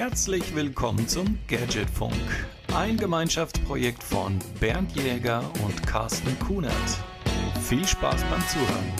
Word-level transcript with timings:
Herzlich 0.00 0.54
willkommen 0.54 1.08
zum 1.08 1.40
Gadgetfunk, 1.48 2.14
ein 2.72 2.96
Gemeinschaftsprojekt 2.96 4.00
von 4.00 4.38
Bernd 4.60 4.92
Jäger 4.94 5.42
und 5.64 5.84
Carsten 5.88 6.38
Kunert. 6.38 6.72
Viel 7.62 7.84
Spaß 7.84 8.22
beim 8.30 8.40
Zuhören. 8.46 8.92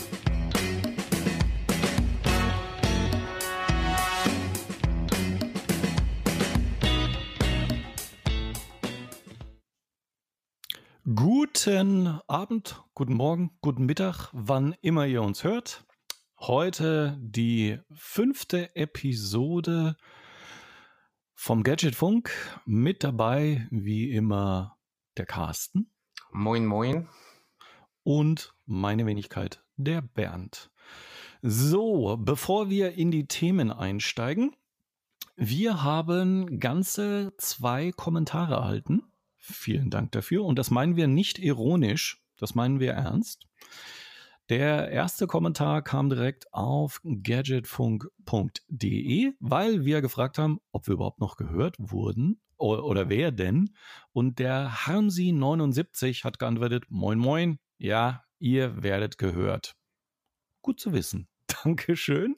Guten 11.14 12.18
Abend, 12.26 12.82
guten 12.94 13.14
Morgen, 13.14 13.52
guten 13.60 13.86
Mittag, 13.86 14.30
wann 14.32 14.74
immer 14.80 15.06
ihr 15.06 15.22
uns 15.22 15.44
hört. 15.44 15.84
Heute 16.40 17.16
die 17.20 17.78
fünfte 17.94 18.74
Episode 18.74 19.94
vom 21.40 21.62
Gadgetfunk. 21.62 22.32
Mit 22.66 23.04
dabei, 23.04 23.68
wie 23.70 24.10
immer, 24.10 24.76
der 25.16 25.24
Carsten. 25.24 25.88
Moin, 26.32 26.66
moin. 26.66 27.08
Und 28.02 28.54
meine 28.66 29.06
Wenigkeit, 29.06 29.62
der 29.76 30.02
Bernd. 30.02 30.72
So, 31.40 32.16
bevor 32.16 32.70
wir 32.70 32.94
in 32.94 33.12
die 33.12 33.28
Themen 33.28 33.70
einsteigen, 33.70 34.56
wir 35.36 35.84
haben 35.84 36.58
ganze 36.58 37.32
zwei 37.38 37.92
Kommentare 37.92 38.54
erhalten. 38.54 39.04
Vielen 39.36 39.90
Dank 39.90 40.10
dafür. 40.10 40.44
Und 40.44 40.58
das 40.58 40.72
meinen 40.72 40.96
wir 40.96 41.06
nicht 41.06 41.38
ironisch, 41.38 42.20
das 42.36 42.56
meinen 42.56 42.80
wir 42.80 42.94
ernst. 42.94 43.46
Der 44.48 44.90
erste 44.90 45.26
Kommentar 45.26 45.82
kam 45.82 46.08
direkt 46.08 46.52
auf 46.54 47.02
gadgetfunk.de, 47.04 49.32
weil 49.40 49.84
wir 49.84 50.00
gefragt 50.00 50.38
haben, 50.38 50.58
ob 50.72 50.86
wir 50.86 50.94
überhaupt 50.94 51.20
noch 51.20 51.36
gehört 51.36 51.76
wurden 51.78 52.40
oder, 52.56 53.08
wer 53.08 53.30
denn. 53.30 53.74
Und 54.12 54.38
der 54.38 54.70
Harmsi79 54.70 56.24
hat 56.24 56.38
geantwortet, 56.38 56.84
moin 56.88 57.18
moin, 57.18 57.58
ja, 57.78 58.24
ihr 58.38 58.82
werdet 58.82 59.18
gehört. 59.18 59.74
Gut 60.62 60.80
zu 60.80 60.92
wissen. 60.92 61.28
Dankeschön. 61.64 62.36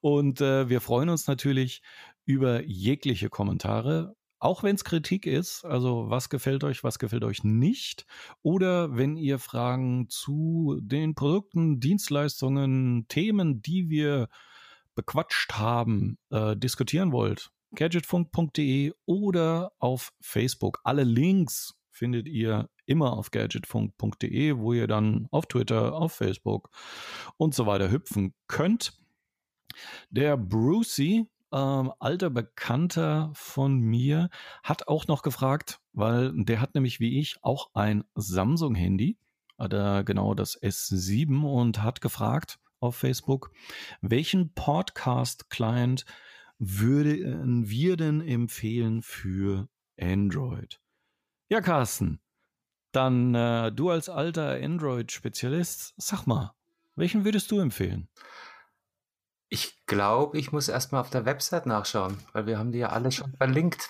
Und 0.00 0.40
äh, 0.40 0.68
wir 0.68 0.80
freuen 0.80 1.08
uns 1.08 1.26
natürlich 1.26 1.82
über 2.24 2.62
jegliche 2.64 3.28
Kommentare 3.28 4.14
auch 4.38 4.62
wenn 4.62 4.74
es 4.74 4.84
Kritik 4.84 5.26
ist, 5.26 5.64
also 5.64 6.10
was 6.10 6.28
gefällt 6.28 6.64
euch, 6.64 6.84
was 6.84 6.98
gefällt 6.98 7.24
euch 7.24 7.44
nicht, 7.44 8.06
oder 8.42 8.96
wenn 8.96 9.16
ihr 9.16 9.38
Fragen 9.38 10.08
zu 10.08 10.78
den 10.82 11.14
Produkten, 11.14 11.80
Dienstleistungen, 11.80 13.06
Themen, 13.08 13.62
die 13.62 13.88
wir 13.88 14.28
bequatscht 14.94 15.54
haben, 15.54 16.18
äh, 16.30 16.56
diskutieren 16.56 17.12
wollt, 17.12 17.50
gadgetfunk.de 17.74 18.92
oder 19.04 19.72
auf 19.78 20.12
Facebook. 20.20 20.80
Alle 20.84 21.04
Links 21.04 21.74
findet 21.90 22.28
ihr 22.28 22.68
immer 22.84 23.12
auf 23.12 23.30
gadgetfunk.de, 23.30 24.58
wo 24.58 24.72
ihr 24.72 24.86
dann 24.86 25.28
auf 25.30 25.46
Twitter, 25.46 25.94
auf 25.94 26.12
Facebook 26.12 26.70
und 27.36 27.54
so 27.54 27.66
weiter 27.66 27.90
hüpfen 27.90 28.34
könnt. 28.48 28.92
Der 30.10 30.36
Brucey 30.36 31.26
ähm, 31.52 31.92
alter 31.98 32.30
Bekannter 32.30 33.30
von 33.34 33.78
mir 33.78 34.30
hat 34.62 34.88
auch 34.88 35.06
noch 35.06 35.22
gefragt, 35.22 35.80
weil 35.92 36.32
der 36.34 36.60
hat 36.60 36.74
nämlich 36.74 37.00
wie 37.00 37.20
ich 37.20 37.36
auch 37.42 37.70
ein 37.74 38.04
Samsung-Handy, 38.14 39.18
genau 39.58 40.34
das 40.34 40.60
S7 40.60 41.42
und 41.44 41.82
hat 41.82 42.00
gefragt 42.00 42.58
auf 42.80 42.96
Facebook, 42.96 43.50
welchen 44.00 44.52
Podcast-Client 44.52 46.04
würden 46.58 47.68
wir 47.68 47.96
denn 47.96 48.20
empfehlen 48.20 49.02
für 49.02 49.68
Android? 50.00 50.80
Ja, 51.48 51.60
Carsten, 51.60 52.20
dann 52.92 53.34
äh, 53.34 53.72
du 53.72 53.90
als 53.90 54.08
alter 54.08 54.52
Android-Spezialist, 54.62 55.94
sag 55.96 56.26
mal, 56.26 56.54
welchen 56.96 57.24
würdest 57.24 57.50
du 57.50 57.60
empfehlen? 57.60 58.08
Ich 59.48 59.86
glaube, 59.86 60.38
ich 60.38 60.50
muss 60.50 60.68
erstmal 60.68 61.00
auf 61.00 61.10
der 61.10 61.24
Website 61.24 61.66
nachschauen, 61.66 62.18
weil 62.32 62.46
wir 62.46 62.58
haben 62.58 62.72
die 62.72 62.78
ja 62.78 62.88
alle 62.88 63.12
schon 63.12 63.32
verlinkt. 63.36 63.88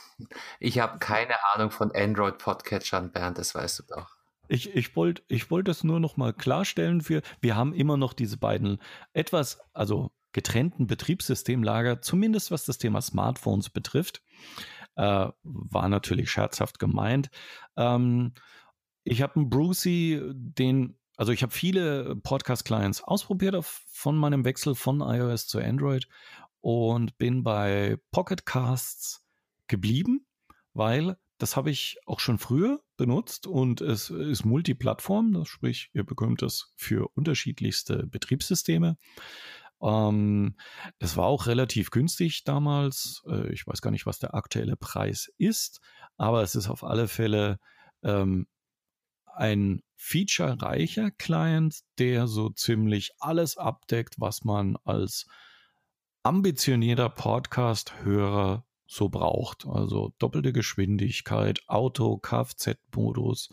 Ich 0.61 0.79
habe 0.79 0.99
keine 0.99 1.35
Ahnung 1.55 1.71
von 1.71 1.93
Android-Podcatchern, 1.95 3.11
Bernd, 3.11 3.39
das 3.39 3.55
weißt 3.55 3.79
du 3.79 3.83
doch. 3.85 4.17
Ich, 4.49 4.75
ich 4.75 4.95
wollte 4.95 5.23
ich 5.29 5.51
wollte 5.51 5.71
das 5.71 5.83
nur 5.83 5.99
noch 5.99 6.17
mal 6.17 6.33
klarstellen 6.33 7.01
für, 7.01 7.23
wir 7.41 7.57
haben 7.57 7.73
immer 7.73 7.97
noch 7.97 8.13
diese 8.13 8.37
beiden 8.37 8.79
etwas, 9.13 9.59
also 9.73 10.13
getrennten 10.33 10.87
Betriebssystemlager, 10.87 12.03
zumindest 12.03 12.51
was 12.51 12.67
das 12.67 12.79
Thema 12.79 13.01
Smartphones 13.01 13.71
betrifft. 13.71 14.23
Äh, 14.95 15.29
war 15.43 15.89
natürlich 15.89 16.31
scherzhaft 16.31 16.79
gemeint. 16.79 17.31
Ähm, 17.77 18.35
ich 19.05 19.23
habe 19.23 19.37
einen 19.37 19.49
Brucey, 19.49 20.21
den 20.35 20.99
also 21.17 21.33
ich 21.33 21.43
habe 21.43 21.53
viele 21.53 22.17
Podcast-Clients 22.17 23.03
ausprobiert 23.03 23.55
auf, 23.55 23.83
von 23.89 24.17
meinem 24.17 24.45
Wechsel 24.45 24.75
von 24.75 25.01
iOS 25.01 25.47
zu 25.47 25.59
Android 25.59 26.09
und 26.61 27.17
bin 27.19 27.43
bei 27.43 27.99
Pocket 28.11 28.45
Casts 28.45 29.25
geblieben, 29.67 30.27
weil 30.75 31.17
das 31.39 31.57
habe 31.57 31.71
ich 31.71 31.99
auch 32.07 32.21
schon 32.21 32.39
früher 32.39 32.81
benutzt 32.97 33.47
und 33.47 33.81
es 33.81 34.11
ist 34.11 34.45
Multiplattform, 34.45 35.33
das 35.33 35.49
sprich, 35.49 35.91
ihr 35.93 36.05
bekommt 36.05 36.43
das 36.43 36.73
für 36.77 37.09
unterschiedlichste 37.15 38.07
Betriebssysteme. 38.07 38.97
Ähm, 39.83 40.57
das 40.99 41.17
war 41.17 41.27
auch 41.27 41.47
relativ 41.47 41.91
günstig 41.91 42.45
damals. 42.45 43.23
Äh, 43.29 43.53
ich 43.53 43.67
weiß 43.67 43.83
gar 43.83 43.91
nicht, 43.91 44.07
was 44.07 44.19
der 44.19 44.35
aktuelle 44.35 44.77
Preis 44.77 45.31
ist, 45.37 45.81
aber 46.17 46.43
es 46.43 46.55
ist 46.55 46.69
auf 46.69 46.85
alle 46.85 47.09
Fälle 47.09 47.59
ähm, 48.03 48.47
ein 49.37 49.83
featurereicher 49.97 51.11
Client, 51.11 51.81
der 51.99 52.27
so 52.27 52.51
ziemlich 52.51 53.13
alles 53.19 53.57
abdeckt, 53.57 54.17
was 54.19 54.45
man 54.45 54.77
als 54.85 55.27
ambitionierter 56.23 57.09
Podcast-Hörer 57.09 58.65
so 58.87 59.09
braucht. 59.09 59.67
Also 59.67 60.13
doppelte 60.19 60.53
Geschwindigkeit, 60.53 61.61
Auto, 61.67 62.19
Kfz-Modus, 62.19 63.51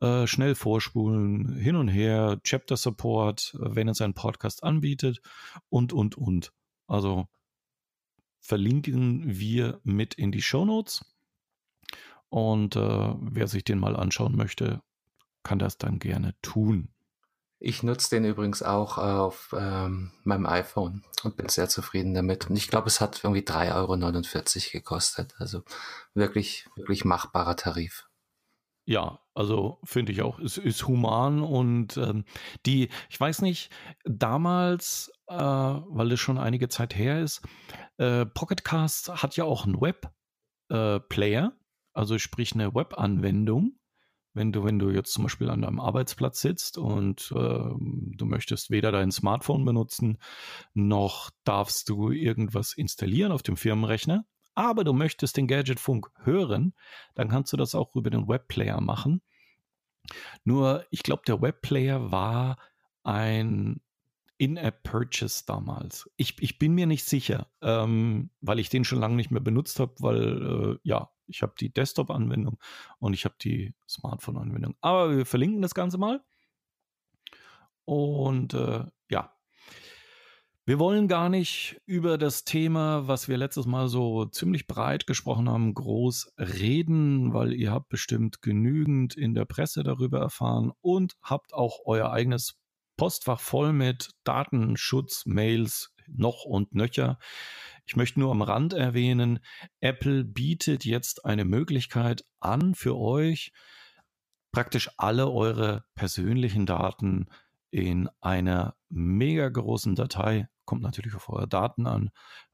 äh, 0.00 0.26
schnell 0.26 0.54
vorspulen, 0.54 1.56
hin 1.56 1.76
und 1.76 1.88
her, 1.88 2.40
Chapter 2.42 2.76
Support, 2.76 3.56
wenn 3.58 3.88
es 3.88 4.00
einen 4.00 4.14
Podcast 4.14 4.62
anbietet 4.62 5.20
und, 5.68 5.92
und, 5.92 6.16
und. 6.16 6.52
Also 6.86 7.26
verlinken 8.40 9.38
wir 9.38 9.80
mit 9.84 10.14
in 10.14 10.32
die 10.32 10.42
Show 10.42 10.64
Notes. 10.64 11.04
Und 12.28 12.76
äh, 12.76 13.14
wer 13.20 13.46
sich 13.46 13.64
den 13.64 13.78
mal 13.78 13.94
anschauen 13.94 14.36
möchte, 14.36 14.80
kann 15.42 15.58
das 15.58 15.78
dann 15.78 15.98
gerne 15.98 16.34
tun. 16.42 16.88
Ich 17.64 17.84
nutze 17.84 18.10
den 18.10 18.24
übrigens 18.24 18.62
auch 18.64 18.98
auf 18.98 19.54
ähm, 19.56 20.10
meinem 20.24 20.46
iPhone 20.46 21.04
und 21.22 21.36
bin 21.36 21.48
sehr 21.48 21.68
zufrieden 21.68 22.12
damit. 22.12 22.50
Und 22.50 22.56
ich 22.56 22.66
glaube, 22.66 22.88
es 22.88 23.00
hat 23.00 23.22
irgendwie 23.22 23.42
3,49 23.42 23.76
Euro 23.76 24.72
gekostet. 24.72 25.34
Also 25.38 25.62
wirklich, 26.12 26.66
wirklich 26.74 27.04
machbarer 27.04 27.54
Tarif. 27.54 28.08
Ja, 28.84 29.20
also 29.32 29.78
finde 29.84 30.10
ich 30.10 30.22
auch, 30.22 30.40
es 30.40 30.58
ist 30.58 30.88
human 30.88 31.40
und 31.40 31.96
ähm, 31.96 32.24
die, 32.66 32.88
ich 33.08 33.20
weiß 33.20 33.42
nicht, 33.42 33.70
damals, 34.04 35.12
äh, 35.28 35.36
weil 35.36 36.10
es 36.10 36.18
schon 36.18 36.36
einige 36.36 36.68
Zeit 36.68 36.96
her 36.96 37.22
ist, 37.22 37.42
äh, 37.98 38.26
Pocketcast 38.26 39.22
hat 39.22 39.36
ja 39.36 39.44
auch 39.44 39.66
einen 39.66 39.80
Web-Player, 39.80 41.52
äh, 41.54 41.58
also 41.92 42.18
sprich 42.18 42.54
eine 42.54 42.74
Web-Anwendung 42.74 43.78
wenn 44.34 44.52
du, 44.52 44.64
wenn 44.64 44.78
du 44.78 44.90
jetzt 44.90 45.12
zum 45.12 45.24
Beispiel 45.24 45.50
an 45.50 45.62
deinem 45.62 45.80
Arbeitsplatz 45.80 46.40
sitzt 46.40 46.78
und 46.78 47.32
äh, 47.34 47.36
du 47.36 48.24
möchtest 48.24 48.70
weder 48.70 48.92
dein 48.92 49.12
Smartphone 49.12 49.64
benutzen, 49.64 50.18
noch 50.74 51.30
darfst 51.44 51.88
du 51.88 52.10
irgendwas 52.10 52.72
installieren 52.72 53.32
auf 53.32 53.42
dem 53.42 53.56
Firmenrechner, 53.56 54.24
aber 54.54 54.84
du 54.84 54.92
möchtest 54.92 55.36
den 55.36 55.46
Gadgetfunk 55.46 56.10
hören, 56.24 56.74
dann 57.14 57.28
kannst 57.28 57.52
du 57.52 57.56
das 57.56 57.74
auch 57.74 57.94
über 57.94 58.10
den 58.10 58.28
Webplayer 58.28 58.80
machen. 58.80 59.22
Nur, 60.44 60.84
ich 60.90 61.02
glaube, 61.02 61.22
der 61.26 61.40
Webplayer 61.40 62.10
war 62.10 62.56
ein 63.04 63.80
in-App-Purchase 64.38 65.44
damals. 65.46 66.10
Ich, 66.16 66.42
ich 66.42 66.58
bin 66.58 66.74
mir 66.74 66.86
nicht 66.86 67.04
sicher, 67.04 67.46
ähm, 67.60 68.30
weil 68.40 68.58
ich 68.58 68.70
den 68.70 68.84
schon 68.84 68.98
lange 68.98 69.14
nicht 69.14 69.30
mehr 69.30 69.40
benutzt 69.40 69.78
habe, 69.78 69.94
weil 70.00 70.74
äh, 70.74 70.78
ja, 70.82 71.11
ich 71.26 71.42
habe 71.42 71.54
die 71.58 71.72
Desktop-Anwendung 71.72 72.58
und 72.98 73.14
ich 73.14 73.24
habe 73.24 73.34
die 73.40 73.74
Smartphone-Anwendung. 73.88 74.76
Aber 74.80 75.16
wir 75.16 75.26
verlinken 75.26 75.62
das 75.62 75.74
Ganze 75.74 75.98
mal. 75.98 76.22
Und 77.84 78.54
äh, 78.54 78.84
ja, 79.10 79.34
wir 80.64 80.78
wollen 80.78 81.08
gar 81.08 81.28
nicht 81.28 81.80
über 81.86 82.18
das 82.18 82.44
Thema, 82.44 83.08
was 83.08 83.26
wir 83.26 83.36
letztes 83.36 83.66
Mal 83.66 83.88
so 83.88 84.26
ziemlich 84.26 84.68
breit 84.68 85.08
gesprochen 85.08 85.48
haben, 85.48 85.74
groß 85.74 86.34
reden, 86.38 87.34
weil 87.34 87.52
ihr 87.52 87.72
habt 87.72 87.88
bestimmt 87.88 88.42
genügend 88.42 89.16
in 89.16 89.34
der 89.34 89.44
Presse 89.44 89.82
darüber 89.82 90.20
erfahren 90.20 90.70
und 90.80 91.14
habt 91.20 91.52
auch 91.52 91.80
euer 91.84 92.12
eigenes 92.12 92.60
Postfach 92.96 93.40
voll 93.40 93.72
mit 93.72 94.10
Datenschutz-Mails 94.22 95.91
noch 96.08 96.44
und 96.44 96.74
nöcher. 96.74 97.18
Ich 97.86 97.96
möchte 97.96 98.20
nur 98.20 98.30
am 98.30 98.42
Rand 98.42 98.72
erwähnen, 98.72 99.40
Apple 99.80 100.24
bietet 100.24 100.84
jetzt 100.84 101.24
eine 101.24 101.44
Möglichkeit 101.44 102.24
an 102.40 102.74
für 102.74 102.96
euch, 102.96 103.52
praktisch 104.52 104.90
alle 104.98 105.30
eure 105.30 105.84
persönlichen 105.94 106.66
Daten 106.66 107.26
in 107.70 108.08
einer 108.20 108.76
mega 108.88 109.48
großen 109.48 109.94
Datei, 109.94 110.48
kommt 110.64 110.82
natürlich 110.82 111.14
auf 111.14 111.28
eure 111.28 111.48
Daten 111.48 111.86
an, 111.86 112.10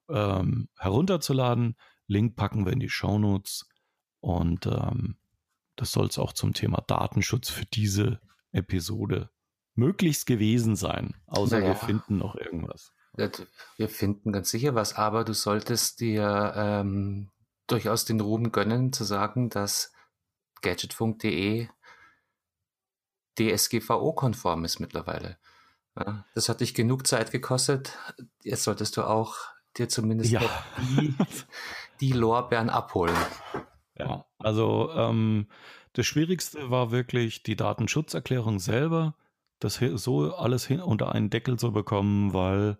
ähm, 0.09 0.69
herunterzuladen. 0.79 1.77
Link 2.07 2.37
packen 2.37 2.65
wir 2.65 2.73
in 2.73 2.81
die 2.81 2.89
Show 2.89 3.19
Notes 3.19 3.69
und 4.21 4.67
ähm, 4.67 5.17
das 5.77 5.93
soll 5.93 6.07
es 6.07 6.19
auch 6.19 6.33
zum 6.33 6.55
Thema 6.55 6.83
Datenschutz 6.87 7.51
für 7.51 7.67
diese 7.67 8.21
Episode 8.53 9.31
möglichst 9.75 10.27
gewesen 10.27 10.75
sein. 10.75 11.15
Außer 11.27 11.61
naja. 11.61 11.71
wir 11.71 11.77
finden 11.77 12.19
noch 12.19 12.35
irgendwas. 12.35 12.93
Wir 13.77 13.89
finden 13.89 14.33
ganz 14.33 14.51
sicher 14.51 14.75
was, 14.75 14.95
aber 14.95 15.25
du 15.25 15.35
solltest 15.35 16.01
dir 16.01 16.53
ähm, 16.57 17.31
durchaus 17.67 18.05
den 18.05 18.21
Ruhm 18.21 18.53
gönnen, 18.53 18.93
zu 18.93 19.05
sagen, 19.05 19.51
dass 19.51 19.93
gadgetfunk.de 20.63 21.69
DSGVO-konform 23.39 24.65
ist 24.65 24.81
mittlerweile. 24.81 25.39
Ja, 25.97 26.25
das 26.35 26.49
hat 26.49 26.61
dich 26.61 26.75
genug 26.75 27.07
Zeit 27.07 27.31
gekostet. 27.31 27.97
Jetzt 28.43 28.65
solltest 28.65 28.97
du 28.97 29.03
auch 29.03 29.37
dir 29.77 29.89
zumindest 29.89 30.31
ja. 30.31 30.41
die, 30.79 31.15
die 32.01 32.13
Lorbeeren 32.13 32.71
abholen. 32.71 33.17
Ja, 33.97 34.25
also 34.39 34.91
ähm, 34.93 35.49
das 35.93 36.07
Schwierigste 36.07 36.71
war 36.71 36.91
wirklich 36.91 37.43
die 37.43 37.57
Datenschutzerklärung 37.57 38.61
selber, 38.61 39.17
das 39.59 39.81
so 39.95 40.35
alles 40.35 40.67
hin 40.67 40.81
unter 40.81 41.13
einen 41.13 41.31
Deckel 41.31 41.59
zu 41.59 41.73
bekommen, 41.73 42.33
weil 42.33 42.79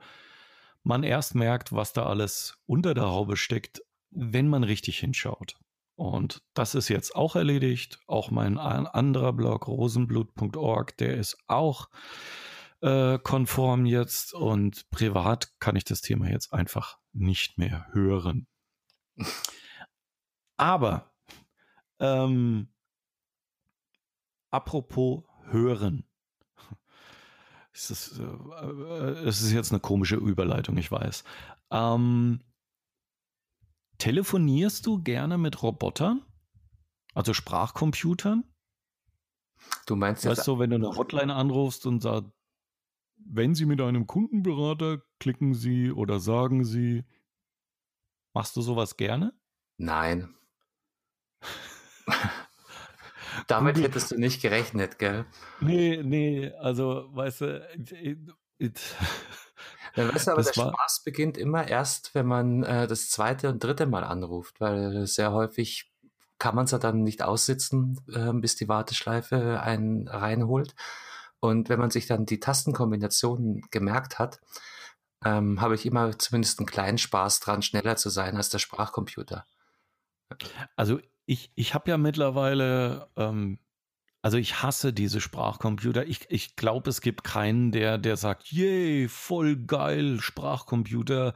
man 0.83 1.03
erst 1.03 1.35
merkt, 1.35 1.73
was 1.73 1.93
da 1.93 2.07
alles 2.07 2.59
unter 2.67 2.95
der 2.95 3.07
Haube 3.09 3.37
steckt, 3.37 3.83
wenn 4.11 4.49
man 4.49 4.65
richtig 4.65 4.99
hinschaut. 4.99 5.59
Und 5.97 6.45
das 6.55 6.75
ist 6.77 6.89
jetzt 6.89 7.17
auch 7.17 7.35
erledigt. 7.35 7.99
Auch 8.07 8.31
mein 8.31 8.57
anderer 8.57 9.33
Blog, 9.33 9.67
rosenblut.org, 9.67 10.97
der 10.97 11.17
ist 11.17 11.37
auch 11.49 11.89
äh, 12.83 13.19
konform 13.19 13.85
jetzt. 13.85 14.33
Und 14.33 14.89
privat 14.91 15.59
kann 15.59 15.75
ich 15.75 15.85
das 15.85 16.01
Thema 16.01 16.31
jetzt 16.31 16.53
einfach 16.53 16.99
nicht 17.13 17.59
mehr 17.59 17.89
hören. 17.91 18.47
Aber 20.57 21.13
ähm, 21.99 22.73
apropos 24.51 25.25
hören. 25.51 26.08
Es 27.79 27.91
ist, 27.93 28.19
äh, 28.19 28.25
es 29.25 29.41
ist 29.41 29.53
jetzt 29.53 29.71
eine 29.71 29.79
komische 29.79 30.17
Überleitung, 30.17 30.77
ich 30.79 30.91
weiß. 30.91 31.23
Ähm, 31.71 32.41
telefonierst 33.99 34.85
du 34.85 35.01
gerne 35.01 35.39
mit 35.39 35.63
Robotern? 35.63 36.25
Also 37.15 37.35
Sprachcomputern? 37.35 38.43
Du 39.87 39.95
meinst 39.95 40.25
jetzt. 40.25 40.39
Weißt 40.39 40.49
du, 40.49 40.59
wenn 40.59 40.71
du 40.71 40.77
eine 40.77 40.97
Hotline 40.97 41.33
anrufst 41.33 41.87
und 41.87 42.01
sagst, 42.01 42.33
wenn 43.17 43.55
Sie 43.55 43.65
mit 43.65 43.81
einem 43.81 44.09
Kundenberater 44.09 45.01
klicken 45.21 45.55
Sie 45.55 45.93
oder 45.93 46.19
sagen 46.19 46.65
Sie, 46.65 47.05
machst 48.35 48.57
du 48.57 48.61
sowas 48.61 48.97
gerne? 48.97 49.39
Nein. 49.77 50.35
Damit 53.47 53.79
hättest 53.79 54.11
du 54.11 54.19
nicht 54.19 54.43
gerechnet, 54.43 54.99
gell? 54.99 55.25
Nee, 55.61 56.03
nee, 56.03 56.53
also, 56.61 57.09
weißt 57.13 57.41
du, 57.43 57.69
it, 57.75 58.19
it, 58.59 58.81
ja, 59.97 60.15
weißt 60.15 60.27
du, 60.27 60.33
aber 60.33 60.43
der 60.43 60.57
war, 60.57 60.73
Spaß 60.73 61.03
beginnt 61.05 61.39
immer 61.39 61.67
erst, 61.69 62.15
wenn 62.15 62.27
man 62.27 62.63
äh, 62.63 62.87
das 62.87 63.11
zweite 63.11 63.49
und 63.49 63.63
dritte 63.63 63.87
Mal 63.87 64.05
anruft, 64.05 64.61
weil 64.61 65.07
sehr 65.07 65.33
häufig 65.33 65.93
kann 66.39 66.55
man 66.55 66.67
es 66.67 66.71
ja 66.71 66.79
dann 66.79 67.03
nicht 67.03 67.23
aussitzen, 67.23 68.01
äh, 68.13 68.33
bis 68.33 68.57
die 68.57 68.69
Warteschleife 68.69 69.61
einen 69.61 70.09
reinholt. 70.09 70.75
Und 71.41 71.69
wenn 71.69 71.79
man 71.79 71.91
sich 71.91 72.07
dann 72.07 72.27
die 72.27 72.41
Tastenkombinationen 72.41 73.63
gemerkt 73.71 74.19
hat, 74.19 74.41
ähm, 75.25 75.61
habe 75.61 75.75
ich 75.75 75.87
immer 75.87 76.17
zumindest 76.19 76.59
einen 76.59 76.67
kleinen 76.67 76.99
Spaß 76.99 77.41
dran, 77.41 77.63
schneller 77.63 77.97
zu 77.97 78.09
sein 78.09 78.37
als 78.37 78.51
der 78.51 78.59
Sprachcomputer. 78.59 79.47
Also 80.77 81.01
ich, 81.29 81.53
ich 81.55 81.75
habe 81.75 81.91
ja 81.91 81.99
mittlerweile, 81.99 83.11
ähm, 83.17 83.59
also 84.23 84.39
ich 84.39 84.63
hasse 84.63 84.95
diese 84.95 85.21
Sprachcomputer. 85.21 86.07
Ich, 86.07 86.27
ich 86.31 86.57
glaube, 86.57 86.89
es 86.89 87.03
gibt 87.03 87.23
keinen, 87.23 87.71
der, 87.71 87.99
der 87.99 88.17
sagt, 88.17 88.51
yay, 88.51 89.09
voll 89.09 89.57
geil, 89.57 90.21
Sprachcomputer, 90.23 91.35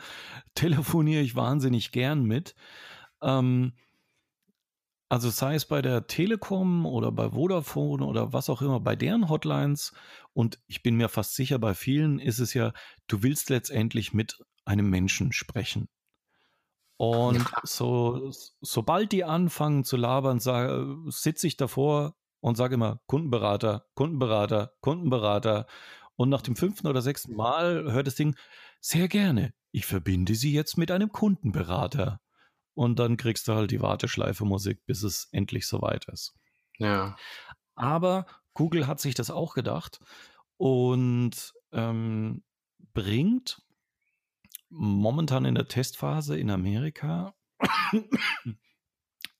telefoniere 0.54 1.20
ich 1.20 1.36
wahnsinnig 1.36 1.92
gern 1.92 2.24
mit. 2.24 2.54
Ähm, 3.20 3.74
also 5.10 5.28
sei 5.28 5.56
es 5.56 5.66
bei 5.66 5.82
der 5.82 6.06
Telekom 6.06 6.86
oder 6.86 7.12
bei 7.12 7.28
Vodafone 7.32 8.06
oder 8.06 8.32
was 8.32 8.48
auch 8.48 8.62
immer, 8.62 8.80
bei 8.80 8.96
deren 8.96 9.28
Hotlines 9.28 9.92
und 10.32 10.58
ich 10.68 10.82
bin 10.82 10.96
mir 10.96 11.10
fast 11.10 11.34
sicher, 11.36 11.58
bei 11.58 11.74
vielen 11.74 12.18
ist 12.18 12.38
es 12.38 12.54
ja, 12.54 12.72
du 13.08 13.22
willst 13.22 13.50
letztendlich 13.50 14.14
mit 14.14 14.38
einem 14.64 14.88
Menschen 14.88 15.32
sprechen. 15.32 15.90
Und 17.02 17.38
ja. 17.38 17.60
so, 17.64 18.30
sobald 18.60 19.10
die 19.10 19.24
anfangen 19.24 19.82
zu 19.82 19.96
labern, 19.96 20.38
sitze 20.38 21.48
ich 21.48 21.56
davor 21.56 22.14
und 22.38 22.56
sage 22.56 22.74
immer 22.74 23.00
Kundenberater, 23.08 23.86
Kundenberater, 23.96 24.72
Kundenberater. 24.82 25.66
Und 26.14 26.28
nach 26.28 26.42
dem 26.42 26.54
fünften 26.54 26.86
oder 26.86 27.02
sechsten 27.02 27.34
Mal 27.34 27.90
hört 27.90 28.06
das 28.06 28.14
Ding 28.14 28.36
sehr 28.80 29.08
gerne. 29.08 29.52
Ich 29.72 29.84
verbinde 29.84 30.36
Sie 30.36 30.52
jetzt 30.52 30.78
mit 30.78 30.92
einem 30.92 31.10
Kundenberater. 31.10 32.20
Und 32.74 33.00
dann 33.00 33.16
kriegst 33.16 33.48
du 33.48 33.54
halt 33.54 33.72
die 33.72 33.82
Warteschleife 33.82 34.44
Musik, 34.44 34.86
bis 34.86 35.02
es 35.02 35.28
endlich 35.32 35.66
soweit 35.66 36.04
ist. 36.04 36.36
Ja. 36.78 37.16
Aber 37.74 38.26
Google 38.54 38.86
hat 38.86 39.00
sich 39.00 39.16
das 39.16 39.28
auch 39.28 39.54
gedacht 39.54 39.98
und 40.56 41.52
ähm, 41.72 42.44
bringt 42.94 43.60
momentan 44.72 45.44
in 45.44 45.54
der 45.54 45.68
Testphase 45.68 46.38
in 46.38 46.50
Amerika, 46.50 47.34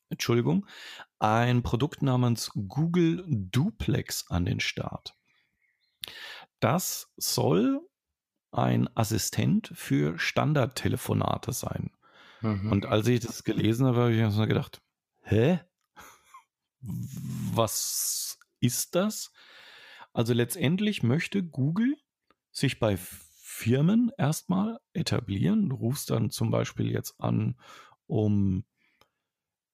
Entschuldigung, 0.09 0.67
ein 1.19 1.63
Produkt 1.63 2.03
namens 2.03 2.51
Google 2.55 3.25
Duplex 3.27 4.27
an 4.29 4.45
den 4.45 4.61
Start. 4.61 5.17
Das 6.61 7.13
soll 7.17 7.81
ein 8.51 8.95
Assistent 8.95 9.73
für 9.75 10.19
Standardtelefonate 10.19 11.53
sein. 11.53 11.91
Mhm. 12.43 12.71
Und 12.71 12.87
als 12.87 13.07
ich 13.09 13.21
das 13.21 13.45
gelesen 13.45 13.87
habe, 13.87 14.03
habe 14.03 14.13
ich 14.13 14.37
mir 14.37 14.47
gedacht, 14.47 14.83
hä? 15.23 15.61
Was 16.81 18.39
ist 18.61 18.95
das? 18.95 19.33
Also 20.13 20.35
letztendlich 20.35 21.03
möchte 21.03 21.43
Google 21.43 21.97
sich 22.51 22.79
bei 22.79 22.99
Firmen 23.63 24.11
erstmal 24.19 24.81
etablieren. 24.93 25.69
Du 25.69 25.77
rufst 25.77 26.11
dann 26.11 26.31
zum 26.31 26.51
Beispiel 26.51 26.91
jetzt 26.91 27.15
an, 27.21 27.55
um 28.09 28.65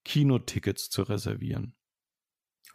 Kinotickets 0.04 0.90
zu 0.90 1.04
reservieren. 1.04 1.74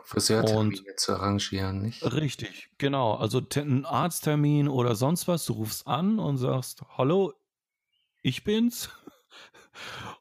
Friseurtermine 0.03 0.95
zu 0.97 1.13
arrangieren, 1.13 1.83
nicht? 1.83 2.03
Richtig, 2.03 2.71
genau. 2.79 3.13
Also 3.13 3.41
ein 3.55 3.85
Arzttermin 3.85 4.67
oder 4.67 4.95
sonst 4.95 5.27
was. 5.27 5.45
Du 5.45 5.53
rufst 5.53 5.85
an 5.85 6.17
und 6.17 6.37
sagst, 6.37 6.81
hallo, 6.97 7.33
ich 8.23 8.43
bin's. 8.43 8.89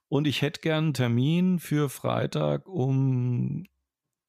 Und 0.09 0.27
ich 0.27 0.43
hätte 0.43 0.61
gern 0.61 0.85
einen 0.85 0.95
Termin 0.95 1.59
für 1.59 1.89
Freitag 1.89 2.69
um 2.69 3.67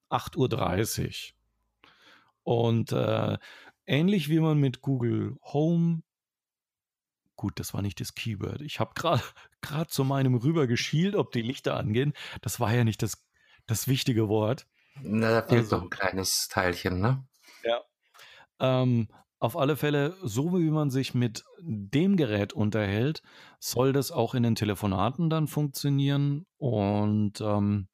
8.30 0.10 1.34
Uhr. 1.34 1.90
Und 2.44 2.94
äh, 2.94 3.38
ähnlich 3.86 4.30
wie 4.30 4.40
man 4.40 4.60
mit 4.60 4.82
Google 4.82 5.38
Home 5.44 6.04
Gut, 7.44 7.60
das 7.60 7.74
war 7.74 7.82
nicht 7.82 8.00
das 8.00 8.16
Keyword. 8.16 8.62
Ich 8.62 8.80
habe 8.80 8.94
gerade 8.94 9.22
zu 9.90 10.06
meinem 10.06 10.36
rüber 10.36 10.66
geschielt, 10.66 11.14
ob 11.14 11.34
die 11.34 11.42
Lichter 11.42 11.76
angehen. 11.76 12.14
Das 12.42 12.62
war 12.62 12.74
ja 12.74 12.86
nicht 12.86 13.02
das, 13.02 13.22
das 13.66 13.90
wichtige 13.90 14.30
Wort. 14.30 14.66
Na, 15.02 15.30
da 15.30 15.42
fehlt 15.46 15.64
also, 15.64 15.76
doch 15.76 15.84
ein 15.84 15.90
kleines 15.90 16.48
Teilchen, 16.48 17.02
ne? 17.02 17.28
Ja. 17.66 17.82
Ähm, 18.62 19.10
auf 19.40 19.58
alle 19.58 19.76
Fälle, 19.76 20.16
so 20.24 20.58
wie 20.58 20.70
man 20.70 20.90
sich 20.90 21.14
mit 21.14 21.44
dem 21.60 22.16
Gerät 22.16 22.54
unterhält, 22.54 23.24
soll 23.60 23.92
das 23.92 24.14
auch 24.14 24.36
in 24.36 24.44
den 24.44 24.56
Telefonaten 24.56 25.30
dann 25.30 25.48
funktionieren. 25.48 26.46
Und 26.56 27.42
ähm, 27.42 27.90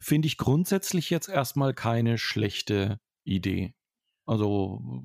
finde 0.00 0.26
ich 0.26 0.38
grundsätzlich 0.38 1.08
jetzt 1.08 1.28
erstmal 1.28 1.72
keine 1.72 2.18
schlechte 2.18 2.98
Idee. 3.22 3.74
Also 4.26 5.04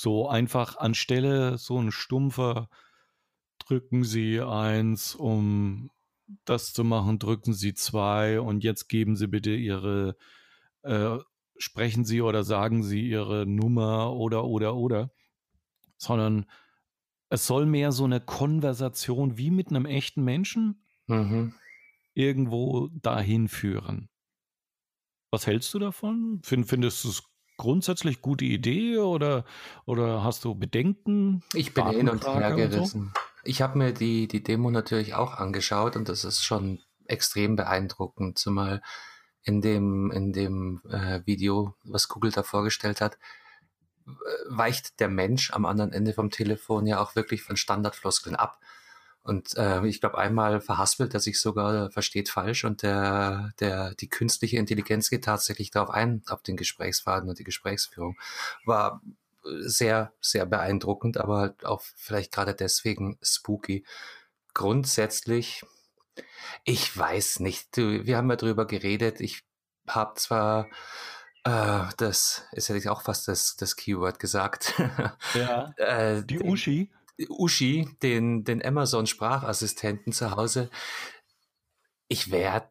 so 0.00 0.28
einfach 0.28 0.78
anstelle 0.78 1.58
so 1.58 1.78
ein 1.78 1.92
stumpfer 1.92 2.70
drücken 3.58 4.02
Sie 4.02 4.40
eins, 4.40 5.14
um 5.14 5.90
das 6.46 6.72
zu 6.72 6.84
machen, 6.84 7.18
drücken 7.18 7.52
Sie 7.52 7.74
zwei 7.74 8.40
und 8.40 8.64
jetzt 8.64 8.88
geben 8.88 9.14
Sie 9.14 9.26
bitte 9.26 9.50
Ihre, 9.50 10.16
äh, 10.82 11.18
sprechen 11.58 12.06
Sie 12.06 12.22
oder 12.22 12.44
sagen 12.44 12.82
Sie 12.82 13.10
Ihre 13.10 13.44
Nummer 13.44 14.14
oder, 14.14 14.44
oder, 14.46 14.74
oder, 14.74 15.12
sondern 15.98 16.46
es 17.28 17.46
soll 17.46 17.66
mehr 17.66 17.92
so 17.92 18.04
eine 18.04 18.20
Konversation 18.20 19.36
wie 19.36 19.50
mit 19.50 19.68
einem 19.68 19.84
echten 19.84 20.24
Menschen 20.24 20.82
mhm. 21.08 21.52
irgendwo 22.14 22.88
dahin 23.02 23.48
führen. 23.48 24.08
Was 25.30 25.46
hältst 25.46 25.74
du 25.74 25.78
davon? 25.78 26.40
Find, 26.42 26.66
findest 26.66 27.04
du 27.04 27.10
es 27.10 27.29
grundsätzlich 27.60 28.22
gute 28.22 28.46
Idee 28.46 28.96
oder, 28.96 29.44
oder 29.84 30.24
hast 30.24 30.46
du 30.46 30.54
Bedenken? 30.54 31.42
Ich 31.52 31.74
bin 31.74 31.86
hin 31.90 32.08
und 32.08 32.26
her 32.26 32.52
gerissen. 32.54 33.12
So? 33.14 33.20
Ich 33.44 33.60
habe 33.60 33.76
mir 33.76 33.92
die, 33.92 34.28
die 34.28 34.42
Demo 34.42 34.70
natürlich 34.70 35.12
auch 35.12 35.34
angeschaut 35.34 35.94
und 35.94 36.08
das 36.08 36.24
ist 36.24 36.42
schon 36.42 36.80
extrem 37.04 37.56
beeindruckend, 37.56 38.38
zumal 38.38 38.80
in 39.42 39.60
dem, 39.60 40.10
in 40.10 40.32
dem 40.32 40.80
äh, 40.88 41.20
Video, 41.26 41.74
was 41.84 42.08
Google 42.08 42.30
da 42.30 42.42
vorgestellt 42.42 43.02
hat, 43.02 43.18
weicht 44.48 44.98
der 44.98 45.08
Mensch 45.08 45.50
am 45.50 45.66
anderen 45.66 45.92
Ende 45.92 46.14
vom 46.14 46.30
Telefon 46.30 46.86
ja 46.86 46.98
auch 46.98 47.14
wirklich 47.14 47.42
von 47.42 47.58
Standardfloskeln 47.58 48.36
ab. 48.36 48.58
Und 49.22 49.56
äh, 49.56 49.84
ich 49.86 50.00
glaube, 50.00 50.18
einmal 50.18 50.60
verhaspelt 50.60 51.12
er 51.12 51.20
sich 51.20 51.40
sogar, 51.40 51.90
versteht 51.90 52.30
falsch 52.30 52.64
und 52.64 52.82
der, 52.82 53.52
der, 53.60 53.94
die 53.94 54.08
künstliche 54.08 54.56
Intelligenz 54.56 55.10
geht 55.10 55.24
tatsächlich 55.24 55.70
darauf 55.70 55.90
ein, 55.90 56.22
auf 56.28 56.42
den 56.42 56.56
Gesprächsfaden 56.56 57.28
und 57.28 57.38
die 57.38 57.44
Gesprächsführung. 57.44 58.18
War 58.64 59.02
sehr, 59.42 60.12
sehr 60.20 60.46
beeindruckend, 60.46 61.18
aber 61.18 61.38
halt 61.38 61.66
auch 61.66 61.82
vielleicht 61.96 62.32
gerade 62.32 62.54
deswegen 62.54 63.18
spooky. 63.22 63.84
Grundsätzlich, 64.54 65.64
ich 66.64 66.96
weiß 66.96 67.40
nicht, 67.40 67.76
du, 67.76 68.06
wir 68.06 68.16
haben 68.16 68.30
ja 68.30 68.36
drüber 68.36 68.66
geredet, 68.66 69.20
ich 69.20 69.42
habe 69.86 70.14
zwar 70.14 70.66
äh, 71.44 71.84
das 71.96 72.44
ist 72.52 72.68
ja 72.68 72.92
auch 72.92 73.02
fast 73.02 73.28
das, 73.28 73.56
das 73.56 73.76
Keyword 73.76 74.18
gesagt. 74.18 74.74
Ja. 75.34 75.72
äh, 75.76 76.22
die 76.22 76.38
Uschi. 76.40 76.90
Uschi, 77.28 77.88
den, 78.02 78.44
den 78.44 78.64
Amazon-Sprachassistenten 78.64 80.12
zu 80.12 80.30
Hause. 80.32 80.70
Ich 82.08 82.30
werde 82.30 82.70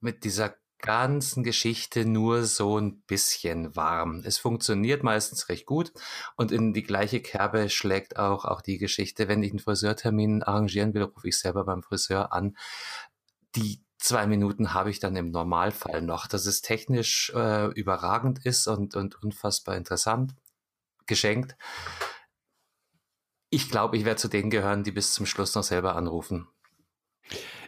mit 0.00 0.24
dieser 0.24 0.54
ganzen 0.80 1.42
Geschichte 1.42 2.04
nur 2.04 2.44
so 2.44 2.78
ein 2.78 3.02
bisschen 3.02 3.74
warm. 3.74 4.22
Es 4.24 4.38
funktioniert 4.38 5.02
meistens 5.02 5.48
recht 5.48 5.66
gut 5.66 5.92
und 6.36 6.52
in 6.52 6.72
die 6.72 6.84
gleiche 6.84 7.20
Kerbe 7.20 7.68
schlägt 7.68 8.16
auch, 8.16 8.44
auch 8.44 8.60
die 8.60 8.78
Geschichte, 8.78 9.28
wenn 9.28 9.42
ich 9.42 9.50
einen 9.50 9.58
Friseurtermin 9.58 10.42
arrangieren 10.42 10.94
will, 10.94 11.02
rufe 11.02 11.28
ich 11.28 11.38
selber 11.38 11.64
beim 11.64 11.82
Friseur 11.82 12.32
an. 12.32 12.56
Die 13.56 13.82
zwei 13.98 14.26
Minuten 14.26 14.72
habe 14.72 14.90
ich 14.90 15.00
dann 15.00 15.16
im 15.16 15.30
Normalfall 15.30 16.02
noch, 16.02 16.28
dass 16.28 16.46
es 16.46 16.62
technisch 16.62 17.32
äh, 17.34 17.66
überragend 17.72 18.44
ist 18.46 18.68
und, 18.68 18.94
und 18.94 19.20
unfassbar 19.22 19.76
interessant 19.76 20.34
geschenkt. 21.06 21.56
Ich 23.50 23.70
glaube, 23.70 23.96
ich 23.96 24.04
werde 24.04 24.20
zu 24.20 24.28
denen 24.28 24.50
gehören, 24.50 24.84
die 24.84 24.92
bis 24.92 25.14
zum 25.14 25.26
Schluss 25.26 25.54
noch 25.54 25.62
selber 25.62 25.96
anrufen. 25.96 26.48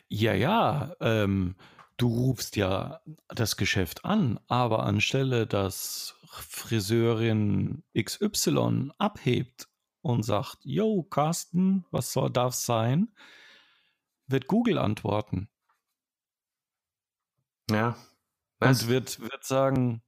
Ja, 0.09 0.35
ja, 0.35 0.95
ähm, 1.01 1.57
du 1.97 2.09
rufst 2.09 2.57
ja 2.57 3.01
das 3.29 3.57
Geschäft 3.57 4.05
an, 4.05 4.41
aber 4.49 4.83
anstelle, 4.85 5.47
dass 5.47 6.17
Friseurin 6.27 7.83
XY 7.97 8.91
abhebt 8.99 9.69
und 10.03 10.23
sagt, 10.23 10.59
yo, 10.63 11.03
Carsten, 11.05 11.85
was 11.91 12.13
soll 12.13 12.31
das 12.31 12.65
sein, 12.65 13.15
wird 14.27 14.47
Google 14.47 14.79
antworten. 14.79 15.49
Ja. 17.71 17.97
Was? 18.59 18.83
Und 18.83 18.89
wird, 18.89 19.21
wird 19.21 19.45
sagen, 19.45 20.03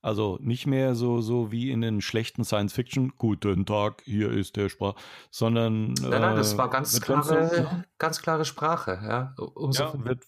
also 0.00 0.38
nicht 0.40 0.66
mehr 0.66 0.94
so, 0.94 1.20
so 1.20 1.50
wie 1.50 1.70
in 1.70 1.80
den 1.80 2.00
schlechten 2.00 2.44
Science 2.44 2.72
Fiction, 2.72 3.12
guten 3.16 3.66
Tag, 3.66 4.02
hier 4.04 4.30
ist 4.30 4.56
der 4.56 4.68
Sprach, 4.68 4.94
sondern. 5.30 5.94
Nein, 5.94 6.10
nein, 6.20 6.36
das 6.36 6.54
äh, 6.54 6.58
war 6.58 6.70
ganz 6.70 7.00
klare, 7.00 7.48
so, 7.48 7.82
ganz 7.98 8.22
klare 8.22 8.44
Sprache, 8.44 9.00
ja. 9.02 9.34
Umso 9.54 9.84
ja 9.84 10.04
wird, 10.04 10.24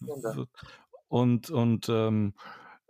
und 1.08 1.50
und 1.50 1.88
ähm, 1.88 2.34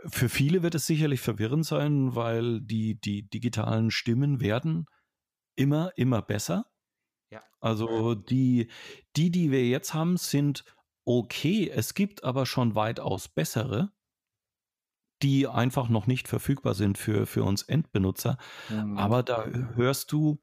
für 0.06 0.28
viele 0.28 0.62
wird 0.62 0.74
es 0.74 0.86
sicherlich 0.86 1.20
verwirrend 1.20 1.66
sein, 1.66 2.14
weil 2.14 2.60
die, 2.60 2.98
die 3.00 3.28
digitalen 3.28 3.90
Stimmen 3.90 4.40
werden 4.40 4.86
immer, 5.56 5.92
immer 5.96 6.22
besser. 6.22 6.66
Ja. 7.30 7.42
Also 7.60 8.14
die, 8.14 8.70
die, 9.16 9.30
die 9.30 9.50
wir 9.50 9.66
jetzt 9.66 9.92
haben, 9.94 10.16
sind 10.16 10.64
okay. 11.04 11.68
Es 11.68 11.94
gibt 11.94 12.24
aber 12.24 12.46
schon 12.46 12.74
weitaus 12.74 13.28
bessere, 13.28 13.92
die 15.22 15.46
einfach 15.46 15.88
noch 15.88 16.06
nicht 16.06 16.28
verfügbar 16.28 16.74
sind 16.74 16.98
für, 16.98 17.26
für 17.26 17.44
uns 17.44 17.62
Endbenutzer. 17.62 18.38
Mhm. 18.68 18.96
Aber 18.98 19.22
da 19.22 19.46
hörst 19.74 20.12
du 20.12 20.40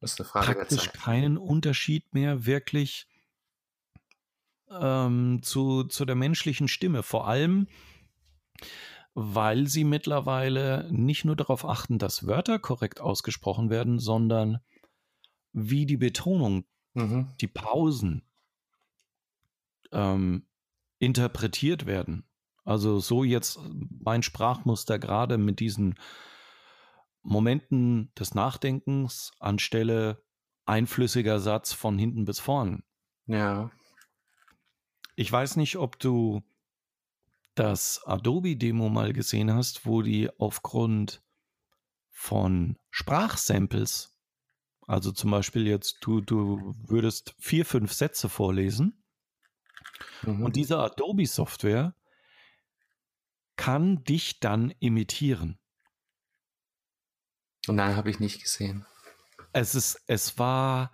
praktisch 0.00 0.92
keinen 0.92 1.36
Unterschied 1.36 2.12
mehr 2.14 2.46
wirklich 2.46 3.08
ähm, 4.70 5.40
zu, 5.42 5.84
zu 5.84 6.04
der 6.04 6.16
menschlichen 6.16 6.68
Stimme. 6.68 7.02
Vor 7.02 7.28
allem, 7.28 7.68
weil 9.14 9.66
sie 9.66 9.84
mittlerweile 9.84 10.88
nicht 10.90 11.24
nur 11.24 11.36
darauf 11.36 11.64
achten, 11.64 11.98
dass 11.98 12.26
Wörter 12.26 12.58
korrekt 12.58 13.00
ausgesprochen 13.00 13.70
werden, 13.70 13.98
sondern 13.98 14.60
wie 15.52 15.86
die 15.86 15.96
Betonung, 15.96 16.64
mhm. 16.94 17.28
die 17.40 17.48
Pausen, 17.48 18.22
ähm, 19.92 20.46
interpretiert 20.98 21.86
werden. 21.86 22.24
Also 22.70 23.00
so 23.00 23.24
jetzt 23.24 23.58
mein 24.04 24.22
Sprachmuster 24.22 25.00
gerade 25.00 25.38
mit 25.38 25.58
diesen 25.58 25.96
Momenten 27.22 28.12
des 28.14 28.34
Nachdenkens 28.34 29.32
anstelle 29.40 30.22
einflüssiger 30.66 31.40
Satz 31.40 31.72
von 31.72 31.98
hinten 31.98 32.24
bis 32.26 32.38
vorn. 32.38 32.84
Ja. 33.26 33.72
Ich 35.16 35.32
weiß 35.32 35.56
nicht, 35.56 35.78
ob 35.78 35.98
du 35.98 36.44
das 37.56 38.04
Adobe-Demo 38.04 38.88
mal 38.88 39.12
gesehen 39.12 39.52
hast, 39.52 39.84
wo 39.84 40.02
die 40.02 40.30
aufgrund 40.38 41.24
von 42.08 42.78
Sprachsamples, 42.90 44.16
also 44.86 45.10
zum 45.10 45.32
Beispiel 45.32 45.66
jetzt, 45.66 45.98
du, 46.02 46.20
du 46.20 46.72
würdest 46.86 47.34
vier, 47.40 47.66
fünf 47.66 47.92
Sätze 47.92 48.28
vorlesen 48.28 49.00
Mhm. 50.22 50.42
Und 50.42 50.56
diese 50.56 50.78
Adobe-Software 50.78 51.94
kann 53.60 54.02
dich 54.04 54.40
dann 54.40 54.72
imitieren. 54.80 55.58
Nein, 57.66 57.94
habe 57.94 58.08
ich 58.08 58.18
nicht 58.18 58.42
gesehen. 58.42 58.86
Es 59.52 59.74
ist, 59.74 60.02
es 60.06 60.38
war 60.38 60.92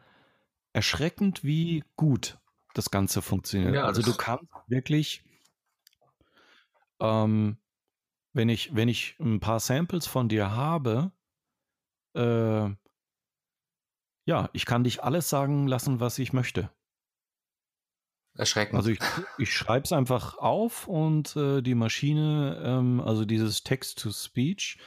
erschreckend, 0.72 1.44
wie 1.44 1.84
gut 1.94 2.38
das 2.74 2.90
Ganze 2.90 3.22
funktioniert. 3.22 3.72
Ja, 3.72 3.84
also 3.84 4.02
du 4.02 4.16
kannst 4.16 4.50
wirklich, 4.66 5.22
ähm, 6.98 7.58
wenn 8.32 8.48
ich, 8.48 8.74
wenn 8.74 8.88
ich 8.88 9.16
ein 9.20 9.38
paar 9.38 9.60
Samples 9.60 10.08
von 10.08 10.28
dir 10.28 10.50
habe, 10.50 11.12
äh, 12.14 12.68
ja, 14.24 14.50
ich 14.52 14.66
kann 14.66 14.82
dich 14.82 15.04
alles 15.04 15.28
sagen 15.28 15.68
lassen, 15.68 16.00
was 16.00 16.18
ich 16.18 16.32
möchte. 16.32 16.68
Erschreckend. 18.36 18.76
Also 18.76 18.90
ich, 18.90 18.98
ich 19.38 19.52
schreibe 19.52 19.84
es 19.84 19.92
einfach 19.92 20.38
auf 20.38 20.86
und 20.86 21.36
äh, 21.36 21.62
die 21.62 21.74
Maschine, 21.74 22.62
ähm, 22.64 23.00
also 23.00 23.24
dieses 23.24 23.62
Text-to-Speech, 23.62 24.78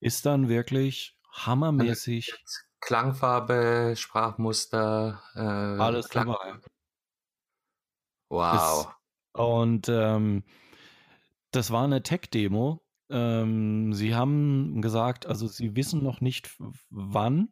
ist 0.00 0.26
dann 0.26 0.48
wirklich 0.48 1.18
hammermäßig. 1.32 2.34
Klangfarbe, 2.80 3.94
Sprachmuster, 3.96 5.22
äh, 5.34 5.40
alles 5.40 6.08
Klang 6.08 6.28
dabei. 6.28 6.58
Wow. 8.30 8.86
Ist, 8.86 8.88
und 9.32 9.88
ähm, 9.88 10.44
das 11.50 11.70
war 11.70 11.84
eine 11.84 12.02
Tech-Demo. 12.02 12.82
Ähm, 13.10 13.92
sie 13.92 14.14
haben 14.14 14.80
gesagt, 14.80 15.26
also 15.26 15.46
sie 15.46 15.74
wissen 15.76 16.02
noch 16.02 16.20
nicht 16.20 16.56
wann 16.90 17.48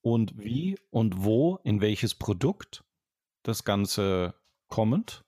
und 0.00 0.38
wie 0.38 0.78
und 0.90 1.24
wo, 1.24 1.60
in 1.64 1.80
welches 1.80 2.14
Produkt 2.14 2.84
das 3.42 3.64
Ganze 3.64 4.34
kommend, 4.68 5.24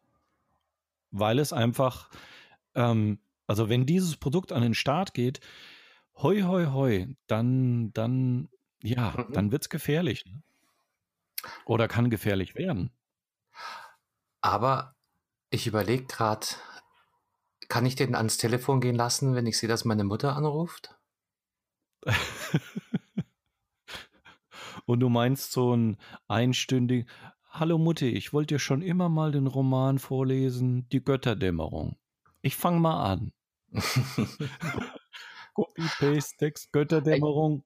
weil 1.10 1.38
es 1.38 1.52
einfach, 1.52 2.10
ähm, 2.74 3.18
also 3.46 3.68
wenn 3.68 3.86
dieses 3.86 4.16
Produkt 4.16 4.52
an 4.52 4.62
den 4.62 4.74
Start 4.74 5.14
geht, 5.14 5.40
hoi, 6.16 6.42
hoi, 6.42 6.66
hoi, 6.66 7.16
dann, 7.26 7.92
dann, 7.92 8.48
ja, 8.82 9.14
mhm. 9.16 9.32
dann 9.32 9.52
wird 9.52 9.62
es 9.62 9.68
gefährlich. 9.68 10.24
Ne? 10.26 10.42
Oder 11.64 11.88
kann 11.88 12.10
gefährlich 12.10 12.54
werden. 12.54 12.90
Aber 14.40 14.94
ich 15.50 15.66
überlege 15.66 16.04
gerade, 16.04 16.46
kann 17.68 17.86
ich 17.86 17.96
den 17.96 18.14
ans 18.14 18.36
Telefon 18.36 18.80
gehen 18.80 18.96
lassen, 18.96 19.34
wenn 19.34 19.46
ich 19.46 19.58
sehe, 19.58 19.68
dass 19.68 19.84
meine 19.84 20.04
Mutter 20.04 20.36
anruft? 20.36 20.96
Und 24.86 25.00
du 25.00 25.08
meinst 25.08 25.50
so 25.50 25.74
ein 25.74 25.96
einstündig, 26.28 27.08
Hallo 27.58 27.78
Mutti, 27.78 28.10
ich 28.10 28.34
wollte 28.34 28.56
dir 28.56 28.58
schon 28.58 28.82
immer 28.82 29.08
mal 29.08 29.32
den 29.32 29.46
Roman 29.46 29.98
vorlesen, 29.98 30.86
Die 30.90 31.02
Götterdämmerung. 31.02 31.96
Ich 32.42 32.54
fange 32.54 32.80
mal 32.80 33.02
an. 33.02 33.32
Copy, 35.54 35.80
Paste, 35.98 36.36
Text, 36.36 36.70
Götterdämmerung. 36.72 37.64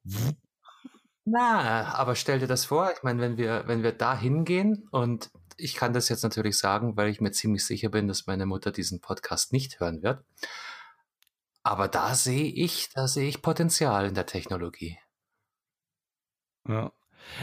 Na, 1.25 1.92
aber 1.92 2.14
stell 2.14 2.38
dir 2.38 2.47
das 2.47 2.66
vor, 2.66 2.92
ich 2.92 3.02
meine, 3.02 3.20
wenn 3.20 3.37
wir, 3.37 3.64
wenn 3.66 3.82
wir 3.82 3.90
da 3.90 4.16
hingehen 4.16 4.87
und 4.92 5.32
ich 5.56 5.75
kann 5.75 5.92
das 5.92 6.09
jetzt 6.09 6.23
natürlich 6.23 6.56
sagen, 6.56 6.97
weil 6.97 7.09
ich 7.09 7.20
mir 7.20 7.32
ziemlich 7.32 7.66
sicher 7.66 7.88
bin, 7.88 8.06
dass 8.06 8.28
meine 8.28 8.47
Mutter 8.47 8.70
diesen 8.70 9.00
Podcast 9.00 9.52
nicht 9.52 9.80
hören 9.80 10.04
wird. 10.04 10.25
Aber 11.64 11.88
da 11.88 12.14
sehe 12.14 12.47
ich, 12.47 12.90
da 12.94 13.09
sehe 13.09 13.28
ich 13.28 13.42
Potenzial 13.42 14.06
in 14.06 14.14
der 14.14 14.26
Technologie. 14.26 15.00
Ja. 16.68 16.92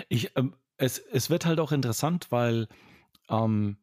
Ich, 0.08 0.32
ähm, 0.38 0.56
es, 0.78 1.00
es 1.00 1.30
wird 1.30 1.46
halt 1.46 1.60
auch 1.60 1.72
interessant, 1.72 2.32
weil 2.32 2.68
ähm, 3.30 3.78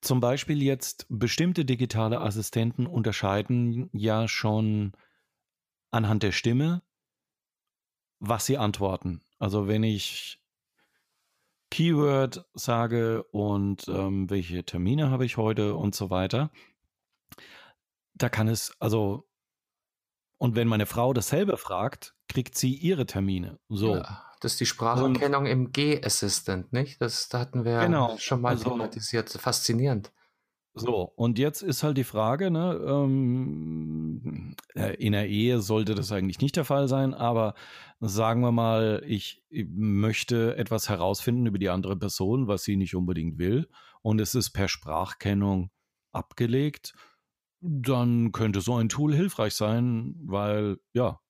zum 0.00 0.20
Beispiel 0.20 0.62
jetzt 0.62 1.06
bestimmte 1.08 1.64
digitale 1.64 2.20
Assistenten 2.20 2.86
unterscheiden 2.86 3.88
ja 3.92 4.28
schon 4.28 4.92
anhand 5.90 6.22
der 6.22 6.32
Stimme, 6.32 6.82
was 8.18 8.46
sie 8.46 8.58
antworten. 8.58 9.22
Also 9.38 9.68
wenn 9.68 9.82
ich 9.82 10.40
Keyword 11.70 12.44
sage 12.54 13.24
und 13.24 13.88
ähm, 13.88 14.30
welche 14.30 14.64
Termine 14.64 15.10
habe 15.10 15.24
ich 15.24 15.36
heute 15.36 15.74
und 15.74 15.94
so 15.94 16.10
weiter, 16.10 16.50
da 18.14 18.28
kann 18.28 18.48
es, 18.48 18.76
also, 18.80 19.28
und 20.38 20.54
wenn 20.54 20.68
meine 20.68 20.86
Frau 20.86 21.12
dasselbe 21.12 21.56
fragt, 21.56 22.14
kriegt 22.28 22.56
sie 22.56 22.74
ihre 22.74 23.06
Termine. 23.06 23.58
So. 23.68 23.96
Ja, 23.96 24.33
das 24.44 24.52
ist 24.52 24.60
die 24.60 24.66
Spracherkennung 24.66 25.46
im 25.46 25.72
G-Assistant, 25.72 26.72
nicht? 26.72 27.00
Das, 27.00 27.28
da 27.28 27.40
hatten 27.40 27.64
wir 27.64 27.80
genau, 27.80 28.16
schon 28.18 28.42
mal 28.42 28.50
also, 28.50 28.70
thematisiert. 28.70 29.30
Faszinierend. 29.30 30.12
So, 30.76 31.12
und 31.14 31.38
jetzt 31.38 31.62
ist 31.62 31.84
halt 31.84 31.96
die 31.96 32.04
Frage, 32.04 32.50
ne, 32.50 32.74
ähm, 32.84 34.56
äh, 34.74 34.94
in 34.96 35.12
der 35.12 35.28
Ehe 35.28 35.60
sollte 35.60 35.94
das 35.94 36.10
eigentlich 36.10 36.40
nicht 36.40 36.56
der 36.56 36.64
Fall 36.64 36.88
sein, 36.88 37.14
aber 37.14 37.54
sagen 38.00 38.40
wir 38.40 38.50
mal, 38.50 39.02
ich 39.06 39.44
möchte 39.50 40.56
etwas 40.56 40.88
herausfinden 40.88 41.46
über 41.46 41.58
die 41.58 41.70
andere 41.70 41.96
Person, 41.96 42.48
was 42.48 42.64
sie 42.64 42.76
nicht 42.76 42.96
unbedingt 42.96 43.38
will, 43.38 43.68
und 44.02 44.20
es 44.20 44.34
ist 44.34 44.50
per 44.50 44.66
Sprachkennung 44.66 45.70
abgelegt, 46.12 46.94
dann 47.60 48.32
könnte 48.32 48.60
so 48.60 48.74
ein 48.74 48.88
Tool 48.88 49.14
hilfreich 49.14 49.54
sein, 49.54 50.16
weil, 50.24 50.78
ja. 50.92 51.20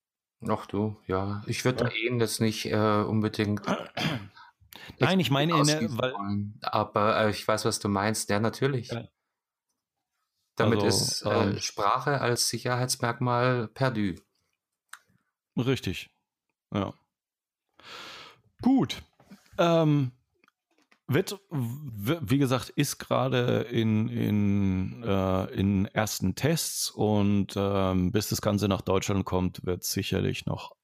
Ach 0.47 0.65
du, 0.67 0.95
ja, 1.07 1.43
ich 1.47 1.65
würde 1.65 1.85
ja. 1.85 1.91
eh 1.91 2.17
das 2.19 2.39
nicht 2.39 2.65
äh, 2.67 3.03
unbedingt 3.03 3.61
Nein, 4.99 5.19
ich 5.19 5.31
meine, 5.31 5.57
in 5.57 5.65
der, 5.65 5.97
weil, 5.97 6.13
aber 6.61 7.17
äh, 7.17 7.29
ich 7.31 7.47
weiß, 7.47 7.65
was 7.65 7.79
du 7.79 7.89
meinst. 7.89 8.29
Ja, 8.29 8.39
natürlich. 8.39 8.91
Ja. 8.91 9.07
Damit 10.55 10.81
also, 10.81 10.87
ist 10.87 11.21
äh, 11.25 11.43
ähm, 11.43 11.59
Sprache 11.59 12.21
als 12.21 12.47
Sicherheitsmerkmal 12.47 13.67
perdu. 13.67 14.15
Richtig. 15.57 16.09
Ja. 16.73 16.93
Gut. 18.61 19.01
Ähm, 19.57 20.11
wird, 21.07 21.39
wie 21.49 22.37
gesagt, 22.37 22.69
ist 22.69 22.97
gerade 22.97 23.61
in, 23.61 24.07
in, 24.09 25.03
äh, 25.03 25.45
in 25.53 25.85
ersten 25.85 26.35
Tests 26.35 26.89
und 26.89 27.53
ähm, 27.55 28.11
bis 28.11 28.29
das 28.29 28.41
Ganze 28.41 28.67
nach 28.67 28.81
Deutschland 28.81 29.25
kommt, 29.25 29.65
wird 29.65 29.83
sicherlich 29.83 30.45
noch 30.45 30.75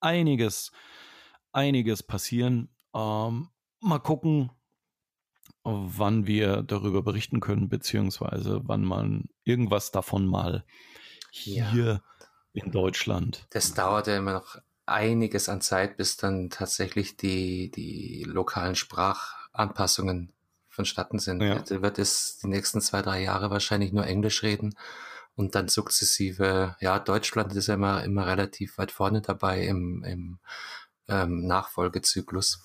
einiges, 0.00 0.70
einiges 1.52 2.02
passieren. 2.02 2.68
Ähm, 2.94 3.48
mal 3.80 4.00
gucken, 4.00 4.50
wann 5.62 6.26
wir 6.26 6.62
darüber 6.62 7.02
berichten 7.02 7.40
können, 7.40 7.68
beziehungsweise 7.68 8.60
wann 8.64 8.84
man 8.84 9.30
irgendwas 9.44 9.90
davon 9.90 10.26
mal 10.26 10.64
hier 11.30 11.72
ja. 11.74 12.00
in 12.52 12.70
Deutschland. 12.70 13.46
Das 13.50 13.72
dauert 13.72 14.06
ja 14.06 14.18
immer 14.18 14.34
noch 14.34 14.58
einiges 14.86 15.48
an 15.48 15.62
Zeit, 15.62 15.96
bis 15.96 16.18
dann 16.18 16.50
tatsächlich 16.50 17.16
die, 17.16 17.70
die 17.70 18.24
lokalen 18.24 18.74
Sprachanpassungen 19.54 20.32
vonstatten 20.68 21.18
sind. 21.18 21.40
Ja. 21.42 21.60
Da 21.60 21.82
wird 21.82 21.98
es 21.98 22.38
die 22.38 22.48
nächsten 22.48 22.80
zwei, 22.80 23.02
drei 23.02 23.22
Jahre 23.22 23.50
wahrscheinlich 23.50 23.92
nur 23.92 24.06
Englisch 24.06 24.42
reden 24.42 24.74
und 25.36 25.54
dann 25.54 25.68
sukzessive, 25.68 26.76
ja, 26.80 26.98
Deutschland 26.98 27.54
ist 27.54 27.68
ja 27.68 27.74
immer, 27.74 28.02
immer 28.04 28.26
relativ 28.26 28.78
weit 28.78 28.90
vorne 28.90 29.22
dabei 29.22 29.64
im, 29.66 30.02
im 30.04 30.38
ähm, 31.08 31.46
Nachfolgezyklus. 31.46 32.62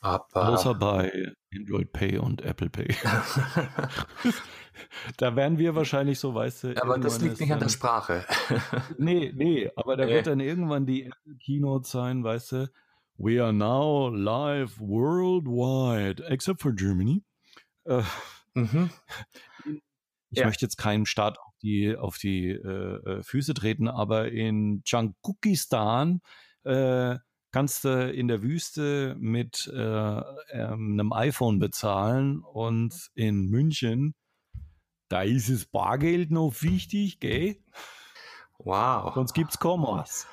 Aber 0.00 0.48
Außer 0.50 0.74
bei 0.74 1.32
Android 1.54 1.92
Pay 1.92 2.18
und 2.18 2.42
Apple 2.42 2.68
Pay. 2.68 2.94
da 5.16 5.34
werden 5.34 5.58
wir 5.58 5.74
wahrscheinlich 5.74 6.18
so, 6.18 6.34
weißt 6.34 6.64
du. 6.64 6.82
Aber 6.82 6.98
das 6.98 7.20
liegt 7.22 7.40
nicht 7.40 7.52
an 7.52 7.60
der 7.60 7.70
Sprache. 7.70 8.26
nee, 8.98 9.32
nee, 9.34 9.70
aber 9.76 9.96
da 9.96 10.04
nee. 10.04 10.12
wird 10.12 10.26
dann 10.26 10.40
irgendwann 10.40 10.84
die 10.84 11.10
Keynote 11.42 11.88
sein, 11.88 12.22
weißt 12.22 12.52
du. 12.52 12.70
We 13.16 13.40
are 13.40 13.52
now 13.52 14.08
live 14.08 14.80
worldwide, 14.80 16.24
except 16.28 16.60
for 16.60 16.72
Germany. 16.72 17.22
Äh, 17.84 18.02
mhm. 18.54 18.90
Ich 20.30 20.40
ja. 20.40 20.46
möchte 20.46 20.64
jetzt 20.64 20.78
keinem 20.78 21.06
Staat 21.06 21.38
auf 21.38 21.54
die, 21.62 21.96
auf 21.96 22.18
die 22.18 22.48
äh, 22.50 23.18
äh 23.18 23.22
Füße 23.22 23.54
treten, 23.54 23.86
aber 23.86 24.32
in 24.32 24.82
Dschangukistan 24.82 26.22
äh, 26.64 27.16
kannst 27.52 27.84
du 27.84 28.10
in 28.10 28.26
der 28.26 28.42
Wüste 28.42 29.14
mit 29.16 29.70
äh, 29.72 29.78
ähm, 29.78 30.94
einem 30.94 31.12
iPhone 31.12 31.60
bezahlen 31.60 32.40
und 32.42 33.12
in 33.14 33.46
München, 33.46 34.16
da 35.08 35.22
ist 35.22 35.48
das 35.50 35.66
Bargeld 35.66 36.32
noch 36.32 36.52
wichtig, 36.62 37.20
gell? 37.20 37.62
Wow. 38.58 39.14
Sonst 39.14 39.34
gibt's 39.34 39.60
Kommas. 39.60 40.26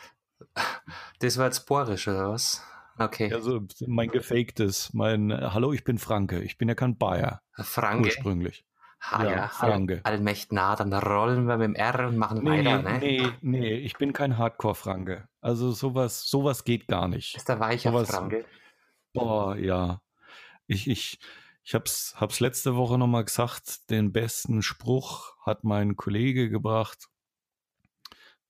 Das 1.20 1.38
war 1.38 1.46
jetzt 1.46 1.68
bohrisch, 1.68 2.08
oder 2.08 2.32
was? 2.32 2.64
Okay. 2.98 3.34
Also 3.34 3.62
mein 3.88 4.10
gefaktes, 4.10 4.94
mein 4.94 5.32
Hallo, 5.32 5.74
ich 5.74 5.84
bin 5.84 5.98
Franke. 5.98 6.42
Ich 6.42 6.58
bin 6.58 6.68
ja 6.68 6.76
kein 6.76 6.98
Bayer. 6.98 7.42
Franke. 7.54 8.08
Ursprünglich. 8.08 8.66
Ha, 9.02 9.24
ja, 9.24 9.32
ja 9.32 9.48
Franke. 9.48 10.02
All, 10.04 10.14
allmächt 10.14 10.52
nah, 10.52 10.76
dann 10.76 10.94
rollen 10.94 11.46
wir 11.46 11.58
mit 11.58 11.66
dem 11.66 11.76
R 11.76 12.08
und 12.08 12.18
machen 12.18 12.44
nee, 12.44 12.64
weiter, 12.64 12.82
ne? 12.84 13.00
Nee, 13.00 13.30
nee, 13.42 13.74
ich 13.76 13.98
bin 13.98 14.14
kein 14.14 14.38
Hardcore-Franke. 14.38 15.28
Also 15.42 15.72
sowas, 15.72 16.28
sowas 16.28 16.64
geht 16.64 16.88
gar 16.88 17.08
nicht. 17.08 17.36
Ist 17.36 17.50
der 17.50 17.60
weicher 17.60 17.92
sowas, 17.92 18.12
Franke? 18.12 18.46
Boah, 19.14 19.56
ja. 19.56 20.02
Ich, 20.68 20.88
ich, 20.88 21.20
ich 21.64 21.74
hab's, 21.74 22.14
hab's 22.18 22.40
letzte 22.40 22.76
Woche 22.76 23.00
nochmal 23.00 23.26
gesagt, 23.26 23.90
den 23.90 24.12
besten 24.12 24.62
Spruch 24.62 25.36
hat 25.46 25.64
mein 25.64 25.96
Kollege 25.96 26.50
gebracht. 26.50 27.08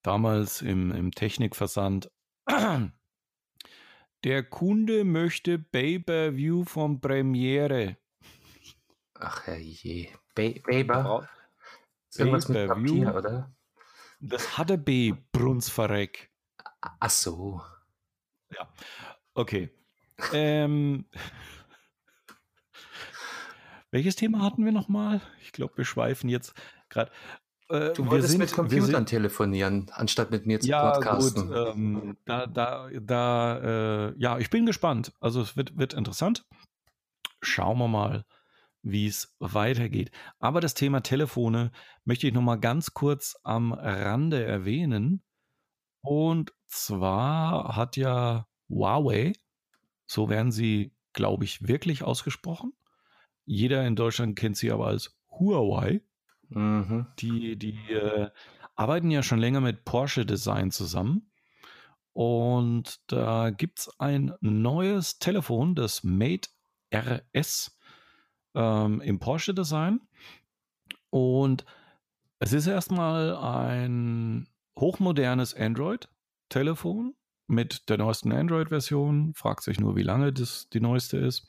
Damals 0.04 0.62
im, 0.62 0.92
im 0.92 1.12
Technikversand. 1.12 2.12
Der 4.24 4.44
Kunde 4.44 5.04
möchte 5.04 5.60
Pay-Per-View 5.60 6.66
von 6.66 7.02
Premiere. 7.02 7.98
Ach 9.16 9.46
herrje. 9.46 10.10
Baber? 10.36 11.30
Irgendwas 12.16 12.50
mit 12.50 12.68
Papier, 12.68 13.16
oder? 13.16 13.52
Das 14.20 14.58
hatte 14.58 14.78
B, 14.78 15.14
Brunsverreck. 15.32 16.32
Ach 16.82 17.10
so. 17.10 17.62
Ja, 18.52 18.72
okay. 19.34 19.70
ähm, 20.34 21.06
welches 23.92 24.16
Thema 24.16 24.42
hatten 24.42 24.66
wir 24.66 24.72
nochmal? 24.72 25.22
Ich 25.42 25.52
glaube, 25.52 25.78
wir 25.78 25.86
schweifen 25.86 26.30
jetzt 26.30 26.54
gerade. 26.90 27.12
Äh, 27.72 27.94
du 27.94 28.06
wolltest 28.08 28.32
sind, 28.32 28.40
mit 28.40 28.52
Computern 28.52 28.86
sind, 28.86 29.06
telefonieren, 29.10 29.90
anstatt 29.94 30.30
mit 30.32 30.46
mir 30.46 30.60
zu 30.60 30.68
ja, 30.68 30.92
podcasten. 30.92 31.48
Gut, 31.48 31.58
ähm, 31.76 32.18
da, 32.26 32.46
da, 32.46 32.90
da, 33.00 34.10
äh, 34.10 34.14
ja, 34.18 34.38
ich 34.40 34.50
bin 34.50 34.66
gespannt. 34.66 35.14
Also 35.20 35.42
es 35.42 35.56
wird, 35.56 35.78
wird 35.78 35.94
interessant. 35.94 36.46
Schauen 37.42 37.78
wir 37.78 37.88
mal, 37.88 38.26
wie 38.84 39.08
es 39.08 39.36
weitergeht. 39.40 40.12
Aber 40.40 40.60
das 40.60 40.74
Thema 40.74 41.02
Telefone 41.02 41.72
möchte 42.04 42.28
ich 42.28 42.34
noch 42.34 42.42
mal 42.42 42.60
ganz 42.60 42.94
kurz 42.94 43.38
am 43.44 43.72
Rande 43.74 44.44
erwähnen. 44.44 45.24
Und 46.02 46.54
zwar 46.68 47.76
hat 47.76 47.96
ja 47.96 48.48
Huawei, 48.70 49.34
so 50.08 50.30
werden 50.30 50.52
sie, 50.52 50.94
glaube 51.14 51.46
ich, 51.46 51.68
wirklich 51.68 52.04
ausgesprochen. 52.04 52.74
Jeder 53.46 53.86
in 53.86 53.96
Deutschland 53.96 54.38
kennt 54.38 54.58
sie 54.58 54.72
aber 54.72 54.88
als 54.88 55.16
Huawei. 55.30 56.02
Mhm. 56.52 57.08
Die, 57.20 57.58
die 57.58 57.78
äh, 57.92 58.30
arbeiten 58.76 59.12
ja 59.12 59.24
schon 59.24 59.40
länger 59.40 59.62
mit 59.62 59.86
Porsche 59.86 60.26
Design 60.26 60.72
zusammen. 60.72 61.32
Und 62.14 63.00
da 63.08 63.52
gibt 63.52 63.80
es 63.80 64.00
ein 64.00 64.34
neues 64.42 65.20
Telefon, 65.20 65.76
das 65.76 66.04
Mate 66.04 66.50
RS 66.94 67.78
ähm, 68.54 69.02
im 69.02 69.20
Porsche-Design. 69.20 70.02
Und 71.10 71.66
es 72.40 72.54
ist 72.54 72.68
erstmal 72.68 73.36
ein 73.36 74.48
hochmodernes 74.78 75.54
Android-Telefon 75.54 77.16
mit 77.48 77.90
der 77.90 77.98
neuesten 77.98 78.32
Android-Version. 78.32 79.34
Fragt 79.36 79.64
sich 79.64 79.80
nur, 79.80 79.96
wie 79.96 80.04
lange 80.04 80.34
das 80.34 80.68
die 80.70 80.82
neueste 80.82 81.18
ist. 81.18 81.48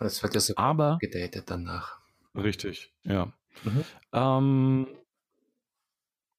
Es 0.00 0.22
wird 0.22 0.34
ja 0.34 0.40
so 0.40 0.54
Aber, 0.56 0.98
gedatet 1.00 1.44
danach. 1.50 2.00
Richtig, 2.34 2.92
ja. 3.04 3.32
Mhm. 3.64 3.84
Ähm, 4.12 4.86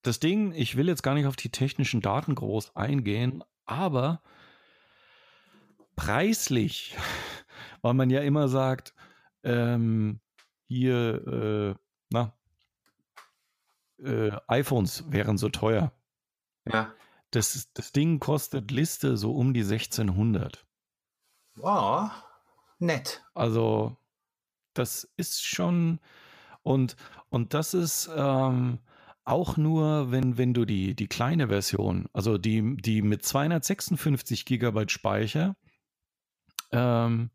das 0.01 0.19
Ding, 0.19 0.53
ich 0.53 0.77
will 0.77 0.87
jetzt 0.87 1.03
gar 1.03 1.13
nicht 1.13 1.25
auf 1.25 1.35
die 1.35 1.51
technischen 1.51 2.01
Daten 2.01 2.35
groß 2.35 2.75
eingehen, 2.75 3.43
aber 3.65 4.21
preislich, 5.95 6.95
weil 7.81 7.93
man 7.93 8.09
ja 8.09 8.21
immer 8.21 8.47
sagt, 8.47 8.93
ähm, 9.43 10.19
hier, 10.67 11.27
äh, 11.27 11.75
na, 12.09 12.33
äh, 13.99 14.31
iPhones 14.47 15.11
wären 15.11 15.37
so 15.37 15.49
teuer. 15.49 15.91
Ja. 16.65 16.93
Das, 17.31 17.71
das 17.73 17.91
Ding 17.91 18.19
kostet 18.19 18.71
Liste 18.71 19.17
so 19.17 19.33
um 19.33 19.53
die 19.53 19.63
1600. 19.63 20.65
Oh, 21.59 22.07
nett. 22.79 23.23
Also, 23.33 23.97
das 24.73 25.03
ist 25.17 25.45
schon, 25.45 25.99
und, 26.67 26.97
und 27.29 27.53
das 27.53 27.73
ist 27.73 28.09
ähm, 28.13 28.79
auch 29.23 29.55
nur, 29.55 30.11
wenn, 30.11 30.37
wenn 30.37 30.53
du 30.53 30.65
die, 30.65 30.95
die 30.95 31.07
kleine 31.07 31.47
Version, 31.47 32.09
also 32.11 32.37
die, 32.37 32.75
die 32.75 33.01
mit 33.01 33.23
256 33.23 34.43
Gigabyte 34.43 34.91
Speicher, 34.91 35.55
ähm, 36.73 37.31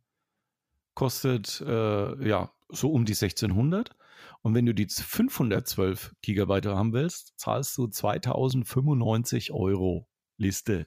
kostet 0.94 1.62
äh, 1.66 2.28
ja 2.28 2.52
so 2.68 2.92
um 2.92 3.06
die 3.06 3.14
1600. 3.14 3.96
Und 4.42 4.54
wenn 4.54 4.66
du 4.66 4.74
die 4.74 4.86
512 4.86 6.14
Gigabyte 6.20 6.66
haben 6.66 6.92
willst, 6.92 7.32
zahlst 7.38 7.76
du 7.78 7.86
2095 7.86 9.52
Euro 9.52 10.06
Liste. 10.36 10.86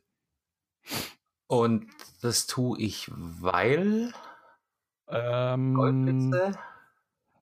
Und 1.48 1.88
das 2.22 2.46
tue 2.46 2.80
ich, 2.80 3.10
weil. 3.12 4.14
Ähm, 5.08 6.32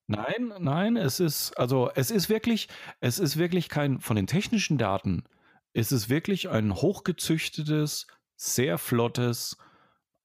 nein, 0.06 0.52
nein, 0.58 0.96
es 0.96 1.20
ist, 1.20 1.52
also 1.58 1.90
es 1.94 2.10
ist 2.10 2.28
wirklich, 2.28 2.68
es 3.00 3.18
ist 3.18 3.36
wirklich 3.36 3.68
kein, 3.68 4.00
von 4.00 4.16
den 4.16 4.26
technischen 4.26 4.78
Daten, 4.78 5.24
es 5.72 5.92
ist 5.92 6.08
wirklich 6.08 6.48
ein 6.48 6.74
hochgezüchtetes, 6.74 8.06
sehr 8.36 8.78
flottes, 8.78 9.56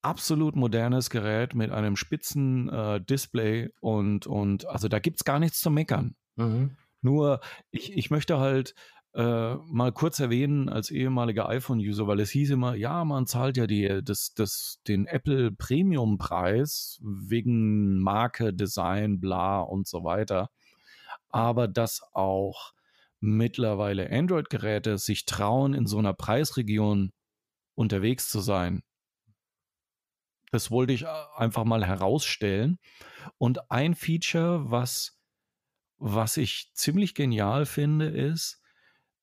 absolut 0.02 0.56
modernes 0.56 1.10
Gerät 1.10 1.56
mit 1.56 1.72
einem 1.72 1.96
spitzen 1.96 2.70
äh, 2.70 3.02
Display 3.02 3.70
und, 3.82 4.28
und 4.28 4.66
also 4.68 4.88
da 4.88 5.00
gibt 5.00 5.20
es 5.20 5.26
gar 5.26 5.40
nichts 5.40 5.60
zu 5.60 5.70
meckern. 5.70 6.16
Mhm. 6.36 6.78
Nur, 7.02 7.40
ich, 7.72 7.94
ich 7.94 8.10
möchte 8.10 8.40
halt 8.40 8.76
äh, 9.14 9.56
mal 9.56 9.92
kurz 9.92 10.20
erwähnen 10.20 10.70
als 10.70 10.92
ehemaliger 10.92 11.50
iPhone-User, 11.50 12.08
weil 12.08 12.20
es 12.20 12.30
hieß 12.30 12.52
immer, 12.52 12.76
ja, 12.76 13.04
man 13.06 13.26
zahlt 13.26 13.58
ja 13.58 13.66
die, 13.66 14.02
das, 14.04 14.34
das, 14.34 14.82
den 14.88 15.08
Apple 15.08 15.52
Premium-Preis 15.52 17.00
wegen 17.02 18.00
Marke, 18.00 18.54
Design, 18.54 19.20
bla 19.20 19.62
und 19.62 19.88
so 19.88 20.04
weiter. 20.04 20.50
Aber 21.30 21.68
dass 21.68 22.02
auch 22.14 22.74
mittlerweile 23.20 24.10
Android-Geräte 24.12 24.98
sich 24.98 25.26
trauen, 25.26 25.74
in 25.74 25.88
so 25.88 25.98
einer 25.98 26.14
Preisregion 26.14 27.12
unterwegs 27.76 28.30
zu 28.30 28.40
sein, 28.40 28.84
das 30.52 30.72
wollte 30.72 30.94
ich 30.94 31.04
äh, 31.04 31.24
einfach 31.36 31.64
mal 31.64 31.86
herausstellen. 31.86 32.80
Und 33.38 33.72
ein 33.72 33.96
Feature, 33.96 34.72
was, 34.72 35.20
was 35.98 36.38
ich 36.38 36.72
ziemlich 36.74 37.16
genial 37.16 37.66
finde, 37.66 38.08
ist, 38.08 38.59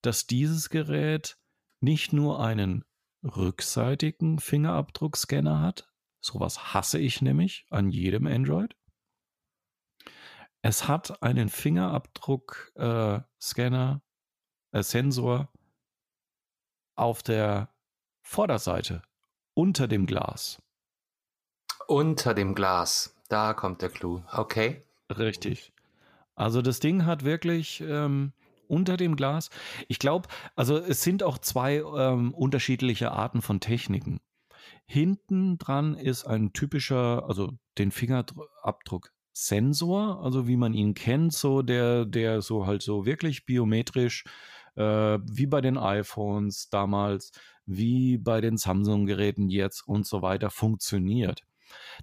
dass 0.02 0.26
dieses 0.26 0.70
Gerät 0.70 1.38
nicht 1.80 2.12
nur 2.12 2.40
einen 2.40 2.84
rückseitigen 3.22 4.38
Fingerabdruckscanner 4.38 5.60
hat. 5.60 5.90
Sowas 6.20 6.74
hasse 6.74 6.98
ich 6.98 7.22
nämlich 7.22 7.66
an 7.70 7.90
jedem 7.90 8.26
Android. 8.26 8.76
Es 10.62 10.88
hat 10.88 11.22
einen 11.22 11.48
Fingerabdruckscanner, 11.48 14.02
äh, 14.72 14.78
äh, 14.78 14.82
Sensor 14.82 15.52
auf 16.96 17.22
der 17.22 17.72
Vorderseite 18.22 19.02
unter 19.54 19.86
dem 19.86 20.06
Glas. 20.06 20.60
Unter 21.86 22.34
dem 22.34 22.54
Glas. 22.54 23.14
Da 23.28 23.54
kommt 23.54 23.82
der 23.82 23.90
Clou. 23.90 24.22
Okay. 24.32 24.82
Richtig. 25.08 25.72
Also 26.34 26.62
das 26.62 26.80
Ding 26.80 27.06
hat 27.06 27.24
wirklich 27.24 27.80
ähm, 27.80 28.32
unter 28.68 28.96
dem 28.96 29.16
Glas. 29.16 29.50
Ich 29.88 29.98
glaube, 29.98 30.28
also 30.54 30.76
es 30.76 31.02
sind 31.02 31.22
auch 31.22 31.38
zwei 31.38 31.76
ähm, 31.76 32.34
unterschiedliche 32.34 33.12
Arten 33.12 33.42
von 33.42 33.60
Techniken. 33.60 34.20
Hinten 34.86 35.58
dran 35.58 35.94
ist 35.94 36.24
ein 36.24 36.52
typischer, 36.52 37.24
also 37.28 37.52
den 37.78 37.90
Fingerabdruck 37.90 39.12
Sensor, 39.32 40.22
also 40.22 40.48
wie 40.48 40.56
man 40.56 40.72
ihn 40.72 40.94
kennt, 40.94 41.32
so 41.34 41.60
der, 41.60 42.06
der 42.06 42.40
so 42.40 42.66
halt 42.66 42.82
so 42.82 43.04
wirklich 43.04 43.44
biometrisch, 43.44 44.24
äh, 44.76 44.82
wie 44.82 45.46
bei 45.46 45.60
den 45.60 45.76
iPhones 45.76 46.70
damals, 46.70 47.32
wie 47.66 48.16
bei 48.16 48.40
den 48.40 48.56
Samsung-Geräten 48.56 49.50
jetzt 49.50 49.86
und 49.86 50.06
so 50.06 50.22
weiter 50.22 50.50
funktioniert. 50.50 51.42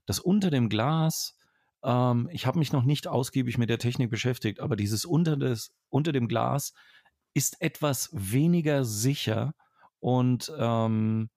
Das 0.06 0.20
unter 0.20 0.52
dem 0.52 0.70
Glas, 0.70 1.36
ähm, 1.84 2.30
ich 2.32 2.46
habe 2.46 2.60
mich 2.60 2.72
noch 2.72 2.84
nicht 2.84 3.08
ausgiebig 3.08 3.58
mit 3.58 3.70
der 3.70 3.80
Technik 3.80 4.10
beschäftigt, 4.10 4.60
aber 4.60 4.76
dieses 4.76 5.06
unter, 5.06 5.38
des, 5.38 5.74
unter 5.90 6.12
dem 6.12 6.28
Glas 6.28 6.74
ist 7.34 7.62
etwas 7.62 8.10
weniger 8.14 8.86
sicher 8.86 9.56
und 10.00 10.52
ähm, 10.58 11.30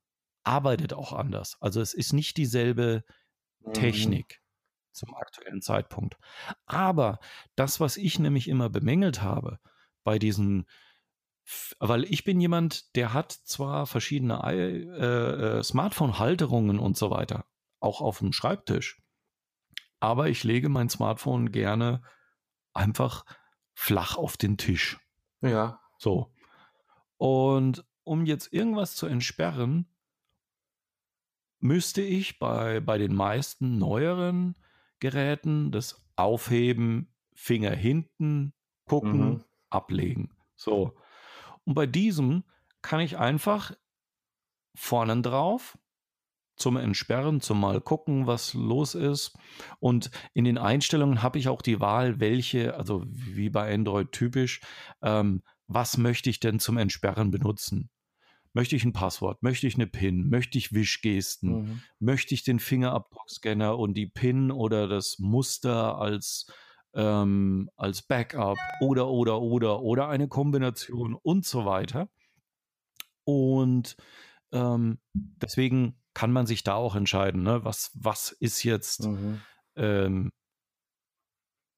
arbeitet 0.44 0.92
auch 0.92 1.12
anders. 1.12 1.56
Also 1.60 1.80
es 1.80 1.94
ist 1.94 2.12
nicht 2.12 2.36
dieselbe 2.36 3.04
mhm. 3.60 3.72
Technik 3.72 4.40
zum 4.92 5.14
aktuellen 5.14 5.60
Zeitpunkt. 5.60 6.16
Aber 6.64 7.18
das, 7.54 7.80
was 7.80 7.96
ich 7.96 8.18
nämlich 8.18 8.48
immer 8.48 8.70
bemängelt 8.70 9.22
habe 9.22 9.58
bei 10.04 10.18
diesen 10.18 10.66
weil 11.78 12.04
ich 12.04 12.24
bin 12.24 12.40
jemand, 12.40 12.96
der 12.96 13.12
hat 13.12 13.30
zwar 13.30 13.86
verschiedene 13.86 14.42
äh, 14.44 15.58
äh, 15.58 15.62
Smartphone-Halterungen 15.62 16.78
und 16.78 16.96
so 16.96 17.10
weiter, 17.10 17.44
auch 17.78 18.00
auf 18.00 18.18
dem 18.18 18.32
Schreibtisch. 18.32 19.00
Aber 20.00 20.28
ich 20.28 20.44
lege 20.44 20.68
mein 20.68 20.88
Smartphone 20.88 21.50
gerne 21.52 22.02
einfach 22.72 23.24
flach 23.74 24.16
auf 24.16 24.36
den 24.36 24.56
Tisch. 24.56 24.98
Ja. 25.40 25.80
So. 25.98 26.32
Und 27.16 27.84
um 28.04 28.26
jetzt 28.26 28.52
irgendwas 28.52 28.94
zu 28.94 29.06
entsperren, 29.06 29.88
müsste 31.58 32.02
ich 32.02 32.38
bei, 32.38 32.80
bei 32.80 32.98
den 32.98 33.14
meisten 33.14 33.78
neueren 33.78 34.56
Geräten 35.00 35.72
das 35.72 36.02
Aufheben, 36.16 37.12
Finger 37.34 37.72
hinten, 37.72 38.54
gucken, 38.86 39.28
mhm. 39.28 39.44
ablegen. 39.70 40.36
So. 40.54 40.96
Und 41.64 41.74
bei 41.74 41.86
diesem 41.86 42.44
kann 42.82 43.00
ich 43.00 43.18
einfach 43.18 43.72
vorne 44.74 45.20
drauf 45.22 45.78
zum 46.56 46.76
Entsperren, 46.76 47.40
zum 47.40 47.60
mal 47.60 47.80
gucken, 47.80 48.26
was 48.26 48.54
los 48.54 48.94
ist. 48.94 49.36
Und 49.78 50.10
in 50.34 50.44
den 50.44 50.58
Einstellungen 50.58 51.22
habe 51.22 51.38
ich 51.38 51.48
auch 51.48 51.62
die 51.62 51.80
Wahl, 51.80 52.20
welche, 52.20 52.74
also 52.76 53.04
wie 53.06 53.50
bei 53.50 53.72
Android 53.72 54.12
typisch, 54.12 54.60
ähm, 55.02 55.42
was 55.66 55.98
möchte 55.98 56.30
ich 56.30 56.40
denn 56.40 56.58
zum 56.58 56.78
Entsperren 56.78 57.30
benutzen? 57.30 57.90
Möchte 58.52 58.74
ich 58.74 58.84
ein 58.84 58.94
Passwort? 58.94 59.42
Möchte 59.42 59.66
ich 59.66 59.74
eine 59.74 59.86
PIN? 59.86 60.30
Möchte 60.30 60.56
ich 60.56 60.72
Wischgesten? 60.72 61.50
Mhm. 61.50 61.82
Möchte 61.98 62.32
ich 62.32 62.42
den 62.42 62.58
Fingerabdruckscanner 62.58 63.78
und 63.78 63.94
die 63.94 64.06
PIN 64.06 64.50
oder 64.50 64.88
das 64.88 65.18
Muster 65.18 65.98
als, 65.98 66.46
ähm, 66.94 67.68
als 67.76 68.00
Backup 68.00 68.56
oder, 68.80 69.08
oder, 69.08 69.42
oder, 69.42 69.82
oder 69.82 70.08
eine 70.08 70.26
Kombination 70.26 71.14
und 71.14 71.44
so 71.44 71.66
weiter? 71.66 72.08
Und 73.24 73.96
ähm, 74.52 75.00
deswegen 75.12 76.00
kann 76.16 76.32
man 76.32 76.46
sich 76.46 76.64
da 76.64 76.76
auch 76.76 76.96
entscheiden, 76.96 77.42
ne? 77.42 77.62
was, 77.62 77.90
was 77.92 78.32
ist 78.32 78.62
jetzt 78.62 79.04
mhm. 79.04 79.42
ähm, 79.76 80.32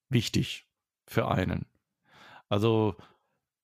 wichtig 0.09 0.71
für 1.09 1.27
einen. 1.27 1.67
Also 2.49 2.95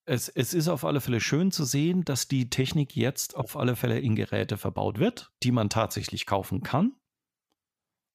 es, 0.04 0.28
es 0.28 0.52
ist 0.52 0.66
auf 0.66 0.84
alle 0.84 1.00
Fälle 1.00 1.20
schön 1.20 1.52
zu 1.52 1.62
sehen, 1.62 2.04
dass 2.04 2.26
die 2.26 2.50
Technik 2.50 2.96
jetzt 2.96 3.36
auf 3.36 3.56
alle 3.56 3.76
Fälle 3.76 4.00
in 4.00 4.16
Geräte 4.16 4.58
verbaut 4.58 4.98
wird, 4.98 5.30
die 5.44 5.52
man 5.52 5.70
tatsächlich 5.70 6.26
kaufen 6.26 6.64
kann. 6.64 6.96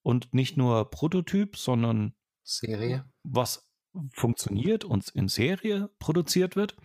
Und 0.04 0.34
nicht 0.34 0.58
nur 0.58 0.90
Prototyp, 0.90 1.56
sondern 1.56 2.14
Serie. 2.44 3.10
Was 3.24 3.72
funktioniert 4.12 4.84
und 4.84 5.08
in 5.08 5.30
Serie 5.30 5.92
produziert 5.98 6.58
wird. 6.58 6.76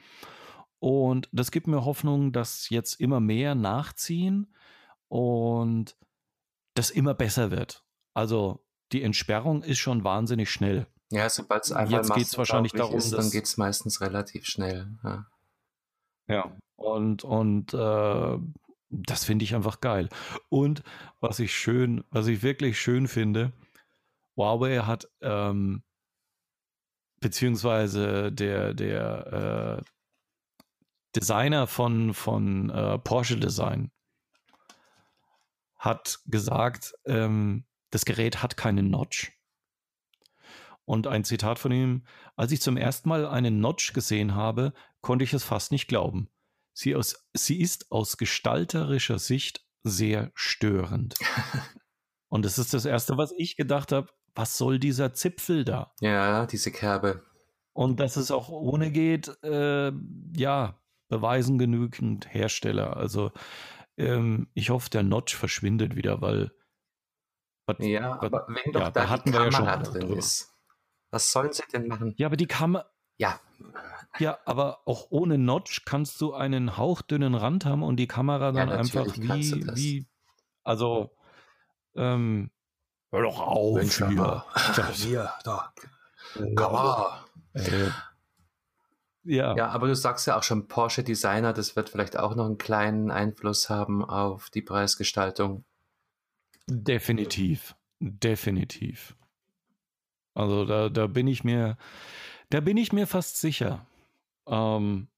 Und 0.78 1.28
das 1.32 1.50
gibt 1.50 1.66
mir 1.66 1.84
Hoffnung, 1.84 2.30
dass 2.30 2.68
jetzt 2.70 3.00
immer 3.00 3.18
mehr 3.18 3.56
nachziehen 3.56 4.54
und 5.08 5.96
das 6.74 6.90
immer 6.90 7.14
besser 7.14 7.50
wird. 7.50 7.84
Also 8.14 8.64
die 8.92 9.02
Entsperrung 9.02 9.62
ist 9.62 9.78
schon 9.78 10.04
wahnsinnig 10.04 10.50
schnell. 10.50 10.86
Ja, 11.10 11.28
sobald 11.28 11.64
es 11.64 11.72
einmal 11.72 12.00
Jetzt 12.00 12.14
geht 12.14 12.26
es 12.26 12.38
wahrscheinlich 12.38 12.72
darum, 12.72 12.96
ist, 12.96 13.12
dann 13.12 13.30
geht 13.30 13.44
es 13.44 13.56
meistens 13.56 14.00
relativ 14.00 14.46
schnell. 14.46 14.96
Ja, 15.04 15.26
ja. 16.28 16.56
und, 16.76 17.24
und 17.24 17.74
äh, 17.74 18.38
das 18.90 19.24
finde 19.24 19.44
ich 19.44 19.54
einfach 19.54 19.80
geil. 19.80 20.08
Und 20.48 20.82
was 21.20 21.38
ich 21.38 21.54
schön, 21.54 22.04
was 22.10 22.26
ich 22.26 22.42
wirklich 22.42 22.80
schön 22.80 23.08
finde, 23.08 23.52
Huawei 24.36 24.78
hat 24.78 25.08
ähm, 25.20 25.82
beziehungsweise 27.20 28.32
der, 28.32 28.74
der 28.74 29.82
äh, 29.82 29.90
Designer 31.14 31.66
von, 31.66 32.12
von 32.12 32.70
äh, 32.70 32.98
Porsche 32.98 33.38
Design 33.38 33.90
hat 35.84 36.20
gesagt, 36.26 36.94
ähm, 37.04 37.64
das 37.90 38.04
Gerät 38.04 38.42
hat 38.42 38.56
keinen 38.56 38.90
Notch. 38.90 39.32
Und 40.84 41.06
ein 41.06 41.24
Zitat 41.24 41.58
von 41.58 41.72
ihm, 41.72 42.04
als 42.36 42.52
ich 42.52 42.60
zum 42.60 42.76
ersten 42.76 43.08
Mal 43.08 43.26
einen 43.26 43.60
Notch 43.60 43.92
gesehen 43.92 44.34
habe, 44.34 44.72
konnte 45.00 45.24
ich 45.24 45.32
es 45.32 45.44
fast 45.44 45.72
nicht 45.72 45.88
glauben. 45.88 46.28
Sie, 46.72 46.94
aus, 46.94 47.26
sie 47.32 47.60
ist 47.60 47.90
aus 47.92 48.16
gestalterischer 48.16 49.18
Sicht 49.18 49.64
sehr 49.82 50.32
störend. 50.34 51.14
Und 52.28 52.44
das 52.44 52.58
ist 52.58 52.74
das 52.74 52.84
Erste, 52.84 53.16
was 53.16 53.32
ich 53.36 53.56
gedacht 53.56 53.92
habe, 53.92 54.08
was 54.34 54.58
soll 54.58 54.78
dieser 54.78 55.12
Zipfel 55.12 55.64
da? 55.64 55.92
Ja, 56.00 56.46
diese 56.46 56.72
Kerbe. 56.72 57.22
Und 57.72 58.00
dass 58.00 58.16
es 58.16 58.30
auch 58.30 58.48
ohne 58.48 58.90
geht, 58.90 59.28
äh, 59.44 59.92
ja, 60.36 60.80
beweisen 61.08 61.58
genügend 61.58 62.32
Hersteller. 62.32 62.96
Also 62.96 63.30
ähm, 63.96 64.48
ich 64.54 64.70
hoffe, 64.70 64.90
der 64.90 65.02
Notch 65.02 65.34
verschwindet 65.34 65.96
wieder, 65.96 66.20
weil. 66.20 66.52
But, 67.66 67.80
ja, 67.80 68.16
but, 68.16 68.24
aber 68.24 68.46
wenn 68.48 68.72
doch 68.72 68.80
ja, 68.80 68.90
da, 68.90 69.08
hatten 69.08 69.32
wir 69.32 69.44
ja 69.44 69.52
schon 69.52 69.66
drin 69.66 70.16
ist. 70.16 70.52
Was 71.10 71.30
sollen 71.30 71.52
sie 71.52 71.62
denn 71.72 71.86
machen? 71.86 72.14
Ja, 72.16 72.26
aber 72.26 72.36
die 72.36 72.46
Kamera. 72.46 72.90
Ja. 73.16 73.40
Ja, 74.18 74.38
aber 74.44 74.80
auch 74.86 75.06
ohne 75.10 75.38
Notch 75.38 75.84
kannst 75.84 76.20
du 76.20 76.34
einen 76.34 76.76
hauchdünnen 76.76 77.34
Rand 77.34 77.64
haben 77.64 77.82
und 77.82 77.96
die 77.96 78.06
Kamera 78.06 78.52
dann 78.52 78.68
ja, 78.68 78.76
einfach 78.76 79.06
wie, 79.16 79.66
wie, 79.74 80.06
also, 80.62 81.10
ähm, 81.96 82.50
hör 83.10 83.22
doch 83.22 83.40
auf 83.40 83.76
Mensch, 83.76 83.96
hier. 83.96 84.44
hier, 84.92 85.32
da. 85.44 85.72
Kamera. 86.54 87.24
Äh, 87.54 87.90
ja. 89.24 89.56
ja, 89.56 89.68
aber 89.68 89.88
du 89.88 89.96
sagst 89.96 90.26
ja 90.26 90.38
auch 90.38 90.42
schon 90.42 90.68
Porsche 90.68 91.02
Designer, 91.02 91.52
das 91.52 91.76
wird 91.76 91.88
vielleicht 91.88 92.18
auch 92.18 92.34
noch 92.34 92.46
einen 92.46 92.58
kleinen 92.58 93.10
Einfluss 93.10 93.70
haben 93.70 94.04
auf 94.04 94.50
die 94.50 94.62
Preisgestaltung. 94.62 95.64
Definitiv, 96.66 97.74
definitiv. 98.00 99.16
Also 100.34 100.64
da, 100.64 100.88
da 100.88 101.06
bin 101.06 101.26
ich 101.26 101.44
mir, 101.44 101.76
da 102.50 102.60
bin 102.60 102.76
ich 102.76 102.92
mir 102.92 103.06
fast 103.06 103.40
sicher, 103.40 103.86
ähm, 104.46 105.08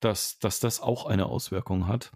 dass, 0.00 0.38
dass 0.38 0.60
das 0.60 0.80
auch 0.80 1.06
eine 1.06 1.26
Auswirkung 1.26 1.86
hat. 1.86 2.12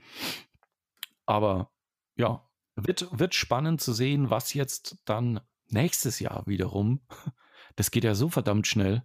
Aber 1.27 1.71
ja, 2.17 2.47
wird, 2.77 3.09
wird 3.19 3.35
spannend 3.35 3.81
zu 3.81 3.93
sehen, 3.93 4.31
was 4.31 4.55
jetzt 4.55 4.99
dann 5.05 5.41
nächstes 5.69 6.21
Jahr 6.21 6.47
wiederum, 6.47 7.01
das 7.77 7.91
geht 7.91 8.05
ja 8.05 8.15
so 8.15 8.29
verdammt 8.29 8.67
schnell, 8.67 9.03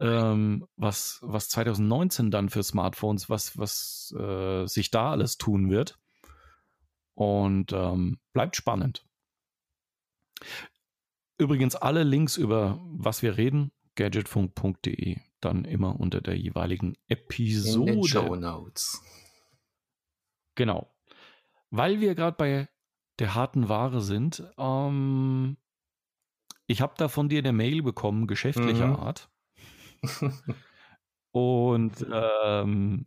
ähm, 0.00 0.66
was, 0.76 1.20
was 1.22 1.48
2019 1.48 2.30
dann 2.30 2.48
für 2.48 2.62
Smartphones, 2.62 3.30
was, 3.30 3.58
was 3.58 4.14
äh, 4.18 4.66
sich 4.66 4.90
da 4.90 5.10
alles 5.10 5.38
tun 5.38 5.70
wird. 5.70 5.98
Und 7.14 7.72
ähm, 7.72 8.18
bleibt 8.32 8.56
spannend. 8.56 9.06
Übrigens 11.38 11.74
alle 11.74 12.02
Links 12.02 12.36
über 12.36 12.78
was 12.82 13.22
wir 13.22 13.38
reden, 13.38 13.72
gadgetfunk.de, 13.94 15.18
dann 15.40 15.64
immer 15.64 15.98
unter 15.98 16.20
der 16.20 16.36
jeweiligen 16.36 16.96
Episode. 17.08 17.92
In 17.92 18.00
den 18.00 18.08
Show 18.08 18.36
Notes. 18.36 19.02
Genau. 20.54 20.94
Weil 21.70 22.00
wir 22.00 22.14
gerade 22.14 22.36
bei 22.36 22.68
der 23.18 23.34
harten 23.34 23.68
Ware 23.68 24.00
sind, 24.02 24.42
ähm, 24.58 25.56
ich 26.66 26.80
habe 26.80 26.94
da 26.96 27.08
von 27.08 27.28
dir 27.28 27.38
eine 27.38 27.52
Mail 27.52 27.82
bekommen, 27.82 28.26
geschäftlicher 28.26 28.88
mhm. 28.88 28.96
Art. 28.96 29.30
Und 31.32 32.06
ähm, 32.10 33.06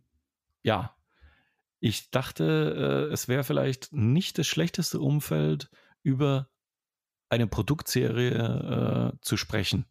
ja, 0.62 0.94
ich 1.80 2.10
dachte, 2.10 3.08
äh, 3.10 3.12
es 3.12 3.26
wäre 3.26 3.42
vielleicht 3.42 3.92
nicht 3.92 4.38
das 4.38 4.46
schlechteste 4.46 5.00
Umfeld, 5.00 5.70
über 6.02 6.48
eine 7.28 7.46
Produktserie 7.46 9.12
äh, 9.12 9.18
zu 9.20 9.36
sprechen, 9.36 9.86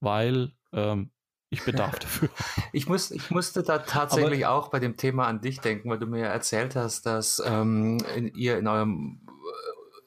weil 0.00 0.52
ähm, 0.72 1.10
ich 1.50 1.64
bedarf 1.64 1.98
dafür. 1.98 2.28
Ich, 2.72 2.88
muss, 2.88 3.10
ich 3.10 3.30
musste 3.30 3.62
da 3.62 3.78
tatsächlich 3.78 4.46
Aber, 4.46 4.56
auch 4.56 4.68
bei 4.68 4.78
dem 4.78 4.96
Thema 4.96 5.26
an 5.26 5.40
dich 5.40 5.60
denken, 5.60 5.88
weil 5.88 5.98
du 5.98 6.06
mir 6.06 6.26
erzählt 6.26 6.76
hast, 6.76 7.06
dass 7.06 7.42
ähm, 7.44 7.98
in, 8.14 8.34
ihr 8.34 8.58
in 8.58 8.66
eurem 8.66 9.26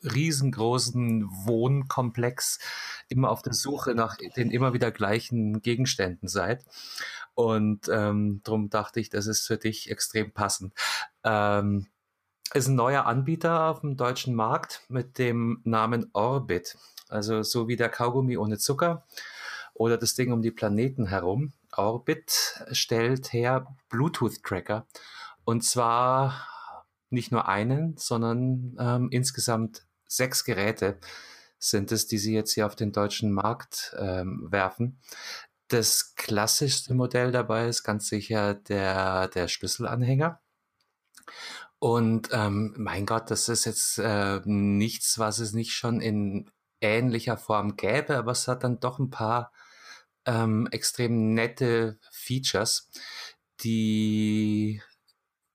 riesengroßen 0.04 1.28
Wohnkomplex 1.46 2.60
immer 3.08 3.30
auf 3.30 3.42
der 3.42 3.54
Suche 3.54 3.96
nach 3.96 4.18
den 4.18 4.52
immer 4.52 4.74
wieder 4.74 4.92
gleichen 4.92 5.62
Gegenständen 5.62 6.28
seid. 6.28 6.66
Und 7.34 7.90
ähm, 7.90 8.42
darum 8.44 8.70
dachte 8.70 9.00
ich, 9.00 9.10
das 9.10 9.28
ist 9.28 9.48
für 9.48 9.58
dich 9.58 9.90
extrem 9.90 10.32
passend. 10.32 10.74
Ähm, 11.24 11.88
ist 12.54 12.68
ein 12.68 12.76
neuer 12.76 13.06
Anbieter 13.06 13.70
auf 13.70 13.82
dem 13.82 13.96
deutschen 13.96 14.34
Markt 14.34 14.84
mit 14.90 15.18
dem 15.20 15.62
Namen 15.64 16.10
Orbit. 16.14 16.78
Also 17.08 17.44
so 17.44 17.68
wie 17.68 17.76
der 17.76 17.90
Kaugummi 17.90 18.38
ohne 18.38 18.58
Zucker 18.58 19.06
oder 19.74 19.98
das 19.98 20.16
Ding 20.16 20.32
um 20.32 20.42
die 20.42 20.52
Planeten 20.52 21.08
herum. 21.08 21.54
Orbit 21.76 22.66
stellt 22.72 23.34
her 23.34 23.68
Bluetooth-Tracker. 23.90 24.88
Und 25.46 25.64
zwar 25.64 26.48
nicht 27.10 27.32
nur 27.32 27.48
einen, 27.48 27.98
sondern 27.98 28.76
ähm, 28.80 29.08
insgesamt 29.12 29.86
sechs 30.10 30.44
Geräte 30.44 31.00
sind 31.58 31.92
es, 31.92 32.08
die 32.08 32.18
sie 32.18 32.34
jetzt 32.34 32.54
hier 32.54 32.66
auf 32.66 32.76
den 32.76 32.92
deutschen 32.92 33.32
Markt 33.32 33.96
ähm, 33.98 34.48
werfen. 34.50 35.00
Das 35.68 36.16
klassischste 36.16 36.94
Modell 36.94 37.32
dabei 37.32 37.68
ist 37.68 37.84
ganz 37.84 38.08
sicher 38.08 38.56
der, 38.56 39.28
der 39.28 39.48
Schlüsselanhänger. 39.48 40.42
Und 41.78 42.30
ähm, 42.32 42.74
mein 42.78 43.06
Gott, 43.06 43.30
das 43.32 43.48
ist 43.50 43.66
jetzt 43.66 44.00
äh, 44.00 44.42
nichts, 44.46 45.20
was 45.20 45.40
es 45.40 45.54
nicht 45.54 45.72
schon 45.74 46.02
in 46.02 46.50
ähnlicher 46.82 47.38
Form 47.38 47.76
gäbe, 47.76 48.18
aber 48.18 48.32
es 48.32 48.48
hat 48.48 48.64
dann 48.64 48.80
doch 48.80 49.00
ein 49.00 49.10
paar 49.10 49.52
ähm, 50.26 50.68
extrem 50.72 51.34
nette 51.34 52.00
Features, 52.12 52.90
die 53.62 54.82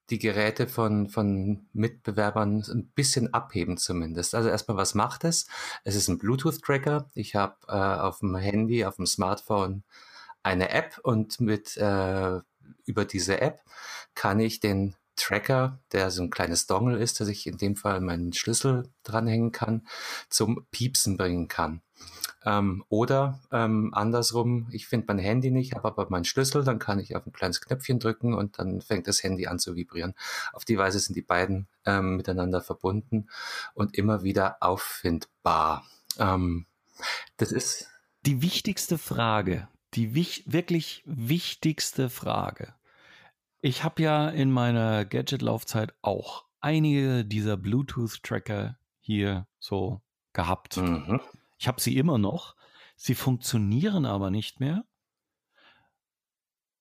die 0.09 0.19
Geräte 0.19 0.67
von, 0.67 1.09
von 1.09 1.67
Mitbewerbern 1.73 2.63
ein 2.69 2.91
bisschen 2.93 3.33
abheben 3.33 3.77
zumindest. 3.77 4.35
Also 4.35 4.49
erstmal, 4.49 4.77
was 4.77 4.93
macht 4.93 5.23
es? 5.23 5.47
Es 5.83 5.95
ist 5.95 6.07
ein 6.07 6.17
Bluetooth-Tracker. 6.17 7.09
Ich 7.15 7.35
habe 7.35 7.55
äh, 7.67 7.71
auf 7.71 8.19
dem 8.19 8.35
Handy, 8.35 8.85
auf 8.85 8.97
dem 8.97 9.07
Smartphone 9.07 9.83
eine 10.43 10.69
App 10.69 10.99
und 11.01 11.39
mit 11.39 11.75
äh, 11.77 12.39
über 12.85 13.05
diese 13.05 13.41
App 13.41 13.61
kann 14.13 14.39
ich 14.39 14.59
den 14.59 14.95
Tracker, 15.15 15.79
der 15.91 16.11
so 16.11 16.23
ein 16.23 16.29
kleines 16.29 16.67
Dongle 16.67 16.97
ist, 16.97 17.19
dass 17.19 17.27
ich 17.27 17.47
in 17.47 17.57
dem 17.57 17.75
Fall 17.75 18.01
meinen 18.01 18.33
Schlüssel 18.33 18.89
dranhängen 19.03 19.51
kann, 19.51 19.87
zum 20.29 20.65
Piepsen 20.71 21.17
bringen 21.17 21.47
kann. 21.47 21.81
Ähm, 22.45 22.83
oder 22.89 23.41
ähm, 23.51 23.91
andersrum, 23.93 24.67
ich 24.71 24.87
finde 24.87 25.05
mein 25.07 25.17
Handy 25.17 25.49
nicht, 25.49 25.73
habe 25.73 25.87
aber 25.87 26.07
meinen 26.09 26.25
Schlüssel, 26.25 26.63
dann 26.63 26.77
kann 26.77 26.99
ich 26.99 27.15
auf 27.15 27.25
ein 27.25 27.33
kleines 27.33 27.59
Knöpfchen 27.61 27.99
drücken 27.99 28.33
und 28.33 28.59
dann 28.59 28.81
fängt 28.81 29.07
das 29.07 29.23
Handy 29.23 29.47
an 29.47 29.57
zu 29.57 29.75
vibrieren. 29.75 30.13
Auf 30.53 30.63
die 30.63 30.77
Weise 30.77 30.99
sind 30.99 31.15
die 31.15 31.23
beiden 31.23 31.67
ähm, 31.85 32.17
miteinander 32.17 32.61
verbunden 32.61 33.29
und 33.73 33.97
immer 33.97 34.23
wieder 34.23 34.57
auffindbar. 34.61 35.85
Ähm, 36.19 36.67
das 37.37 37.51
ist 37.51 37.89
die 38.25 38.41
wichtigste 38.41 38.97
Frage, 38.97 39.67
die 39.95 40.13
wich 40.13 40.43
wirklich 40.45 41.03
wichtigste 41.05 42.09
Frage. 42.09 42.73
Ich 43.65 43.83
habe 43.83 44.03
ja 44.03 44.29
in 44.29 44.51
meiner 44.51 45.05
Gadget-Laufzeit 45.05 45.95
auch 46.03 46.45
einige 46.59 47.25
dieser 47.25 47.57
Bluetooth-Tracker 47.57 48.77
hier 48.99 49.47
so 49.57 50.03
gehabt. 50.33 50.77
Mhm. 50.77 51.19
Ich 51.57 51.67
habe 51.67 51.81
sie 51.81 51.97
immer 51.97 52.19
noch. 52.19 52.55
Sie 52.95 53.15
funktionieren 53.15 54.05
aber 54.05 54.29
nicht 54.29 54.59
mehr, 54.59 54.85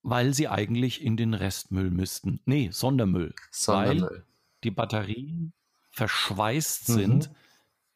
weil 0.02 0.34
sie 0.34 0.46
eigentlich 0.46 1.02
in 1.02 1.16
den 1.16 1.32
Restmüll 1.32 1.90
müssten. 1.90 2.42
Nee, 2.44 2.68
Sondermüll. 2.70 3.34
Sondermüll. 3.50 4.02
Weil 4.02 4.24
die 4.62 4.70
Batterien 4.70 5.54
verschweißt 5.92 6.90
mhm. 6.90 6.92
sind. 6.92 7.30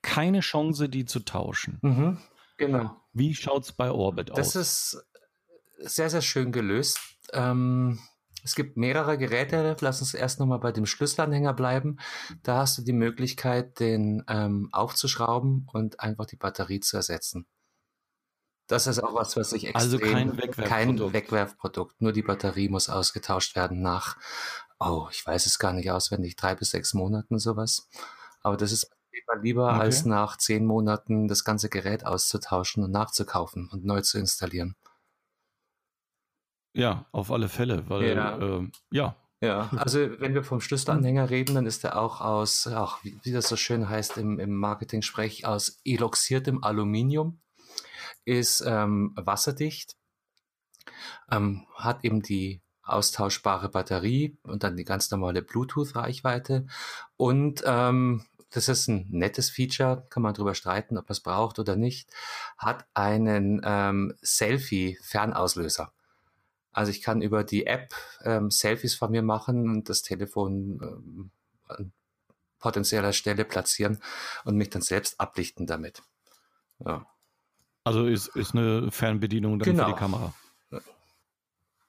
Keine 0.01 0.41
Chance, 0.41 0.89
die 0.89 1.05
zu 1.05 1.21
tauschen. 1.21 1.79
Mhm. 1.83 2.19
Genau. 2.57 2.97
Wie 3.13 3.35
schaut 3.35 3.65
es 3.65 3.73
bei 3.73 3.91
Orbit 3.91 4.31
das 4.31 4.39
aus? 4.39 4.53
Das 4.55 4.63
ist 4.63 5.95
sehr, 5.95 6.09
sehr 6.09 6.23
schön 6.23 6.53
gelöst. 6.53 6.99
Ähm, 7.35 7.99
es 8.45 8.55
gibt 8.55 8.77
mehrere 8.77 9.19
Geräte. 9.19 9.77
Lass 9.81 10.01
uns 10.01 10.15
erst 10.15 10.41
nochmal 10.41 10.59
bei 10.59 10.73
dem 10.73 10.87
Schlüsselanhänger 10.87 11.55
bleiben. 11.55 11.99
Da 12.43 12.59
hast 12.59 12.79
du 12.79 12.83
die 12.83 12.93
Möglichkeit, 12.93 13.81
den 13.81 14.25
ähm, 14.29 14.69
aufzuschrauben 14.73 15.69
und 15.73 16.01
einfach 16.01 16.27
die 16.27 16.37
Batterie 16.37 16.81
zu 16.81 16.97
ersetzen. 16.97 17.47
Das 18.67 18.87
ist 18.87 19.03
auch 19.03 19.15
was, 19.15 19.37
was 19.37 19.53
ich 19.53 19.75
also 19.75 19.97
extrem... 19.97 20.15
Also 20.15 20.29
kein 20.29 20.37
Wegwerfprodukt. 20.37 20.69
Kein 20.69 21.13
Wegwerfprodukt. 21.13 22.01
Nur 22.03 22.13
die 22.13 22.23
Batterie 22.23 22.69
muss 22.69 22.91
ausgetauscht 22.91 23.57
werden 23.57 23.81
nach, 23.81 24.19
oh, 24.79 25.09
ich 25.11 25.27
weiß 25.27 25.47
es 25.47 25.59
gar 25.59 25.73
nicht 25.73 25.91
auswendig, 25.91 26.37
drei 26.37 26.55
bis 26.55 26.71
sechs 26.71 26.93
Monaten 26.93 27.39
sowas. 27.39 27.89
Aber 28.43 28.57
das 28.57 28.73
ist 28.73 28.91
lieber, 29.41 29.71
okay. 29.71 29.81
als 29.81 30.05
nach 30.05 30.37
zehn 30.37 30.65
Monaten 30.65 31.29
das 31.29 31.45
ganze 31.45 31.69
Gerät 31.69 32.05
auszutauschen 32.07 32.85
und 32.85 32.91
nachzukaufen 32.91 33.69
und 33.71 33.85
neu 33.85 34.01
zu 34.03 34.19
installieren. 34.19 34.77
Ja, 36.79 37.07
auf 37.11 37.33
alle 37.33 37.49
Fälle, 37.49 37.83
weil 37.89 38.17
ja, 38.17 38.39
äh, 38.39 38.69
ja 38.91 39.17
Ja, 39.41 39.69
also 39.77 39.99
wenn 40.21 40.35
wir 40.35 40.45
vom 40.45 40.61
Schlüsselanhänger 40.61 41.29
reden, 41.29 41.55
dann 41.57 41.67
ist 41.67 41.85
er 41.85 42.01
auch 42.01 42.21
aus, 42.21 42.67
ach, 42.67 43.03
wie, 43.05 43.19
wie 43.23 43.33
das 43.33 43.49
so 43.49 43.57
schön 43.57 43.89
heißt 43.89 44.17
im, 44.17 44.39
im 44.39 44.55
Marketing-Sprech, 44.57 45.45
aus 45.45 45.81
eloxiertem 45.85 46.63
Aluminium, 46.63 47.41
ist 48.25 48.63
ähm, 48.67 49.13
wasserdicht, 49.17 49.97
ähm, 51.31 51.67
hat 51.75 52.05
eben 52.05 52.23
die 52.23 52.63
austauschbare 52.83 53.69
Batterie 53.69 54.39
und 54.43 54.63
dann 54.63 54.77
die 54.77 54.85
ganz 54.85 55.11
normale 55.11 55.43
Bluetooth-Reichweite 55.43 56.67
und 57.17 57.63
ähm, 57.67 58.25
das 58.51 58.69
ist 58.69 58.89
ein 58.89 59.07
nettes 59.11 59.51
Feature, 59.51 60.07
kann 60.11 60.23
man 60.23 60.33
drüber 60.33 60.55
streiten, 60.55 60.97
ob 60.97 61.05
man 61.05 61.13
es 61.13 61.21
braucht 61.21 61.59
oder 61.59 61.77
nicht, 61.77 62.11
hat 62.57 62.87
einen 62.95 63.61
ähm, 63.65 64.15
Selfie-Fernauslöser. 64.23 65.93
Also 66.79 66.93
ich 66.93 67.03
kann 67.03 67.23
über 67.23 67.43
die 67.43 67.67
App 67.67 67.93
ähm, 68.23 68.53
Selfies 68.53 68.95
von 68.95 69.11
mir 69.11 69.23
machen 69.23 69.69
und 69.69 69.89
das 69.89 70.03
Telefon 70.03 70.79
ähm, 70.81 71.31
an 71.67 71.93
potenzieller 72.61 73.13
Stelle 73.13 73.45
platzieren 73.45 73.99
und 74.45 74.57
mich 74.57 74.71
dann 74.71 74.83
selbst 74.83 75.19
ablichten 75.19 75.67
damit. 75.67 76.05
Ja. 76.79 77.05
Also 77.83 78.07
ist, 78.07 78.29
ist 78.29 78.55
eine 78.55 78.93
Fernbedienung 78.93 79.59
dann 79.59 79.71
genau. 79.71 79.87
für 79.87 79.93
die 79.93 79.99
Kamera. 79.99 80.35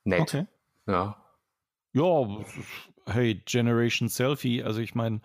Nett. 0.05 0.21
Okay. 0.21 0.47
Ja. 0.87 1.23
Ja, 1.93 2.43
hey, 3.05 3.43
Generation 3.45 4.09
Selfie. 4.09 4.63
Also 4.63 4.79
ich 4.79 4.95
meine, 4.95 5.21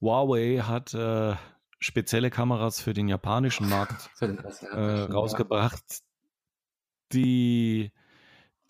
Huawei 0.00 0.58
hat 0.58 0.94
äh, 0.94 1.34
spezielle 1.80 2.30
Kameras 2.30 2.80
für 2.80 2.94
den 2.94 3.08
japanischen 3.08 3.68
Markt 3.68 4.10
äh, 4.20 4.26
rausgebracht, 5.10 6.04
die 7.12 7.90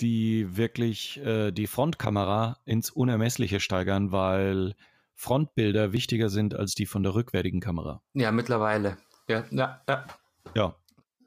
die 0.00 0.56
wirklich 0.56 1.18
äh, 1.18 1.52
die 1.52 1.66
Frontkamera 1.66 2.58
ins 2.64 2.90
Unermessliche 2.90 3.60
steigern, 3.60 4.12
weil 4.12 4.74
Frontbilder 5.14 5.92
wichtiger 5.92 6.28
sind 6.28 6.54
als 6.54 6.74
die 6.74 6.86
von 6.86 7.02
der 7.02 7.14
rückwärtigen 7.14 7.60
Kamera. 7.60 8.02
Ja, 8.14 8.32
mittlerweile. 8.32 8.98
Ja, 9.28 9.44
ja, 9.50 9.82
ja. 9.88 10.06
Ja, 10.54 10.76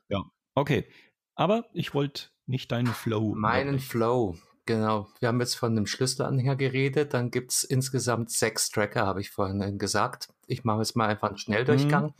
ja. 0.09 0.23
Okay. 0.55 0.87
Aber 1.35 1.65
ich 1.73 1.93
wollte 1.93 2.29
nicht 2.45 2.71
deinen 2.71 2.87
Flow. 2.87 3.35
Meinen 3.35 3.79
Flow, 3.79 4.37
genau. 4.65 5.07
Wir 5.19 5.29
haben 5.29 5.39
jetzt 5.39 5.55
von 5.55 5.71
einem 5.71 5.85
Schlüsselanhänger 5.85 6.55
geredet. 6.55 7.13
Dann 7.13 7.31
gibt 7.31 7.51
es 7.51 7.63
insgesamt 7.63 8.31
sechs 8.31 8.69
Tracker, 8.69 9.05
habe 9.05 9.21
ich 9.21 9.29
vorhin 9.29 9.77
gesagt. 9.77 10.29
Ich 10.47 10.63
mache 10.63 10.79
jetzt 10.79 10.95
mal 10.95 11.07
einfach 11.07 11.29
einen 11.29 11.37
Schnelldurchgang. 11.37 12.05
Mhm. 12.05 12.13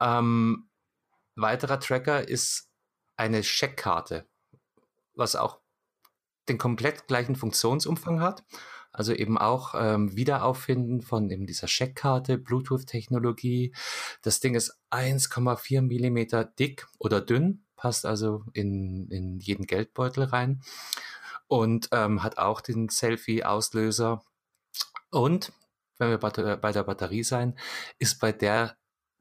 Ähm, 0.00 0.68
weiterer 1.36 1.80
Tracker 1.80 2.28
ist 2.28 2.70
eine 3.16 3.40
Checkkarte, 3.42 4.26
was 5.14 5.36
auch 5.36 5.60
den 6.48 6.58
komplett 6.58 7.06
gleichen 7.06 7.36
Funktionsumfang 7.36 8.20
hat. 8.20 8.44
Also 8.92 9.12
eben 9.12 9.38
auch 9.38 9.74
ähm, 9.76 10.14
Wiederauffinden 10.16 11.02
von 11.02 11.28
eben 11.30 11.46
dieser 11.46 11.66
Checkkarte, 11.66 12.38
Bluetooth-Technologie. 12.38 13.74
Das 14.22 14.38
Ding 14.38 14.54
ist 14.54 14.78
1,4 14.92 15.82
Millimeter 15.82 16.44
dick 16.44 16.86
oder 16.98 17.20
dünn, 17.20 17.64
passt 17.74 18.06
also 18.06 18.44
in, 18.52 19.08
in 19.10 19.40
jeden 19.40 19.66
Geldbeutel 19.66 20.24
rein 20.24 20.62
und 21.48 21.88
ähm, 21.90 22.22
hat 22.22 22.38
auch 22.38 22.60
den 22.60 22.88
Selfie-Auslöser. 22.88 24.22
Und 25.10 25.52
wenn 25.98 26.10
wir 26.10 26.18
bei 26.18 26.72
der 26.72 26.84
Batterie 26.84 27.24
sein, 27.24 27.58
ist 27.98 28.20
bei 28.20 28.30
der 28.32 28.76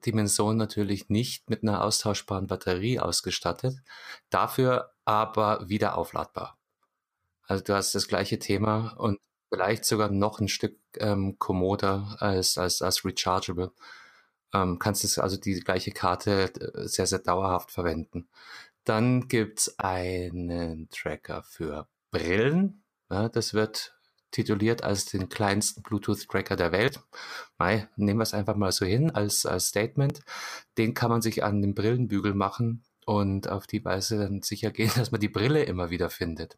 Dimension 0.05 0.57
natürlich 0.57 1.09
nicht 1.09 1.49
mit 1.49 1.63
einer 1.63 1.83
austauschbaren 1.83 2.47
Batterie 2.47 2.99
ausgestattet, 2.99 3.75
dafür 4.29 4.93
aber 5.05 5.67
wieder 5.67 5.97
aufladbar. 5.97 6.57
Also 7.53 7.65
du 7.65 7.75
hast 7.75 7.93
das 7.93 8.07
gleiche 8.07 8.39
Thema 8.39 8.95
und 8.97 9.19
vielleicht 9.51 9.85
sogar 9.85 10.09
noch 10.09 10.39
ein 10.39 10.47
Stück 10.47 10.79
ähm, 10.97 11.37
kommoder 11.37 12.17
als, 12.17 12.57
als, 12.57 12.81
als 12.81 13.05
rechargeable. 13.05 13.71
Ähm, 14.55 14.79
kannst 14.79 15.03
du 15.03 15.21
also 15.21 15.37
die 15.37 15.59
gleiche 15.59 15.91
Karte 15.91 16.51
äh, 16.55 16.87
sehr, 16.87 17.05
sehr 17.05 17.19
dauerhaft 17.19 17.69
verwenden. 17.69 18.27
Dann 18.85 19.27
gibt's 19.27 19.77
einen 19.77 20.89
Tracker 20.89 21.43
für 21.43 21.87
Brillen. 22.09 22.83
Ja, 23.11 23.29
das 23.29 23.53
wird 23.53 23.95
tituliert 24.31 24.83
als 24.83 25.05
den 25.05 25.29
kleinsten 25.29 25.83
Bluetooth-Tracker 25.83 26.55
der 26.55 26.71
Welt. 26.71 27.01
Mai, 27.59 27.87
nehmen 27.97 28.19
wir 28.19 28.23
es 28.23 28.33
einfach 28.33 28.55
mal 28.55 28.71
so 28.71 28.83
hin 28.83 29.11
als, 29.11 29.45
als 29.45 29.67
Statement. 29.67 30.21
Den 30.79 30.95
kann 30.95 31.11
man 31.11 31.21
sich 31.21 31.43
an 31.43 31.61
den 31.61 31.75
Brillenbügel 31.75 32.33
machen 32.33 32.83
und 33.05 33.47
auf 33.47 33.67
die 33.67 33.85
Weise 33.85 34.17
dann 34.17 34.41
sicher 34.41 34.71
gehen, 34.71 34.89
dass 34.95 35.11
man 35.11 35.21
die 35.21 35.29
Brille 35.29 35.61
immer 35.65 35.91
wieder 35.91 36.09
findet. 36.09 36.57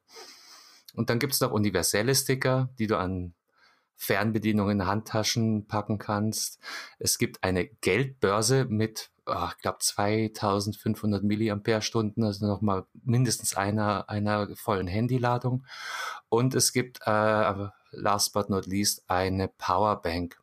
Und 0.96 1.10
dann 1.10 1.20
gibt 1.20 1.34
es 1.34 1.42
noch 1.42 1.52
universelle 1.52 2.16
Sticker, 2.16 2.70
die 2.80 2.88
du 2.88 2.98
an 2.98 3.34
Fernbedienungen 3.96 4.86
Handtaschen 4.86 5.68
packen 5.68 5.98
kannst. 5.98 6.60
Es 7.00 7.18
gibt 7.18 7.44
eine 7.44 7.66
Geldbörse 7.66 8.66
mit, 8.66 9.12
oh, 9.26 9.48
ich 9.50 9.58
glaube, 9.62 9.80
2500 9.80 11.24
Milliampere-Stunden, 11.24 12.24
also 12.24 12.46
nochmal 12.46 12.86
mindestens 13.04 13.56
einer, 13.56 14.10
einer 14.10 14.54
vollen 14.56 14.88
Handyladung. 14.88 15.66
Und 16.30 16.56
es 16.56 16.74
gibt, 16.74 17.00
äh, 17.06 17.68
last 17.92 18.34
but 18.34 18.50
not 18.50 18.66
least, 18.66 19.04
eine 19.08 19.48
Powerbank, 19.48 20.38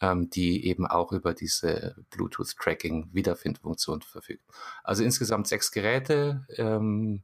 ähm, 0.00 0.28
die 0.28 0.66
eben 0.66 0.86
auch 0.86 1.12
über 1.12 1.32
diese 1.32 1.96
Bluetooth-Tracking-Wiederfindfunktion 2.10 4.02
verfügt. 4.02 4.44
Also 4.84 5.02
insgesamt 5.02 5.48
sechs 5.48 5.72
Geräte. 5.72 6.46
Ähm, 6.56 7.22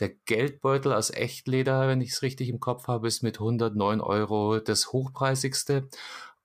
der 0.00 0.10
Geldbeutel 0.10 0.92
aus 0.92 1.10
Echtleder, 1.10 1.88
wenn 1.88 2.00
ich 2.00 2.10
es 2.10 2.22
richtig 2.22 2.48
im 2.48 2.60
Kopf 2.60 2.88
habe, 2.88 3.06
ist 3.08 3.22
mit 3.22 3.36
109 3.38 4.00
Euro 4.00 4.58
das 4.58 4.92
hochpreisigste. 4.92 5.88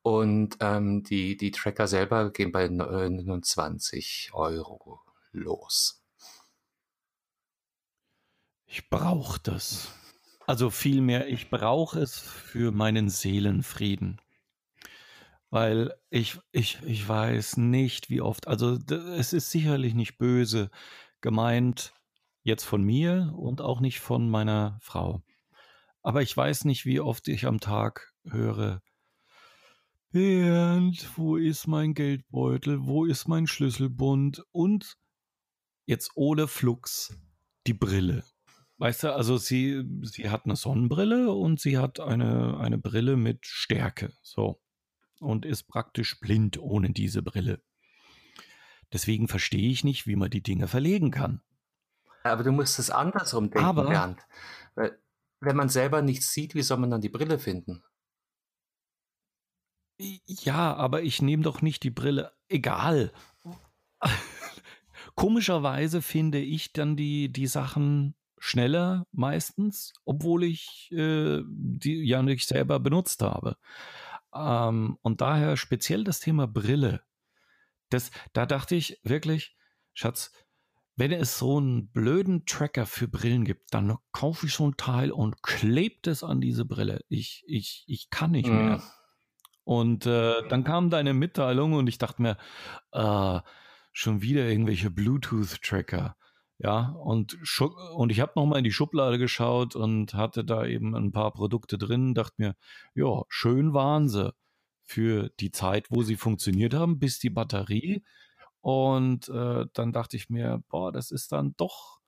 Und 0.01 0.57
ähm, 0.61 1.03
die, 1.03 1.35
die 1.35 1.51
Tracker 1.51 1.87
selber 1.87 2.31
gehen 2.31 2.51
bei 2.51 2.67
29 2.67 4.31
Euro 4.33 5.01
los. 5.31 6.01
Ich 8.65 8.89
brauche 8.89 9.39
das. 9.41 9.91
Also 10.45 10.69
vielmehr, 10.69 11.27
ich 11.27 11.49
brauche 11.49 11.99
es 11.99 12.17
für 12.17 12.71
meinen 12.71 13.09
Seelenfrieden. 13.09 14.21
Weil 15.49 15.95
ich, 16.11 16.39
ich, 16.51 16.79
ich 16.85 17.07
weiß 17.07 17.57
nicht, 17.57 18.09
wie 18.11 18.21
oft, 18.21 18.47
also 18.47 18.77
es 19.17 19.33
ist 19.33 19.49
sicherlich 19.49 19.95
nicht 19.95 20.17
böse 20.19 20.69
gemeint, 21.21 21.93
jetzt 22.49 22.65
von 22.65 22.83
mir 22.83 23.33
und 23.37 23.61
auch 23.61 23.79
nicht 23.79 24.01
von 24.01 24.29
meiner 24.29 24.77
Frau. 24.81 25.23
Aber 26.01 26.21
ich 26.21 26.35
weiß 26.35 26.65
nicht, 26.65 26.85
wie 26.85 26.99
oft 26.99 27.27
ich 27.29 27.45
am 27.45 27.59
Tag 27.61 28.13
höre, 28.25 28.81
Bernd, 30.11 31.07
wo 31.17 31.37
ist 31.37 31.67
mein 31.67 31.93
Geldbeutel? 31.93 32.87
Wo 32.87 33.05
ist 33.05 33.27
mein 33.27 33.45
Schlüsselbund? 33.45 34.43
Und 34.51 34.97
jetzt 35.85 36.11
ohne 36.15 36.47
Flux 36.47 37.15
die 37.67 37.75
Brille. 37.75 38.23
Weißt 38.77 39.03
du, 39.03 39.13
also 39.13 39.37
sie, 39.37 39.83
sie 40.01 40.29
hat 40.31 40.45
eine 40.45 40.55
Sonnenbrille 40.55 41.31
und 41.31 41.59
sie 41.59 41.77
hat 41.77 41.99
eine, 41.99 42.57
eine 42.59 42.79
Brille 42.79 43.17
mit 43.17 43.45
Stärke. 43.45 44.11
So. 44.23 44.59
Und 45.19 45.45
ist 45.45 45.67
praktisch 45.67 46.19
blind 46.19 46.57
ohne 46.57 46.89
diese 46.89 47.21
Brille. 47.21 47.61
Deswegen 48.91 49.27
verstehe 49.27 49.69
ich 49.69 49.83
nicht, 49.83 50.07
wie 50.07 50.15
man 50.15 50.31
die 50.31 50.41
Dinge 50.41 50.67
verlegen 50.67 51.11
kann. 51.11 51.41
Aber 52.29 52.43
du 52.43 52.51
musst 52.51 52.79
es 52.79 52.89
andersrum 52.89 53.49
denken, 53.49 53.67
aber, 53.67 53.89
Bernd. 53.89 54.19
Weil, 54.75 54.99
wenn 55.41 55.55
man 55.55 55.69
selber 55.69 56.01
nichts 56.01 56.31
sieht, 56.33 56.55
wie 56.55 56.61
soll 56.61 56.77
man 56.77 56.91
dann 56.91 57.01
die 57.01 57.09
Brille 57.09 57.39
finden? 57.39 57.83
Ja, 59.97 60.75
aber 60.75 61.01
ich 61.01 61.21
nehme 61.21 61.43
doch 61.43 61.61
nicht 61.61 61.83
die 61.83 61.89
Brille. 61.89 62.31
Egal. 62.47 63.11
Komischerweise 65.15 66.01
finde 66.01 66.39
ich 66.39 66.71
dann 66.71 66.95
die, 66.95 67.31
die 67.31 67.47
Sachen 67.47 68.15
schneller 68.37 69.05
meistens, 69.11 69.93
obwohl 70.05 70.45
ich 70.45 70.89
äh, 70.93 71.41
die 71.45 72.05
ja 72.05 72.21
nicht 72.23 72.47
selber 72.47 72.79
benutzt 72.79 73.21
habe. 73.21 73.57
Ähm, 74.33 74.97
und 75.01 75.19
daher 75.19 75.57
speziell 75.57 76.05
das 76.05 76.21
Thema 76.21 76.47
Brille. 76.47 77.01
Das, 77.89 78.11
da 78.31 78.45
dachte 78.45 78.75
ich 78.75 78.99
wirklich, 79.03 79.57
Schatz, 79.93 80.31
wenn 80.99 81.13
es 81.13 81.39
so 81.39 81.57
einen 81.57 81.87
blöden 81.87 82.45
Tracker 82.45 82.85
für 82.85 83.07
Brillen 83.07 83.45
gibt, 83.45 83.73
dann 83.73 83.97
kaufe 84.11 84.45
ich 84.45 84.53
so 84.53 84.67
ein 84.67 84.75
Teil 84.75 85.11
und 85.11 85.41
klebt 85.41 86.07
es 86.07 86.23
an 86.23 86.41
diese 86.41 86.65
Brille. 86.65 87.01
Ich, 87.07 87.43
ich, 87.47 87.85
ich 87.87 88.09
kann 88.09 88.31
nicht 88.31 88.49
mhm. 88.49 88.55
mehr. 88.55 88.83
Und 89.63 90.05
äh, 90.05 90.47
dann 90.49 90.63
kam 90.63 90.89
deine 90.89 91.13
Mitteilung 91.13 91.73
und 91.73 91.87
ich 91.87 91.99
dachte 91.99 92.21
mir, 92.21 92.37
äh, 92.91 93.39
schon 93.93 94.21
wieder 94.21 94.47
irgendwelche 94.47 94.89
Bluetooth-Tracker. 94.89 96.17
Ja, 96.57 96.89
und, 96.89 97.37
und 97.95 98.11
ich 98.11 98.19
habe 98.19 98.33
nochmal 98.35 98.57
in 98.57 98.65
die 98.65 98.73
Schublade 98.73 99.17
geschaut 99.17 99.77
und 99.77 100.13
hatte 100.13 100.43
da 100.43 100.65
eben 100.65 100.93
ein 100.95 101.13
paar 101.13 101.31
Produkte 101.31 101.77
drin, 101.77 102.13
dachte 102.13 102.35
mir, 102.37 102.55
ja, 102.93 103.23
schön 103.29 103.73
waren 103.73 104.09
sie 104.09 104.33
für 104.83 105.29
die 105.39 105.51
Zeit, 105.51 105.85
wo 105.89 106.03
sie 106.03 106.17
funktioniert 106.17 106.73
haben, 106.73 106.99
bis 106.99 107.19
die 107.19 107.29
Batterie 107.29 108.03
und 108.61 109.29
äh, 109.29 109.65
dann 109.73 109.93
dachte 109.93 110.17
ich 110.17 110.29
mir, 110.29 110.63
boah, 110.69 110.91
das 110.91 111.11
ist 111.11 111.31
dann 111.31 111.55
doch 111.57 111.99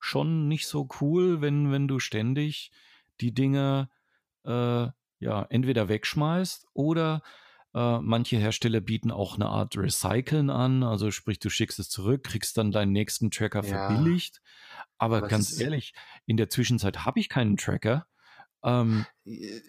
schon 0.00 0.48
nicht 0.48 0.66
so 0.66 0.88
cool, 1.00 1.40
wenn, 1.40 1.72
wenn 1.72 1.88
du 1.88 1.98
ständig 2.00 2.70
die 3.20 3.34
Dinge 3.34 3.90
äh, 4.44 4.88
ja 5.20 5.42
entweder 5.50 5.88
wegschmeißt 5.88 6.66
oder 6.74 7.22
äh, 7.74 7.98
manche 8.00 8.36
Hersteller 8.36 8.80
bieten 8.80 9.10
auch 9.10 9.36
eine 9.36 9.48
Art 9.48 9.76
Recyceln 9.76 10.50
an, 10.50 10.82
also 10.82 11.10
sprich, 11.10 11.38
du 11.38 11.50
schickst 11.50 11.78
es 11.78 11.88
zurück, 11.88 12.24
kriegst 12.24 12.58
dann 12.58 12.72
deinen 12.72 12.92
nächsten 12.92 13.30
Tracker 13.30 13.62
Ja, 13.62 13.68
verbilligt. 13.68 14.42
Aber 14.98 15.18
aber 15.18 15.28
ganz 15.28 15.52
ehrlich, 15.58 15.94
in 16.26 16.36
der 16.36 16.48
Zwischenzeit 16.50 17.04
habe 17.04 17.20
ich 17.20 17.28
keinen 17.28 17.56
Tracker. 17.56 18.06
Ähm, 18.64 19.06
äh, 19.24 19.60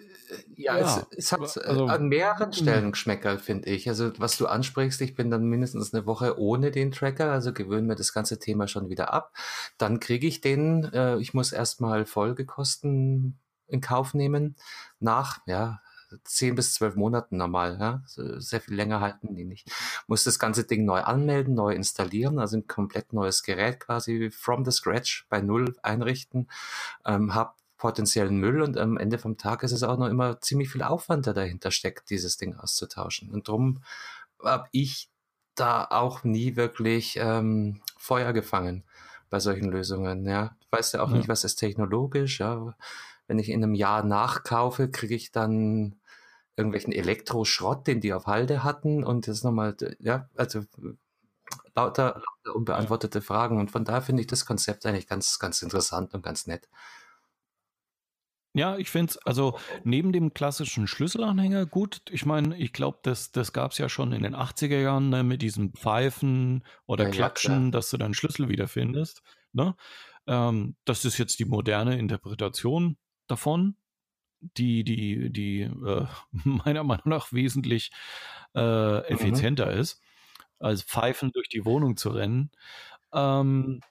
ja, 0.55 0.77
es, 0.77 0.95
ja, 0.95 1.07
es 1.17 1.31
hat 1.31 1.57
also 1.57 1.85
an 1.85 2.07
mehreren 2.07 2.51
hm, 2.51 2.53
Stellen 2.53 2.91
Geschmäcker, 2.91 3.39
finde 3.39 3.69
ich. 3.69 3.87
Also, 3.89 4.11
was 4.19 4.37
du 4.37 4.47
ansprichst, 4.47 5.01
ich 5.01 5.15
bin 5.15 5.29
dann 5.29 5.45
mindestens 5.45 5.93
eine 5.93 6.05
Woche 6.05 6.39
ohne 6.39 6.71
den 6.71 6.91
Tracker, 6.91 7.31
also 7.31 7.53
gewöhne 7.53 7.87
mir 7.87 7.95
das 7.95 8.13
ganze 8.13 8.39
Thema 8.39 8.67
schon 8.67 8.89
wieder 8.89 9.13
ab. 9.13 9.33
Dann 9.77 9.99
kriege 9.99 10.27
ich 10.27 10.41
den, 10.41 10.85
äh, 10.93 11.17
ich 11.17 11.33
muss 11.33 11.51
erstmal 11.51 12.05
Folgekosten 12.05 13.39
in 13.67 13.81
Kauf 13.81 14.13
nehmen, 14.13 14.55
nach, 14.99 15.39
ja, 15.47 15.81
10 16.23 16.55
bis 16.55 16.75
12 16.75 16.95
Monaten 16.95 17.37
normal, 17.37 17.77
ja. 17.79 18.03
Sehr 18.05 18.61
viel 18.61 18.75
länger 18.75 19.01
halten 19.01 19.35
die 19.35 19.45
nicht. 19.45 19.71
Muss 20.07 20.23
das 20.23 20.37
ganze 20.37 20.63
Ding 20.63 20.85
neu 20.85 21.01
anmelden, 21.01 21.55
neu 21.55 21.73
installieren, 21.73 22.39
also 22.39 22.57
ein 22.57 22.67
komplett 22.67 23.13
neues 23.13 23.43
Gerät 23.43 23.79
quasi 23.79 24.29
from 24.31 24.63
the 24.65 24.71
scratch 24.71 25.25
bei 25.29 25.41
Null 25.41 25.75
einrichten, 25.81 26.49
ähm, 27.05 27.33
hab 27.33 27.57
potenziellen 27.83 28.37
Müll 28.37 28.61
und 28.61 28.77
am 28.77 28.95
Ende 28.95 29.17
vom 29.17 29.37
Tag 29.37 29.61
ist 29.61 29.73
es 29.73 29.83
auch 29.83 29.97
noch 29.97 30.07
immer 30.07 30.39
ziemlich 30.39 30.71
viel 30.71 30.83
Aufwand, 30.83 31.25
der 31.25 31.33
dahinter 31.33 31.69
steckt, 31.69 32.09
dieses 32.09 32.37
Ding 32.37 32.55
auszutauschen. 32.55 33.29
Und 33.29 33.49
drum 33.49 33.83
habe 34.41 34.69
ich 34.71 35.09
da 35.55 35.83
auch 35.89 36.23
nie 36.23 36.55
wirklich 36.55 37.17
ähm, 37.19 37.81
Feuer 37.97 38.31
gefangen 38.31 38.85
bei 39.29 39.41
solchen 39.41 39.69
Lösungen. 39.69 40.25
Ja, 40.25 40.55
du 40.61 40.77
weißt 40.77 40.93
ja 40.93 41.03
auch 41.03 41.09
nicht, 41.09 41.23
ja, 41.23 41.27
was 41.27 41.43
ist 41.43 41.57
technologisch. 41.57 42.39
Ja, 42.39 42.73
wenn 43.27 43.37
ich 43.37 43.49
in 43.49 43.61
einem 43.61 43.75
Jahr 43.75 44.01
nachkaufe, 44.01 44.89
kriege 44.89 45.15
ich 45.15 45.33
dann 45.33 45.97
irgendwelchen 46.55 46.93
Elektroschrott, 46.93 47.85
den 47.85 47.99
die 47.99 48.13
auf 48.13 48.27
Halde 48.27 48.63
hatten 48.63 49.03
und 49.03 49.27
das 49.27 49.43
nochmal, 49.43 49.75
ja, 49.99 50.29
also 50.37 50.61
lauter, 51.75 52.21
lauter 52.45 52.55
unbeantwortete 52.55 53.21
Fragen. 53.21 53.59
Und 53.59 53.71
von 53.71 53.83
daher 53.83 54.03
finde 54.03 54.21
ich 54.21 54.27
das 54.27 54.45
Konzept 54.45 54.85
eigentlich 54.85 55.07
ganz, 55.07 55.37
ganz 55.37 55.61
interessant 55.61 56.13
und 56.13 56.23
ganz 56.23 56.47
nett. 56.47 56.69
Ja, 58.55 58.77
ich 58.77 58.89
finde 58.91 59.11
es, 59.11 59.17
also 59.25 59.57
neben 59.83 60.11
dem 60.11 60.33
klassischen 60.35 60.85
Schlüsselanhänger, 60.85 61.65
gut, 61.65 62.01
ich 62.11 62.25
meine, 62.25 62.55
ich 62.57 62.71
glaube, 62.71 62.99
das, 63.01 63.31
das 63.31 63.51
gab 63.51 63.71
es 63.71 63.79
ja 63.79 63.89
schon 63.89 64.11
in 64.13 64.21
den 64.21 64.35
80er 64.35 64.79
Jahren 64.79 65.09
ne, 65.09 65.23
mit 65.23 65.41
diesem 65.41 65.73
Pfeifen 65.73 66.63
oder 66.85 67.07
Ja, 67.07 67.33
ja. 67.43 67.63
Klatschen, 67.63 67.71
dass 67.71 67.89
du 67.89 67.97
deinen 67.97 68.13
Schlüssel 68.13 68.49
wiederfindest. 68.49 69.23
Ne? 69.53 69.75
Ähm, 70.27 70.75
das 70.85 71.03
ist 71.03 71.17
jetzt 71.17 71.39
die 71.39 71.45
moderne 71.45 71.97
Interpretation 71.97 72.97
davon, 73.27 73.75
die, 74.41 74.83
die, 74.83 75.31
die 75.31 75.61
äh, 75.61 76.07
meiner 76.43 76.83
Meinung 76.83 77.09
nach 77.09 77.33
wesentlich 77.33 77.91
äh, 78.55 78.99
Mhm. 79.09 79.13
effizienter 79.13 79.71
ist, 79.73 80.01
als 80.59 80.83
Pfeifen 80.83 81.31
durch 81.33 81.49
die 81.49 81.65
Wohnung 81.65 81.97
zu 81.97 82.09
rennen. 82.09 82.51
Ähm, 83.13 83.81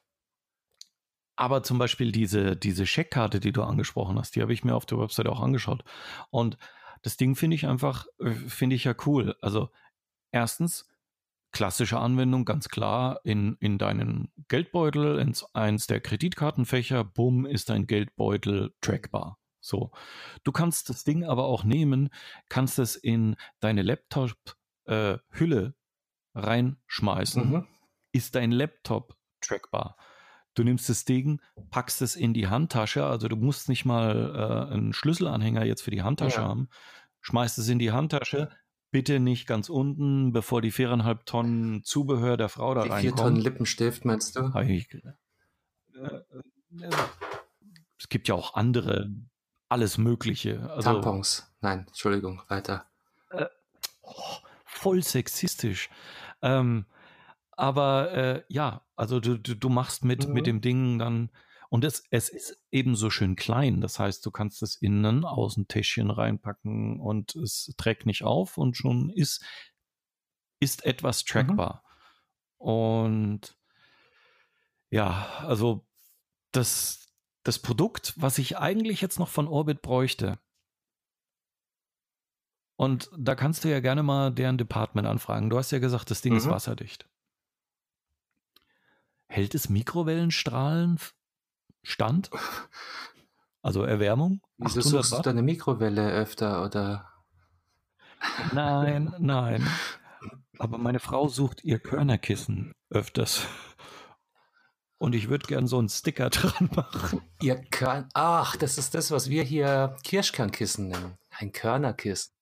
aber 1.43 1.65
zum 1.65 1.77
Beispiel 1.79 2.13
diese, 2.13 2.57
diese 2.57 2.87
Scheckkarte, 2.87 3.41
die 3.41 3.51
du 3.51 3.65
angesprochen 3.65 4.17
hast, 4.17 4.37
die 4.37 4.43
habe 4.43 4.53
ich 4.53 4.63
mir 4.63 4.77
auf 4.77 4.87
der 4.87 4.99
Website 4.99 5.27
auch 5.27 5.41
angeschaut. 5.41 5.83
Und 6.31 6.57
das 7.03 7.17
Ding 7.17 7.35
finde 7.35 7.57
ich 7.57 7.67
einfach, 7.67 8.07
äh, 8.21 8.31
finde 8.31 8.77
ich 8.77 8.85
ja 8.85 8.95
cool. 9.07 9.35
Also 9.41 9.69
erstens, 10.31 10.89
klassische 11.51 11.99
Anwendung, 11.99 12.45
ganz 12.45 12.69
klar, 12.69 13.21
in, 13.25 13.57
in 13.59 13.77
deinen 13.77 14.31
Geldbeutel, 14.47 15.19
ins 15.19 15.45
eins 15.53 15.89
der 15.89 16.01
Kreditkartenfächer, 16.01 17.03
bumm, 17.03 17.45
ist 17.45 17.71
dein 17.71 17.89
Geldbeutel 17.89 18.73
trackbar. 18.81 19.41
So. 19.61 19.91
Du 20.45 20.53
kannst 20.53 20.91
das 20.91 21.03
Ding 21.03 21.25
aber 21.25 21.47
auch 21.47 21.65
nehmen, 21.65 22.09
kannst 22.49 22.79
es 22.79 22.95
in 22.95 23.35
deine 23.59 23.83
Laptop-Hülle 23.83 25.75
reinschmeißen, 26.35 27.51
Mhm. 27.51 27.67
ist 28.13 28.37
dein 28.37 28.53
Laptop 28.53 29.17
trackbar. 29.41 29.97
Du 30.55 30.65
nimmst 30.65 30.89
das 30.89 31.05
Ding, 31.05 31.41
packst 31.71 32.03
es 32.03 32.15
in 32.17 32.35
die 32.35 32.49
Handtasche, 32.49 33.05
also 33.07 33.29
du 33.29 33.37
musst 33.37 33.69
nicht 33.69 33.85
mal 33.85 34.69
äh, 34.69 34.75
einen 34.75 34.93
Schlüsselanhänger 34.93 35.65
jetzt 35.65 35.83
für 35.83 35.91
die 35.91 36.03
Handtasche 36.03 36.41
Ja. 36.41 36.49
haben, 36.49 36.69
schmeißt 37.23 37.57
es 37.59 37.69
in 37.69 37.79
die 37.79 37.91
Handtasche, 37.93 38.51
bitte 38.91 39.19
nicht 39.19 39.47
ganz 39.47 39.71
unten, 39.71 40.33
bevor 40.33 40.61
die 40.61 40.71
viereinhalb 40.71 41.25
Tonnen 41.25 41.83
Zubehör 41.85 42.37
der 42.37 42.51
Frau 42.51 42.75
da 42.75 42.83
Die 42.83 42.91
vier 42.91 43.11
Tonnen 43.11 43.19
reinkommen. 43.37 43.41
Lippenstift, 43.41 44.05
meinst 44.05 44.37
du? 44.37 44.53
Ich- 44.61 44.93
äh, 44.93 44.99
äh, 45.99 46.91
Es 47.99 48.09
gibt 48.11 48.29
ja 48.29 48.35
auch 48.35 48.55
andere, 48.55 49.11
alles 49.71 49.97
Mögliche. 49.97 50.69
Also 50.71 50.93
Tampons. 50.93 51.51
Nein, 51.63 51.85
Entschuldigung, 51.89 52.43
weiter. 52.49 52.85
äh, 53.31 53.47
oh, 54.03 54.13
voll 54.67 55.03
sexistisch. 55.03 55.89
Ähm, 56.43 56.85
aber 57.63 58.13
äh, 58.13 58.45
ja, 58.49 58.85
also 58.97 59.21
du, 59.21 59.39
du, 59.39 59.55
du 59.55 59.69
machst 59.69 60.05
mit, 60.05 60.27
mit 60.27 60.43
Mhm. 60.43 60.45
dem 60.47 60.61
Ding 60.63 60.99
dann, 60.99 61.31
und 61.71 61.85
es, 61.85 62.03
es 62.11 62.29
ist 62.29 62.61
eben 62.73 62.97
so 62.97 63.09
schön 63.09 63.37
klein. 63.37 63.81
Das 63.81 64.01
heißt, 64.01 64.27
du 64.27 64.33
kannst 64.33 64.63
es 64.63 64.75
innen 64.75 65.25
aus 65.25 65.57
ein 65.57 65.69
Täschchen 65.69 66.11
reinpacken 66.11 66.99
und 66.99 67.37
es 67.37 67.73
trägt 67.79 68.05
nicht 68.05 68.25
auf 68.25 68.59
und 68.59 68.77
schon 68.77 69.11
ist, 69.11 69.45
ist 70.61 70.85
etwas 70.85 71.23
Mhm. 71.23 71.29
trackbar. 71.29 71.85
Und 72.59 73.57
ja, 74.91 75.29
also 75.47 75.87
das, 76.51 77.07
das 77.45 77.61
Produkt, 77.61 78.15
was 78.17 78.39
ich 78.39 78.59
eigentlich 78.59 79.01
jetzt 79.01 79.21
noch 79.21 79.29
von 79.29 79.47
Orbit 79.47 79.83
bräuchte, 79.83 80.41
und 82.77 83.09
da 83.17 83.37
kannst 83.37 83.63
du 83.63 83.71
ja 83.71 83.79
gerne 83.79 84.03
mal 84.03 84.33
deren 84.33 84.59
Department 84.59 85.07
anfragen. 85.07 85.49
Du 85.51 85.57
hast 85.59 85.71
ja 85.71 85.79
gesagt, 85.79 86.11
das 86.11 86.21
Ding 86.23 86.35
ist 86.35 86.47
Mhm. 86.47 86.51
wasserdicht. 86.51 87.09
Hält 89.33 89.55
es 89.55 89.71
Mikrowellenstrahlen 89.71 90.99
stand? 91.83 92.29
Also 93.63 93.83
Erwärmung? 93.83 94.43
Wieso 94.59 94.81
800 94.81 94.85
suchst 94.85 95.13
du 95.13 95.17
Watt? 95.17 95.27
deine 95.27 95.43
Mikrowelle 95.43 96.13
öfter 96.13 96.63
oder? 96.65 97.09
Nein, 98.53 99.15
nein. 99.19 99.67
Aber 100.59 100.77
meine 100.77 101.01
Frau 101.01 101.29
sucht 101.29 101.65
ihr 101.65 101.79
Körnerkissen 101.79 102.75
öfters. 102.91 103.47
Und 104.99 105.15
ich 105.15 105.31
würde 105.31 105.47
gern 105.47 105.67
so 105.67 105.79
einen 105.79 105.89
Sticker 105.89 106.29
dran 106.31 106.69
machen. 106.75 107.23
Ihr 107.41 107.57
Körn. 107.71 108.09
Ach, 108.13 108.55
das 108.57 108.77
ist 108.77 108.95
das, 108.95 109.11
was 109.11 109.31
wir 109.31 109.43
hier 109.45 109.97
Kirschkernkissen 110.05 110.89
nennen. 110.89 111.17
Ein 111.31 111.53
Körnerkissen. 111.53 112.35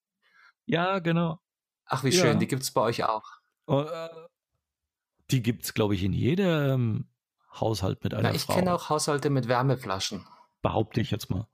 Ja, 0.65 0.99
genau. 0.99 1.39
Ach, 1.85 2.03
wie 2.03 2.11
schön, 2.11 2.33
Ja. 2.33 2.35
die 2.35 2.47
gibt's 2.47 2.71
bei 2.71 2.81
euch 2.81 3.05
auch. 3.05 3.23
Oh, 3.65 3.81
äh, 3.81 4.09
Die 5.31 5.41
gibt 5.43 5.63
es, 5.65 5.73
glaube 5.73 5.95
ich, 5.95 6.03
in 6.03 6.13
jedem 6.13 7.05
Haushalt 7.53 8.03
mit 8.03 8.13
einer 8.13 8.29
Na, 8.29 8.35
ich 8.35 8.43
Frau. 8.43 8.55
kenne 8.55 8.73
auch 8.73 8.89
Haushalte 8.89 9.29
mit 9.29 9.47
Wärmeflaschen. 9.47 10.25
behaupte 10.61 11.01
ich 11.01 11.11
jetzt 11.11 11.29
mal. 11.29 11.47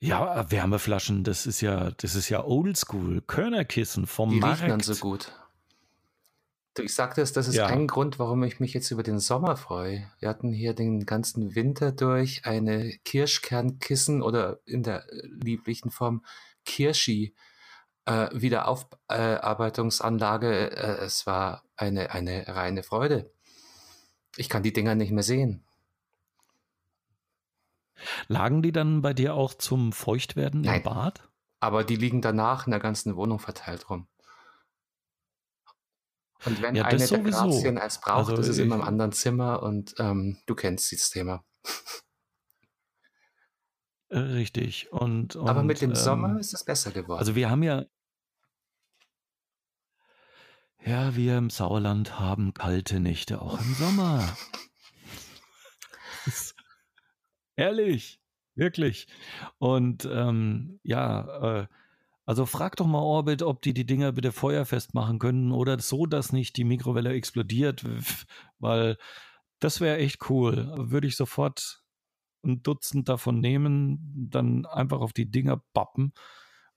Ja, 0.00 0.50
Wärmeflaschen, 0.50 1.22
das 1.22 1.46
ist 1.46 1.60
ja, 1.60 1.92
das 1.92 2.14
ist 2.16 2.28
ja 2.28 2.44
oldschool. 2.44 3.20
Körnerkissen 3.22 4.06
vom 4.06 4.30
Die 4.30 4.40
Markt. 4.40 4.58
riechen 4.62 4.70
dann 4.70 4.80
so 4.80 4.94
gut. 4.96 5.30
Du, 6.74 6.82
ich 6.82 6.94
sagte 6.94 7.20
es, 7.20 7.32
das 7.32 7.46
ist 7.48 7.54
Ja. 7.56 7.66
ein 7.66 7.86
Grund, 7.86 8.18
warum 8.18 8.42
ich 8.42 8.58
mich 8.58 8.72
jetzt 8.72 8.90
über 8.90 9.02
den 9.02 9.20
Sommer 9.20 9.56
freue. 9.56 10.10
Wir 10.18 10.28
hatten 10.28 10.52
hier 10.52 10.74
den 10.74 11.04
ganzen 11.06 11.54
Winter 11.54 11.92
durch 11.92 12.46
eine 12.46 12.96
Kirschkernkissen 13.04 14.22
oder 14.22 14.58
in 14.64 14.82
der 14.82 15.04
äh, 15.12 15.26
lieblichen 15.26 15.90
Form 15.90 16.24
Kirschi 16.64 17.34
äh, 18.06 18.28
Wiederaufarbeitungsanlage. 18.32 20.70
Äh, 20.70 21.04
es 21.04 21.26
war 21.26 21.62
eine, 21.76 22.10
eine 22.10 22.46
reine 22.48 22.82
Freude. 22.82 23.30
Ich 24.36 24.48
kann 24.48 24.62
die 24.62 24.72
Dinger 24.72 24.94
nicht 24.94 25.12
mehr 25.12 25.22
sehen. 25.22 25.64
Lagen 28.28 28.62
die 28.62 28.72
dann 28.72 29.02
bei 29.02 29.12
dir 29.14 29.34
auch 29.34 29.54
zum 29.54 29.92
Feuchtwerden 29.92 30.62
Nein. 30.62 30.78
im 30.78 30.82
Bad? 30.82 31.28
Aber 31.60 31.84
die 31.84 31.96
liegen 31.96 32.20
danach 32.20 32.66
in 32.66 32.72
der 32.72 32.80
ganzen 32.80 33.14
Wohnung 33.16 33.38
verteilt 33.38 33.88
rum. 33.88 34.08
Und 36.44 36.60
wenn 36.60 36.74
Ja, 36.74 36.86
eine 36.86 36.98
der 36.98 37.06
sowieso. 37.06 37.44
Grazien 37.44 37.78
eins 37.78 38.00
braucht, 38.00 38.30
Also 38.30 38.36
ist 38.36 38.48
es 38.48 38.58
immer 38.58 38.74
im 38.76 38.82
anderen 38.82 39.12
Zimmer 39.12 39.62
und 39.62 39.94
ähm, 39.98 40.38
du 40.46 40.56
kennst 40.56 40.90
dieses 40.90 41.10
Thema. 41.10 41.44
Äh, 44.12 44.18
Richtig. 44.18 44.92
Und, 44.92 45.36
und 45.36 45.48
Aber 45.48 45.62
mit 45.62 45.80
dem 45.80 45.90
ähm, 45.90 45.96
Sommer 45.96 46.38
ist 46.38 46.52
es 46.52 46.64
besser 46.64 46.90
geworden. 46.90 47.18
Also 47.18 47.34
wir 47.34 47.48
haben 47.48 47.62
ja, 47.62 47.86
ja, 50.84 51.16
wir 51.16 51.38
im 51.38 51.48
Sauerland 51.48 52.20
haben 52.20 52.52
kalte 52.52 53.00
Nächte 53.00 53.40
auch 53.40 53.58
im 53.58 53.74
Sommer. 53.74 54.36
Ehrlich, 57.56 58.20
wirklich. 58.54 59.06
Und 59.58 60.04
ähm, 60.04 60.78
ja, 60.82 61.60
äh, 61.60 61.66
also 62.26 62.44
frag 62.44 62.76
doch 62.76 62.86
mal 62.86 62.98
Orbit, 62.98 63.42
ob 63.42 63.62
die 63.62 63.72
die 63.72 63.86
Dinger 63.86 64.12
bitte 64.12 64.32
feuerfest 64.32 64.92
machen 64.92 65.18
können 65.18 65.52
oder 65.52 65.78
so, 65.78 66.04
dass 66.04 66.32
nicht 66.32 66.56
die 66.58 66.64
Mikrowelle 66.64 67.14
explodiert, 67.14 67.84
weil 68.58 68.98
das 69.58 69.80
wäre 69.80 69.96
echt 69.96 70.28
cool. 70.28 70.70
Würde 70.76 71.06
ich 71.06 71.16
sofort 71.16 71.81
ein 72.44 72.62
Dutzend 72.62 73.08
davon 73.08 73.40
nehmen, 73.40 74.28
dann 74.30 74.66
einfach 74.66 75.00
auf 75.00 75.12
die 75.12 75.30
Dinger 75.30 75.62
bappen 75.72 76.12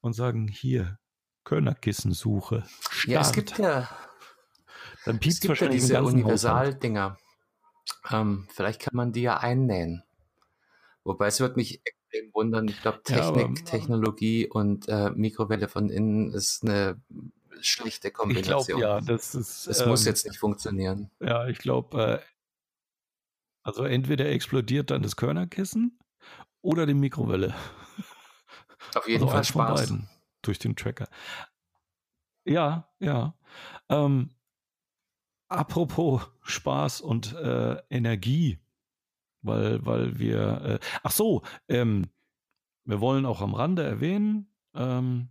und 0.01 0.13
sagen, 0.13 0.47
hier, 0.47 0.99
Körnerkissensuche. 1.43 2.65
Start. 2.89 3.07
Ja, 3.07 3.21
es 3.21 3.31
gibt 3.31 3.57
ja, 3.57 3.89
dann 5.05 5.19
es 5.23 5.39
gibt 5.39 5.59
ja 5.59 5.67
diese 5.67 6.03
Universaldinger. 6.03 7.17
Ähm, 8.09 8.47
vielleicht 8.49 8.81
kann 8.81 8.95
man 8.95 9.11
die 9.11 9.21
ja 9.21 9.37
einnähen. 9.37 10.03
Wobei 11.03 11.27
es 11.27 11.39
wird 11.39 11.55
mich 11.55 11.81
extrem 11.85 12.33
wundern. 12.33 12.67
Ich 12.67 12.81
glaube, 12.81 13.01
Technik, 13.03 13.59
ja, 13.59 13.65
Technologie 13.65 14.47
und 14.47 14.87
äh, 14.89 15.11
Mikrowelle 15.11 15.67
von 15.67 15.89
innen 15.89 16.33
ist 16.33 16.63
eine 16.63 16.99
schlechte 17.61 18.11
Kombination. 18.11 18.59
Ich 18.59 18.67
glaube, 18.67 18.81
ja, 18.81 19.01
das 19.01 19.35
ist. 19.35 19.67
Es 19.67 19.81
ähm, 19.81 19.89
muss 19.89 20.05
jetzt 20.05 20.25
nicht 20.25 20.39
funktionieren. 20.39 21.11
Ja, 21.19 21.47
ich 21.47 21.59
glaube, 21.59 22.21
äh, 22.21 22.34
also 23.65 23.83
entweder 23.83 24.29
explodiert 24.29 24.91
dann 24.91 25.01
das 25.01 25.15
Körnerkissen 25.15 25.97
oder 26.61 26.85
die 26.85 26.93
Mikrowelle. 26.93 27.55
Auf 28.93 29.07
jeden 29.07 29.23
also 29.23 29.33
Fall 29.33 29.43
Spaß. 29.43 29.81
Beiden, 29.81 30.09
durch 30.43 30.59
den 30.59 30.75
Tracker. 30.75 31.09
Ja, 32.45 32.93
ja. 32.99 33.33
Ähm, 33.89 34.29
apropos 35.47 36.29
Spaß 36.43 37.01
und 37.01 37.33
äh, 37.33 37.81
Energie, 37.89 38.59
weil, 39.41 39.83
weil 39.83 40.19
wir, 40.19 40.61
äh, 40.61 40.79
ach 41.01 41.11
so, 41.11 41.41
ähm, 41.67 42.11
wir 42.83 43.01
wollen 43.01 43.25
auch 43.25 43.41
am 43.41 43.55
Rande 43.55 43.81
erwähnen, 43.81 44.53
ähm, 44.75 45.29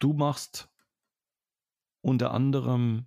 du 0.00 0.12
machst 0.12 0.68
unter 2.00 2.32
anderem 2.32 3.06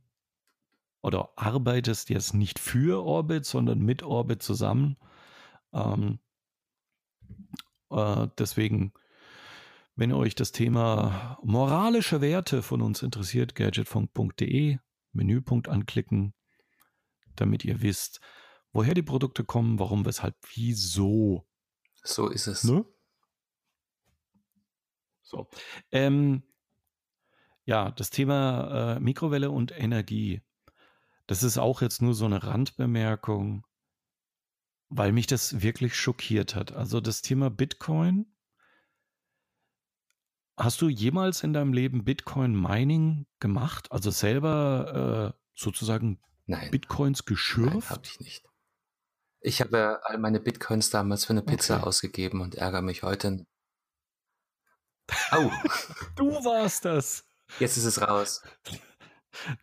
oder 1.03 1.33
arbeitest 1.35 2.09
jetzt 2.09 2.33
nicht 2.33 2.59
für 2.59 3.03
Orbit, 3.03 3.45
sondern 3.45 3.79
mit 3.79 4.03
Orbit 4.03 4.41
zusammen. 4.41 4.97
Ähm, 5.73 6.19
äh, 7.91 8.27
deswegen, 8.37 8.93
wenn 9.95 10.13
euch 10.13 10.33
das 10.33 10.53
Thema 10.53 11.37
moralische 11.43 12.21
Werte 12.21 12.63
von 12.63 12.81
uns 12.81 13.03
interessiert, 13.03 13.53
gadgetfunk.de, 13.53 14.79
Menüpunkt 15.11 15.67
anklicken, 15.67 16.33
damit 17.35 17.65
ihr 17.65 17.81
wisst, 17.81 18.21
woher 18.71 18.93
die 18.93 19.03
Produkte 19.03 19.43
kommen, 19.43 19.79
warum, 19.79 20.05
weshalb, 20.05 20.35
wieso. 20.55 21.45
So 22.01 22.29
ist 22.29 22.47
es. 22.47 22.63
Ne? 22.63 22.85
So. 25.21 25.49
Ähm, 25.91 26.43
ja, 27.65 27.91
das 27.91 28.09
Thema 28.09 28.95
äh, 28.95 28.99
Mikrowelle 29.01 29.51
und 29.51 29.77
Energie. 29.77 30.41
Das 31.27 31.43
ist 31.43 31.57
auch 31.57 31.81
jetzt 31.81 32.01
nur 32.01 32.13
so 32.13 32.25
eine 32.25 32.43
Randbemerkung, 32.43 33.65
weil 34.89 35.11
mich 35.11 35.27
das 35.27 35.61
wirklich 35.61 35.95
schockiert 35.95 36.55
hat. 36.55 36.71
Also 36.73 37.01
das 37.01 37.21
Thema 37.21 37.49
Bitcoin. 37.49 38.25
Hast 40.57 40.81
du 40.81 40.89
jemals 40.89 41.43
in 41.43 41.53
deinem 41.53 41.73
Leben 41.73 42.03
Bitcoin 42.03 42.59
Mining 42.59 43.25
gemacht? 43.39 43.91
Also 43.91 44.11
selber 44.11 45.33
äh, 45.33 45.39
sozusagen 45.55 46.21
Nein. 46.45 46.69
Bitcoins 46.69 47.25
geschürft? 47.25 47.73
Nein, 47.73 47.89
habe 47.89 48.05
ich 48.05 48.19
nicht. 48.19 48.45
Ich 49.39 49.61
habe 49.61 49.99
all 50.03 50.17
meine 50.19 50.39
Bitcoins 50.39 50.89
damals 50.89 51.25
für 51.25 51.33
eine 51.33 51.41
Pizza 51.41 51.77
okay. 51.77 51.85
ausgegeben 51.85 52.41
und 52.41 52.55
ärgere 52.55 52.81
mich 52.81 53.03
heute. 53.03 53.45
Au! 55.31 55.51
du 56.15 56.31
warst 56.45 56.85
das. 56.85 57.27
Jetzt 57.59 57.77
ist 57.77 57.85
es 57.85 58.01
raus. 58.01 58.41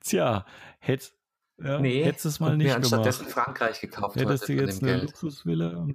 Tja, 0.00 0.44
hätt, 0.80 1.14
ja, 1.62 1.78
nee, 1.78 2.04
hättest 2.04 2.26
es 2.26 2.40
mal 2.40 2.56
nicht 2.56 2.74
mir 2.74 2.80
gemacht. 2.80 3.14
Frankreich 3.14 3.80
gekauft. 3.80 4.16
Hättest 4.16 4.48
du 4.48 4.52
jetzt 4.54 4.82
eine 4.82 4.92
Geld. 4.92 5.02
Luxusvilla? 5.04 5.86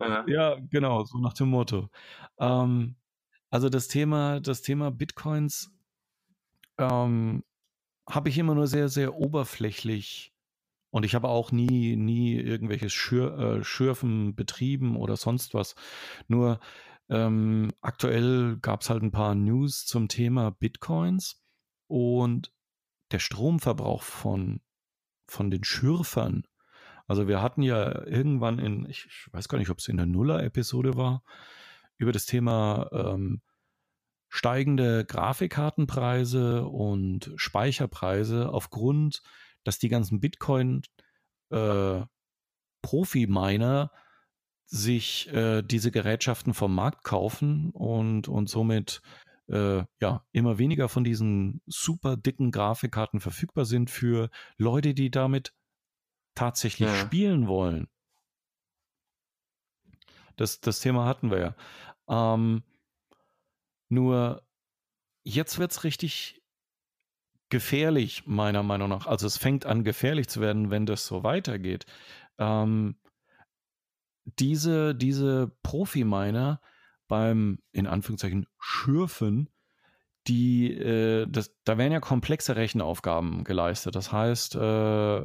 Ja. 0.00 0.24
ja. 0.26 0.56
genau, 0.70 1.04
so 1.04 1.18
nach 1.18 1.34
dem 1.34 1.48
Motto. 1.48 1.88
Ähm, 2.38 2.96
also 3.50 3.68
das 3.68 3.88
Thema, 3.88 4.40
das 4.40 4.62
Thema 4.62 4.90
Bitcoins 4.90 5.70
ähm, 6.78 7.44
habe 8.08 8.28
ich 8.28 8.38
immer 8.38 8.54
nur 8.54 8.66
sehr, 8.66 8.88
sehr 8.88 9.14
oberflächlich 9.14 10.32
und 10.90 11.04
ich 11.04 11.14
habe 11.14 11.28
auch 11.28 11.52
nie, 11.52 11.96
nie 11.96 12.34
irgendwelches 12.36 12.92
Schür, 12.92 13.38
äh, 13.38 13.64
Schürfen 13.64 14.34
betrieben 14.34 14.96
oder 14.96 15.16
sonst 15.16 15.54
was. 15.54 15.74
Nur 16.28 16.60
ähm, 17.10 17.70
aktuell 17.80 18.58
gab 18.60 18.82
es 18.82 18.90
halt 18.90 19.02
ein 19.02 19.10
paar 19.10 19.34
News 19.34 19.86
zum 19.86 20.08
Thema 20.08 20.50
Bitcoins 20.50 21.42
und 21.86 22.52
der 23.10 23.18
Stromverbrauch 23.18 24.02
von, 24.02 24.60
von 25.26 25.50
den 25.50 25.64
Schürfern. 25.64 26.44
Also 27.06 27.26
wir 27.26 27.40
hatten 27.40 27.62
ja 27.62 28.06
irgendwann 28.06 28.58
in, 28.58 28.86
ich, 28.88 29.28
weiß 29.32 29.48
gar 29.48 29.58
nicht, 29.58 29.70
ob 29.70 29.78
es 29.78 29.88
in 29.88 29.96
der 29.96 30.06
Nuller-Episode 30.06 30.96
war, 30.96 31.22
über 31.96 32.12
das 32.12 32.26
Thema 32.26 32.88
ähm, 32.92 33.40
steigende 34.28 35.04
Grafikkartenpreise 35.06 36.66
und 36.66 37.32
Speicherpreise 37.36 38.50
aufgrund, 38.50 39.22
dass 39.64 39.78
die 39.78 39.88
ganzen 39.88 40.20
Bitcoin 40.20 40.82
äh, 41.50 42.02
sich 44.66 45.32
äh, 45.32 45.62
diese 45.62 45.90
Gerätschaften 45.90 46.52
vom 46.52 46.74
Markt 46.74 47.04
kaufen 47.04 47.70
und, 47.70 48.28
und 48.28 48.50
somit 48.50 49.00
äh, 49.48 49.84
ja 50.00 50.24
immer 50.32 50.58
weniger 50.58 50.88
von 50.88 51.04
diesen 51.04 51.60
super 51.66 52.16
dicken 52.16 52.50
Grafikkarten 52.50 53.20
verfügbar 53.20 53.64
sind 53.64 53.90
für 53.90 54.30
Leute, 54.56 54.94
die 54.94 55.10
damit 55.10 55.54
tatsächlich 56.34 56.88
ja. 56.88 56.94
spielen 56.94 57.48
wollen. 57.48 57.88
Das, 60.36 60.60
das 60.60 60.80
Thema 60.80 61.04
hatten 61.04 61.30
wir 61.30 61.38
ja. 62.08 62.34
Ähm, 62.34 62.62
nur 63.88 64.42
jetzt 65.24 65.58
wird 65.58 65.72
es 65.72 65.84
richtig 65.84 66.40
gefährlich, 67.50 68.26
meiner 68.26 68.62
Meinung 68.62 68.88
nach. 68.88 69.06
Also 69.06 69.26
es 69.26 69.36
fängt 69.36 69.66
an 69.66 69.84
gefährlich 69.84 70.28
zu 70.28 70.40
werden, 70.40 70.70
wenn 70.70 70.86
das 70.86 71.06
so 71.06 71.22
weitergeht. 71.22 71.86
Ähm, 72.38 72.96
diese, 74.38 74.94
diese 74.94 75.50
Profi-Miner 75.62 76.60
beim, 77.08 77.58
in 77.72 77.86
Anführungszeichen, 77.86 78.46
Schürfen, 78.58 79.48
die, 80.28 80.72
äh, 80.72 81.26
das, 81.28 81.54
da 81.64 81.78
werden 81.78 81.92
ja 81.92 82.00
komplexe 82.00 82.54
Rechenaufgaben 82.54 83.44
geleistet. 83.44 83.94
Das 83.94 84.12
heißt, 84.12 84.56
äh, 84.56 85.20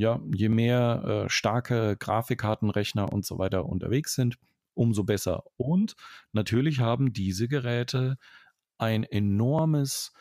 ja, 0.00 0.20
je 0.32 0.48
mehr 0.48 1.24
äh, 1.26 1.28
starke 1.28 1.96
Grafikkartenrechner 1.98 3.12
und 3.12 3.26
so 3.26 3.38
weiter 3.38 3.66
unterwegs 3.66 4.14
sind, 4.14 4.38
umso 4.74 5.02
besser. 5.04 5.42
Und 5.56 5.96
natürlich 6.32 6.80
haben 6.80 7.12
diese 7.12 7.48
Geräte 7.48 8.16
ein 8.78 9.02
enormes, 9.02 10.12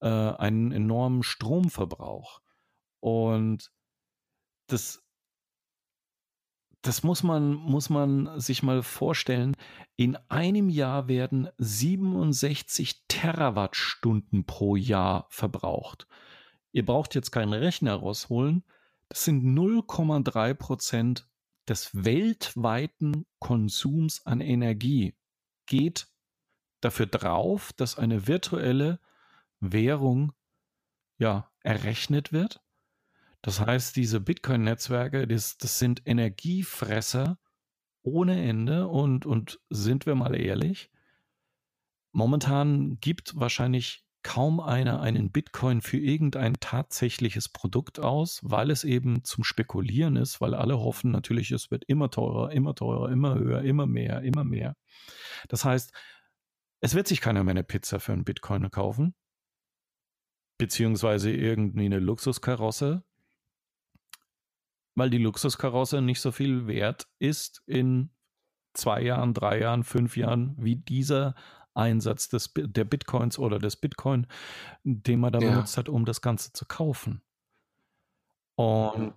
äh, 0.00 0.08
einen 0.08 0.72
enormen 0.72 1.22
Stromverbrauch. 1.22 2.40
Und 3.00 3.70
das 4.68 5.02
das 6.82 7.02
muss 7.02 7.22
man, 7.22 7.54
muss 7.54 7.90
man 7.90 8.40
sich 8.40 8.62
mal 8.62 8.82
vorstellen. 8.82 9.56
In 9.96 10.16
einem 10.28 10.70
Jahr 10.70 11.08
werden 11.08 11.48
67 11.58 13.04
Terawattstunden 13.06 14.44
pro 14.44 14.76
Jahr 14.76 15.26
verbraucht. 15.28 16.06
Ihr 16.72 16.84
braucht 16.86 17.14
jetzt 17.14 17.32
keinen 17.32 17.52
Rechner 17.52 17.94
rausholen. 17.94 18.64
Das 19.08 19.24
sind 19.24 19.44
0,3 19.44 20.54
Prozent 20.54 21.28
des 21.68 22.04
weltweiten 22.04 23.26
Konsums 23.40 24.24
an 24.24 24.40
Energie. 24.40 25.14
Geht 25.66 26.08
dafür 26.80 27.06
drauf, 27.06 27.72
dass 27.74 27.98
eine 27.98 28.26
virtuelle 28.26 29.00
Währung 29.60 30.32
ja 31.18 31.50
errechnet 31.62 32.32
wird 32.32 32.62
das 33.42 33.60
heißt, 33.60 33.96
diese 33.96 34.20
Bitcoin-Netzwerke, 34.20 35.26
das, 35.26 35.56
das 35.56 35.78
sind 35.78 36.02
Energiefresser 36.06 37.38
ohne 38.02 38.42
Ende 38.42 38.88
und, 38.88 39.26
und 39.26 39.60
sind 39.70 40.06
wir 40.06 40.14
mal 40.14 40.34
ehrlich, 40.34 40.90
momentan 42.12 42.98
gibt 43.00 43.38
wahrscheinlich 43.38 44.04
kaum 44.22 44.60
einer 44.60 45.00
einen 45.00 45.30
Bitcoin 45.30 45.80
für 45.80 45.96
irgendein 45.96 46.54
tatsächliches 46.60 47.48
Produkt 47.48 48.00
aus, 48.00 48.40
weil 48.42 48.70
es 48.70 48.84
eben 48.84 49.24
zum 49.24 49.44
Spekulieren 49.44 50.16
ist, 50.16 50.40
weil 50.40 50.54
alle 50.54 50.78
hoffen 50.78 51.10
natürlich, 51.10 51.50
es 51.52 51.70
wird 51.70 51.84
immer 51.84 52.10
teurer, 52.10 52.52
immer 52.52 52.74
teurer, 52.74 53.10
immer 53.10 53.34
höher, 53.36 53.62
immer 53.62 53.86
mehr, 53.86 54.20
immer 54.22 54.44
mehr. 54.44 54.76
Das 55.48 55.64
heißt, 55.64 55.92
es 56.80 56.94
wird 56.94 57.08
sich 57.08 57.20
keiner 57.20 57.44
mehr 57.44 57.52
eine 57.52 57.64
Pizza 57.64 58.00
für 58.00 58.12
einen 58.12 58.24
Bitcoin 58.24 58.70
kaufen, 58.70 59.14
beziehungsweise 60.58 61.32
irgendwie 61.32 61.86
eine 61.86 61.98
Luxuskarosse, 61.98 63.02
weil 64.94 65.10
die 65.10 65.18
Luxuskarosse 65.18 66.00
nicht 66.02 66.20
so 66.20 66.32
viel 66.32 66.66
wert 66.66 67.08
ist 67.18 67.62
in 67.66 68.10
zwei 68.74 69.02
Jahren, 69.02 69.34
drei 69.34 69.60
Jahren, 69.60 69.84
fünf 69.84 70.16
Jahren 70.16 70.54
wie 70.58 70.76
dieser 70.76 71.34
Einsatz 71.74 72.28
des, 72.28 72.52
der 72.54 72.84
Bitcoins 72.84 73.38
oder 73.38 73.58
des 73.58 73.76
Bitcoin, 73.76 74.26
den 74.84 75.20
man 75.20 75.32
da 75.32 75.40
ja. 75.40 75.50
benutzt 75.50 75.76
hat, 75.76 75.88
um 75.88 76.04
das 76.04 76.20
Ganze 76.20 76.52
zu 76.52 76.66
kaufen. 76.66 77.22
Und 78.56 79.14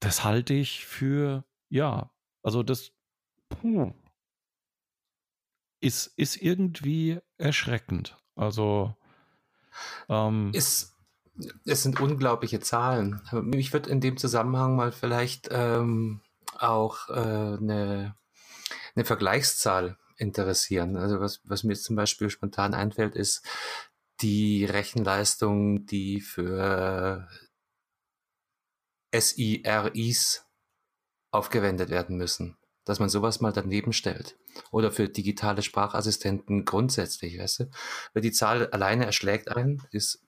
das 0.00 0.24
halte 0.24 0.54
ich 0.54 0.84
für, 0.84 1.44
ja, 1.68 2.10
also 2.42 2.62
das, 2.62 2.92
puh, 3.48 3.92
ist, 5.80 6.06
ist 6.18 6.36
irgendwie 6.36 7.18
erschreckend. 7.38 8.16
Also 8.34 8.94
ähm, 10.08 10.50
ist, 10.52 10.95
es 11.64 11.82
sind 11.82 12.00
unglaubliche 12.00 12.60
Zahlen. 12.60 13.20
Mich 13.32 13.72
würde 13.72 13.90
in 13.90 14.00
dem 14.00 14.16
Zusammenhang 14.16 14.76
mal 14.76 14.92
vielleicht 14.92 15.48
ähm, 15.50 16.20
auch 16.58 17.08
äh, 17.08 17.12
eine, 17.12 18.16
eine 18.94 19.04
Vergleichszahl 19.04 19.98
interessieren. 20.16 20.96
Also 20.96 21.20
was, 21.20 21.40
was 21.44 21.64
mir 21.64 21.74
jetzt 21.74 21.84
zum 21.84 21.96
Beispiel 21.96 22.30
spontan 22.30 22.74
einfällt, 22.74 23.14
ist 23.14 23.44
die 24.20 24.64
Rechenleistung, 24.64 25.86
die 25.86 26.20
für 26.20 27.28
SIRIs 29.14 30.46
aufgewendet 31.30 31.90
werden 31.90 32.16
müssen. 32.16 32.56
Dass 32.84 33.00
man 33.00 33.08
sowas 33.08 33.40
mal 33.40 33.52
daneben 33.52 33.92
stellt. 33.92 34.38
Oder 34.70 34.92
für 34.92 35.08
digitale 35.08 35.62
Sprachassistenten 35.62 36.64
grundsätzlich, 36.64 37.38
weißt 37.38 37.60
du? 37.60 37.70
Weil 38.14 38.22
die 38.22 38.32
Zahl 38.32 38.70
alleine 38.70 39.04
erschlägt 39.04 39.48
einen, 39.48 39.82
ist 39.90 40.25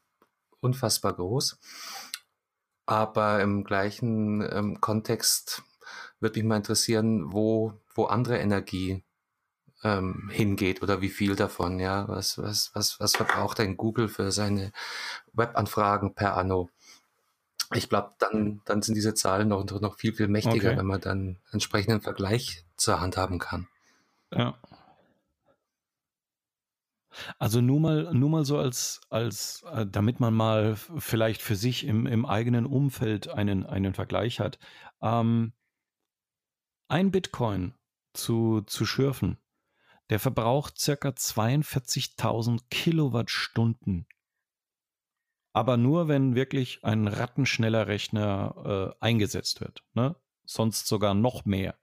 unfassbar 0.61 1.15
groß. 1.15 1.59
Aber 2.87 3.41
im 3.43 3.65
gleichen 3.65 4.41
ähm, 4.51 4.81
Kontext 4.81 5.63
würde 6.21 6.39
mich 6.39 6.49
mal 6.49 6.57
interessieren, 6.57 7.33
wo, 7.33 7.75
wo 7.95 8.05
andere 8.05 8.39
Energie 8.39 9.03
ähm, 9.85 10.31
hingeht 10.33 10.83
oder 10.83 11.01
wie 11.01 11.11
viel 11.11 11.37
davon, 11.37 11.79
ja. 11.79 12.09
Was, 12.09 12.39
was, 12.39 12.71
was, 12.75 12.99
was 12.99 13.13
verbraucht 13.17 13.59
denn 13.59 13.77
Google 13.77 14.09
für 14.09 14.33
seine 14.33 14.73
Webanfragen 15.33 16.15
per 16.15 16.37
Anno? 16.37 16.71
Ich 17.75 17.89
glaube, 17.89 18.15
dann, 18.19 18.63
dann 18.65 18.81
sind 18.83 18.95
diese 18.95 19.15
Zahlen 19.15 19.49
noch, 19.49 19.65
noch 19.81 19.99
viel, 19.99 20.15
viel 20.15 20.29
mächtiger, 20.29 20.71
okay. 20.71 20.79
wenn 20.79 20.87
man 20.87 21.01
dann 21.01 21.39
entsprechenden 21.53 22.01
Vergleich 22.01 22.65
zur 22.77 23.01
Hand 23.01 23.17
haben 23.17 23.39
kann. 23.39 23.69
Ja. 24.33 24.59
Also 27.39 27.61
nur 27.61 27.81
mal, 27.81 28.15
nur 28.15 28.31
mal 28.31 28.45
so 28.45 28.59
als, 28.59 29.01
als, 29.11 29.63
äh, 29.73 29.87
damit 29.87 30.21
man 30.21 30.35
mal 30.35 30.77
vielleicht 30.77 31.43
für 31.43 31.57
sich 31.57 31.85
im, 31.85 32.07
im 32.07 32.27
eigenen 32.27 32.67
Umfeld 32.67 33.29
einen, 33.29 33.65
einen 33.65 33.95
Vergleich 33.95 34.41
hat. 34.41 34.59
Ähm, 35.01 35.53
ein 36.89 37.11
Bitcoin 37.11 37.75
zu, 38.15 38.63
zu 38.63 38.87
schürfen, 38.87 39.39
der 40.11 40.21
verbraucht 40.21 40.79
circa 40.79 41.11
42.000 41.11 42.61
Kilowattstunden. 42.71 44.07
Aber 45.53 45.77
nur, 45.77 46.09
wenn 46.09 46.35
wirklich 46.35 46.85
ein 46.85 47.09
rattenschneller 47.09 47.89
Rechner 47.89 48.95
äh, 49.01 49.05
eingesetzt 49.05 49.61
wird. 49.61 49.83
Ne? 49.95 50.17
Sonst 50.45 50.87
sogar 50.87 51.15
noch 51.15 51.45
mehr. 51.45 51.77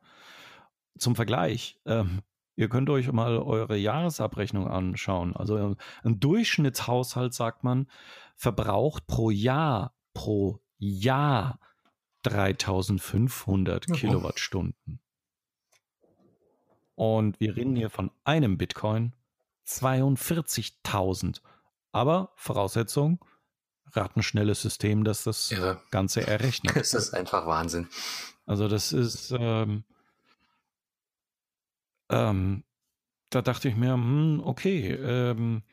Zum 0.97 1.15
Vergleich, 1.15 1.79
ähm, 1.85 2.21
Ihr 2.55 2.69
könnt 2.69 2.89
euch 2.89 3.11
mal 3.11 3.37
eure 3.37 3.75
Jahresabrechnung 3.75 4.67
anschauen. 4.67 5.35
Also 5.35 5.75
ein 6.03 6.19
Durchschnittshaushalt, 6.19 7.33
sagt 7.33 7.63
man, 7.63 7.87
verbraucht 8.35 9.07
pro 9.07 9.29
Jahr, 9.29 9.93
pro 10.13 10.61
Jahr 10.77 11.59
3500 12.23 13.87
oh. 13.89 13.93
Kilowattstunden. 13.93 14.99
Und 16.95 17.39
wir 17.41 17.55
reden 17.57 17.75
hier 17.75 17.89
von 17.89 18.09
einem 18.23 18.57
Bitcoin 18.57 19.13
42.000. 19.67 21.41
Aber 21.91 22.31
Voraussetzung, 22.35 23.23
rattenschnelles 23.91 24.61
System, 24.61 25.03
das 25.03 25.23
das 25.23 25.51
Irre. 25.51 25.81
Ganze 25.91 26.25
errechnet. 26.25 26.75
Das 26.75 26.93
ist 26.93 27.13
einfach 27.13 27.45
Wahnsinn. 27.47 27.87
Also 28.45 28.67
das 28.67 28.93
ist, 28.93 29.33
ähm, 29.37 29.83
ähm, 32.09 32.63
da 33.29 33.41
dachte 33.41 33.69
ich 33.69 33.75
mir, 33.75 33.93
hm, 33.93 34.41
okay, 34.43 34.91
ähm, 34.91 35.63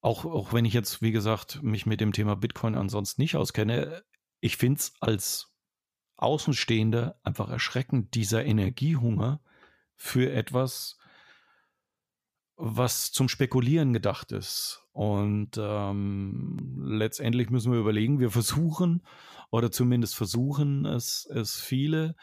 auch, 0.00 0.24
auch 0.24 0.52
wenn 0.52 0.64
ich 0.64 0.72
jetzt, 0.72 1.02
wie 1.02 1.12
gesagt, 1.12 1.62
mich 1.62 1.86
mit 1.86 2.00
dem 2.00 2.12
Thema 2.12 2.36
Bitcoin 2.36 2.74
ansonsten 2.74 3.22
nicht 3.22 3.36
auskenne, 3.36 4.02
ich 4.40 4.56
finde 4.56 4.78
es 4.78 4.94
als 5.00 5.52
Außenstehender 6.16 7.18
einfach 7.22 7.50
erschreckend, 7.50 8.14
dieser 8.14 8.44
Energiehunger 8.44 9.40
für 9.96 10.32
etwas, 10.32 10.98
was 12.56 13.12
zum 13.12 13.28
Spekulieren 13.28 13.92
gedacht 13.92 14.32
ist. 14.32 14.82
Und 14.92 15.58
ähm, 15.58 16.84
letztendlich 16.86 17.50
müssen 17.50 17.72
wir 17.72 17.80
überlegen, 17.80 18.18
wir 18.18 18.30
versuchen, 18.30 19.02
oder 19.50 19.70
zumindest 19.70 20.16
versuchen 20.16 20.86
es, 20.86 21.26
es 21.26 21.60
viele, 21.60 22.16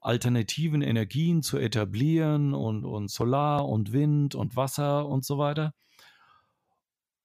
alternativen 0.00 0.82
Energien 0.82 1.42
zu 1.42 1.58
etablieren 1.58 2.54
und, 2.54 2.84
und 2.84 3.10
Solar 3.10 3.68
und 3.68 3.92
Wind 3.92 4.34
und 4.34 4.56
Wasser 4.56 5.06
und 5.06 5.24
so 5.24 5.38
weiter. 5.38 5.74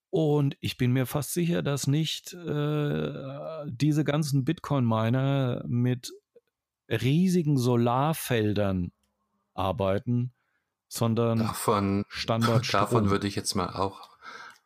Und 0.09 0.57
ich 0.59 0.77
bin 0.77 0.91
mir 0.91 1.05
fast 1.05 1.33
sicher, 1.33 1.63
dass 1.63 1.87
nicht 1.87 2.33
äh, 2.33 3.13
diese 3.65 4.03
ganzen 4.03 4.45
Bitcoin-Miner 4.45 5.63
mit 5.67 6.13
riesigen 6.87 7.57
Solarfeldern 7.57 8.91
arbeiten, 9.55 10.31
sondern 10.87 11.39
davon, 11.39 12.05
Standard. 12.09 12.71
Davon 12.73 13.09
würde 13.09 13.27
ich 13.27 13.35
jetzt 13.35 13.55
mal 13.55 13.69
auch 13.69 14.09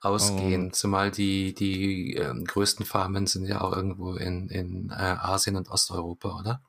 ausgehen. 0.02 0.68
Oh. 0.68 0.72
Zumal 0.72 1.12
die, 1.12 1.54
die 1.54 2.16
äh, 2.16 2.34
größten 2.44 2.86
Farmen 2.86 3.28
sind 3.28 3.46
ja 3.46 3.62
auch 3.62 3.74
irgendwo 3.74 4.16
in, 4.16 4.50
in 4.50 4.90
äh, 4.90 4.94
Asien 4.94 5.56
und 5.56 5.70
Osteuropa, 5.70 6.40
oder? 6.40 6.62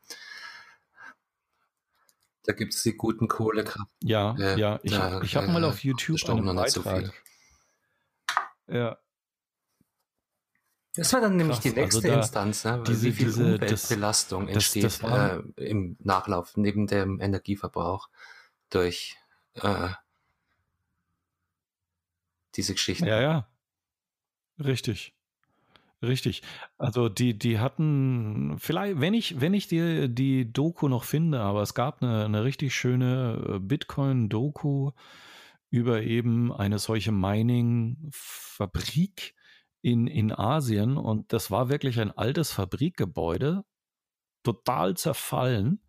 Da 2.44 2.52
gibt 2.52 2.74
es 2.74 2.82
die 2.82 2.96
guten 2.96 3.28
Kohlekraft. 3.28 3.90
Ja, 4.02 4.34
äh, 4.38 4.58
ja. 4.58 4.80
Ich, 4.82 4.92
da, 4.92 5.20
habe 5.20 5.46
äh, 5.46 5.52
mal 5.52 5.64
auf 5.64 5.84
YouTube 5.84 6.22
einen 6.28 6.56
Beitrag. 6.56 7.12
So 8.66 8.74
ja. 8.74 8.98
Das 10.94 11.12
war 11.12 11.20
dann 11.20 11.36
nämlich 11.36 11.58
die 11.60 11.68
also 11.68 11.80
nächste 11.80 12.08
also 12.08 12.18
Instanz, 12.18 12.64
ne? 12.64 12.82
diese, 12.86 13.06
wie 13.06 13.12
viel 13.12 13.26
diese, 13.26 13.44
Umweltbelastung 13.44 14.46
das, 14.46 14.54
entsteht 14.54 14.84
das, 14.84 14.98
das 14.98 15.10
war, 15.10 15.44
äh, 15.56 15.64
im 15.64 15.96
Nachlauf 16.00 16.56
neben 16.56 16.86
dem 16.86 17.20
Energieverbrauch 17.20 18.08
durch 18.70 19.16
äh, 19.54 19.90
diese 22.56 22.72
Geschichten. 22.72 23.06
Ja, 23.06 23.20
ja. 23.20 23.48
Richtig. 24.58 25.14
Richtig. 26.00 26.42
Also 26.76 27.08
die, 27.08 27.36
die 27.36 27.58
hatten, 27.58 28.56
vielleicht, 28.58 29.00
wenn 29.00 29.14
ich, 29.14 29.40
wenn 29.40 29.52
ich 29.52 29.66
die, 29.66 30.14
die 30.14 30.52
Doku 30.52 30.86
noch 30.88 31.02
finde, 31.02 31.40
aber 31.40 31.62
es 31.62 31.74
gab 31.74 32.02
eine, 32.02 32.24
eine 32.24 32.44
richtig 32.44 32.72
schöne 32.74 33.56
äh, 33.56 33.58
Bitcoin-Doku 33.58 34.92
über 35.70 36.02
eben 36.02 36.52
eine 36.52 36.78
solche 36.78 37.10
Mining-Fabrik 37.12 39.34
in, 39.82 40.06
in 40.06 40.32
Asien 40.32 40.96
und 40.96 41.32
das 41.32 41.50
war 41.50 41.68
wirklich 41.68 42.00
ein 42.00 42.16
altes 42.16 42.52
Fabrikgebäude, 42.52 43.64
total 44.44 44.96
zerfallen, 44.96 45.80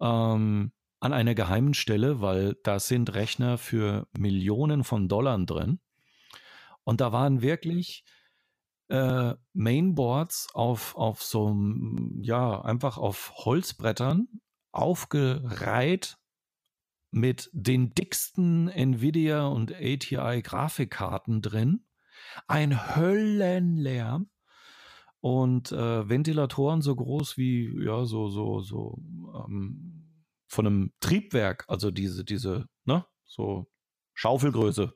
ähm, 0.00 0.72
an 1.00 1.12
einer 1.12 1.34
geheimen 1.34 1.74
Stelle, 1.74 2.22
weil 2.22 2.56
da 2.62 2.80
sind 2.80 3.14
Rechner 3.14 3.58
für 3.58 4.08
Millionen 4.16 4.82
von 4.82 5.08
Dollar 5.08 5.38
drin. 5.44 5.78
Und 6.84 7.00
da 7.00 7.12
waren 7.12 7.42
wirklich 7.42 8.04
äh, 8.88 9.34
Mainboards 9.52 10.48
auf, 10.54 10.96
auf 10.96 11.22
so, 11.22 11.54
ja, 12.20 12.60
einfach 12.62 12.98
auf 12.98 13.32
Holzbrettern 13.36 14.28
aufgereiht 14.72 16.18
mit 17.10 17.50
den 17.52 17.94
dicksten 17.94 18.68
Nvidia 18.68 19.46
und 19.46 19.74
ATI 19.74 20.42
Grafikkarten 20.42 21.40
drin. 21.40 21.86
Ein 22.46 22.96
Höllenlärm 22.96 24.30
und 25.20 25.72
äh, 25.72 26.08
Ventilatoren 26.08 26.82
so 26.82 26.94
groß 26.94 27.36
wie, 27.36 27.84
ja, 27.84 28.04
so, 28.04 28.28
so, 28.28 28.60
so 28.60 28.98
ähm, 29.46 30.24
von 30.46 30.66
einem 30.66 30.92
Triebwerk, 31.00 31.64
also 31.68 31.90
diese, 31.90 32.24
diese, 32.24 32.66
ne, 32.84 33.04
so 33.24 33.66
Schaufelgröße, 34.14 34.94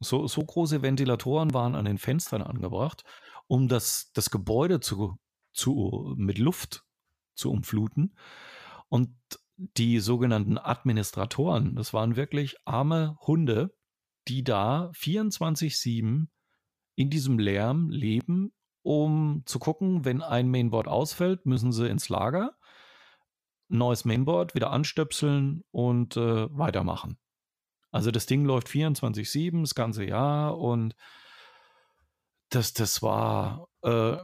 so, 0.00 0.26
so 0.26 0.42
große 0.42 0.82
Ventilatoren 0.82 1.54
waren 1.54 1.74
an 1.74 1.84
den 1.84 1.98
Fenstern 1.98 2.42
angebracht, 2.42 3.04
um 3.46 3.68
das, 3.68 4.10
das 4.12 4.30
Gebäude 4.30 4.80
zu, 4.80 5.16
zu, 5.52 6.14
mit 6.16 6.38
Luft 6.38 6.84
zu 7.34 7.50
umfluten. 7.50 8.16
Und 8.88 9.14
die 9.56 10.00
sogenannten 10.00 10.58
Administratoren, 10.58 11.76
das 11.76 11.92
waren 11.92 12.16
wirklich 12.16 12.56
arme 12.64 13.16
Hunde, 13.20 13.74
die 14.28 14.42
da 14.42 14.90
24-7 14.94 16.26
in 16.96 17.10
diesem 17.10 17.38
Lärm 17.38 17.90
leben, 17.90 18.52
um 18.82 19.42
zu 19.46 19.58
gucken, 19.58 20.04
wenn 20.04 20.22
ein 20.22 20.50
Mainboard 20.50 20.88
ausfällt, 20.88 21.46
müssen 21.46 21.72
sie 21.72 21.88
ins 21.88 22.08
Lager, 22.08 22.56
neues 23.68 24.04
Mainboard 24.04 24.54
wieder 24.54 24.70
anstöpseln 24.70 25.62
und 25.70 26.16
äh, 26.16 26.46
weitermachen. 26.56 27.18
Also 27.94 28.10
das 28.10 28.26
Ding 28.26 28.44
läuft 28.44 28.66
24-7 28.66 29.60
das 29.60 29.76
ganze 29.76 30.04
Jahr 30.04 30.58
und 30.58 30.96
das, 32.48 32.72
das 32.72 33.02
war 33.02 33.68
äh, 33.82 34.16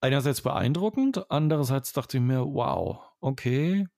einerseits 0.00 0.40
beeindruckend, 0.42 1.28
andererseits 1.28 1.92
dachte 1.92 2.18
ich 2.18 2.22
mir, 2.22 2.44
wow, 2.44 3.02
okay, 3.18 3.88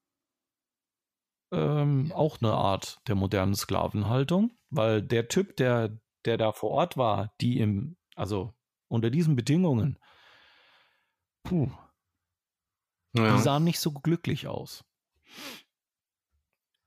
ähm, 1.52 2.12
auch 2.12 2.38
eine 2.40 2.52
Art 2.52 3.02
der 3.08 3.14
modernen 3.14 3.54
Sklavenhaltung, 3.54 4.52
weil 4.70 5.02
der 5.02 5.28
Typ, 5.28 5.54
der, 5.58 6.00
der 6.24 6.38
da 6.38 6.52
vor 6.52 6.70
Ort 6.70 6.96
war, 6.96 7.34
die 7.42 7.60
im, 7.60 7.98
also 8.16 8.54
unter 8.88 9.10
diesen 9.10 9.36
Bedingungen, 9.36 9.98
puh, 11.42 11.70
ja. 13.12 13.36
die 13.36 13.42
sahen 13.42 13.64
nicht 13.64 13.80
so 13.80 13.92
glücklich 13.92 14.46
aus. 14.46 14.82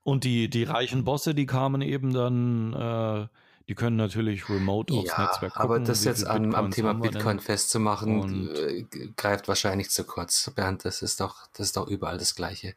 Und 0.04 0.24
die, 0.24 0.48
die 0.50 0.64
reichen 0.64 1.04
Bosse, 1.04 1.34
die 1.34 1.46
kamen 1.46 1.80
eben 1.80 2.12
dann, 2.12 2.72
äh, 2.74 3.26
die 3.68 3.74
können 3.74 3.96
natürlich 3.96 4.50
remote 4.50 4.92
aufs 4.92 5.08
ja, 5.08 5.24
Netzwerk 5.24 5.54
gucken. 5.54 5.64
Aber 5.64 5.80
das 5.80 6.04
jetzt 6.04 6.26
am, 6.26 6.54
am 6.54 6.70
Thema 6.70 6.92
Bitcoin 6.92 7.40
festzumachen, 7.40 8.54
äh, 8.54 8.84
greift 9.16 9.48
wahrscheinlich 9.48 9.90
zu 9.90 10.04
kurz. 10.04 10.52
Bernd, 10.54 10.84
das 10.84 11.00
ist 11.00 11.20
doch, 11.20 11.46
das 11.54 11.68
ist 11.68 11.76
doch 11.78 11.88
überall 11.88 12.18
das 12.18 12.34
Gleiche. 12.34 12.74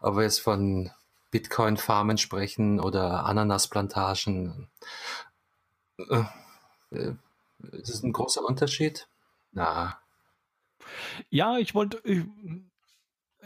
Ob 0.00 0.16
wir 0.16 0.24
jetzt 0.24 0.40
von 0.40 0.90
Bitcoin-Farmen 1.30 2.18
sprechen 2.18 2.78
oder 2.78 3.24
Ananasplantagen, 3.24 4.68
äh, 5.98 6.24
äh, 6.90 7.14
ist 7.72 7.88
es 7.88 8.02
ein 8.02 8.12
großer 8.12 8.44
Unterschied? 8.44 9.08
Na. 9.52 9.98
Ja, 11.30 11.56
ich 11.56 11.74
wollte, 11.74 12.02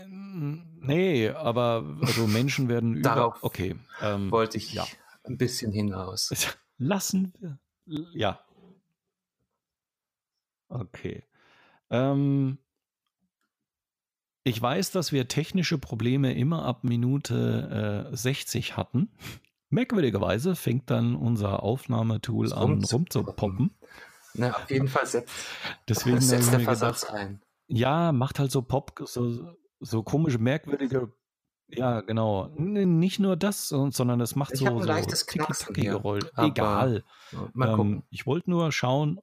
Nee, 0.06 1.28
aber 1.30 1.84
also 2.00 2.26
Menschen 2.26 2.68
werden 2.68 2.94
über. 2.94 3.08
Darauf 3.08 3.42
okay, 3.42 3.76
ähm, 4.00 4.30
wollte 4.30 4.56
ich 4.56 4.72
ja. 4.72 4.86
ein 5.24 5.36
bisschen 5.36 5.72
hinaus. 5.72 6.30
Lassen 6.78 7.32
wir. 7.38 7.58
Ja. 8.12 8.40
Okay. 10.68 11.24
Ähm, 11.90 12.58
ich 14.44 14.60
weiß, 14.60 14.92
dass 14.92 15.12
wir 15.12 15.28
technische 15.28 15.78
Probleme 15.78 16.34
immer 16.34 16.64
ab 16.64 16.84
Minute 16.84 18.08
äh, 18.12 18.16
60 18.16 18.76
hatten. 18.76 19.10
Merkwürdigerweise 19.68 20.56
fängt 20.56 20.90
dann 20.90 21.14
unser 21.14 21.62
Aufnahmetool 21.62 22.52
an 22.52 22.82
rumzupoppen. 22.82 23.70
Na, 24.34 24.56
auf 24.56 24.70
jeden 24.70 24.88
Fall 24.88 25.06
setzt, 25.06 25.32
Deswegen 25.88 26.20
setzt 26.20 26.52
der 26.52 26.60
Versatz 26.60 27.02
gedacht, 27.02 27.16
ein. 27.16 27.42
Ja, 27.66 28.12
macht 28.12 28.38
halt 28.38 28.50
so 28.50 28.62
Pop, 28.62 29.00
so, 29.04 29.54
so 29.80 30.02
komische, 30.02 30.38
merkwürdige, 30.38 31.12
ja, 31.72 32.00
genau. 32.00 32.48
Nicht 32.56 33.20
nur 33.20 33.36
das, 33.36 33.68
sondern 33.68 34.20
es 34.20 34.34
macht 34.34 34.52
ich 34.54 34.60
so, 34.60 34.66
ein 34.66 34.78
leichtes 34.78 35.20
so 35.20 35.26
Knacksen 35.26 35.74
Geräusch. 35.74 36.24
Egal. 36.36 37.04
Mal 37.52 37.76
gucken. 37.76 37.92
Ähm, 37.92 38.02
ich 38.10 38.26
wollte 38.26 38.50
nur 38.50 38.72
schauen. 38.72 39.20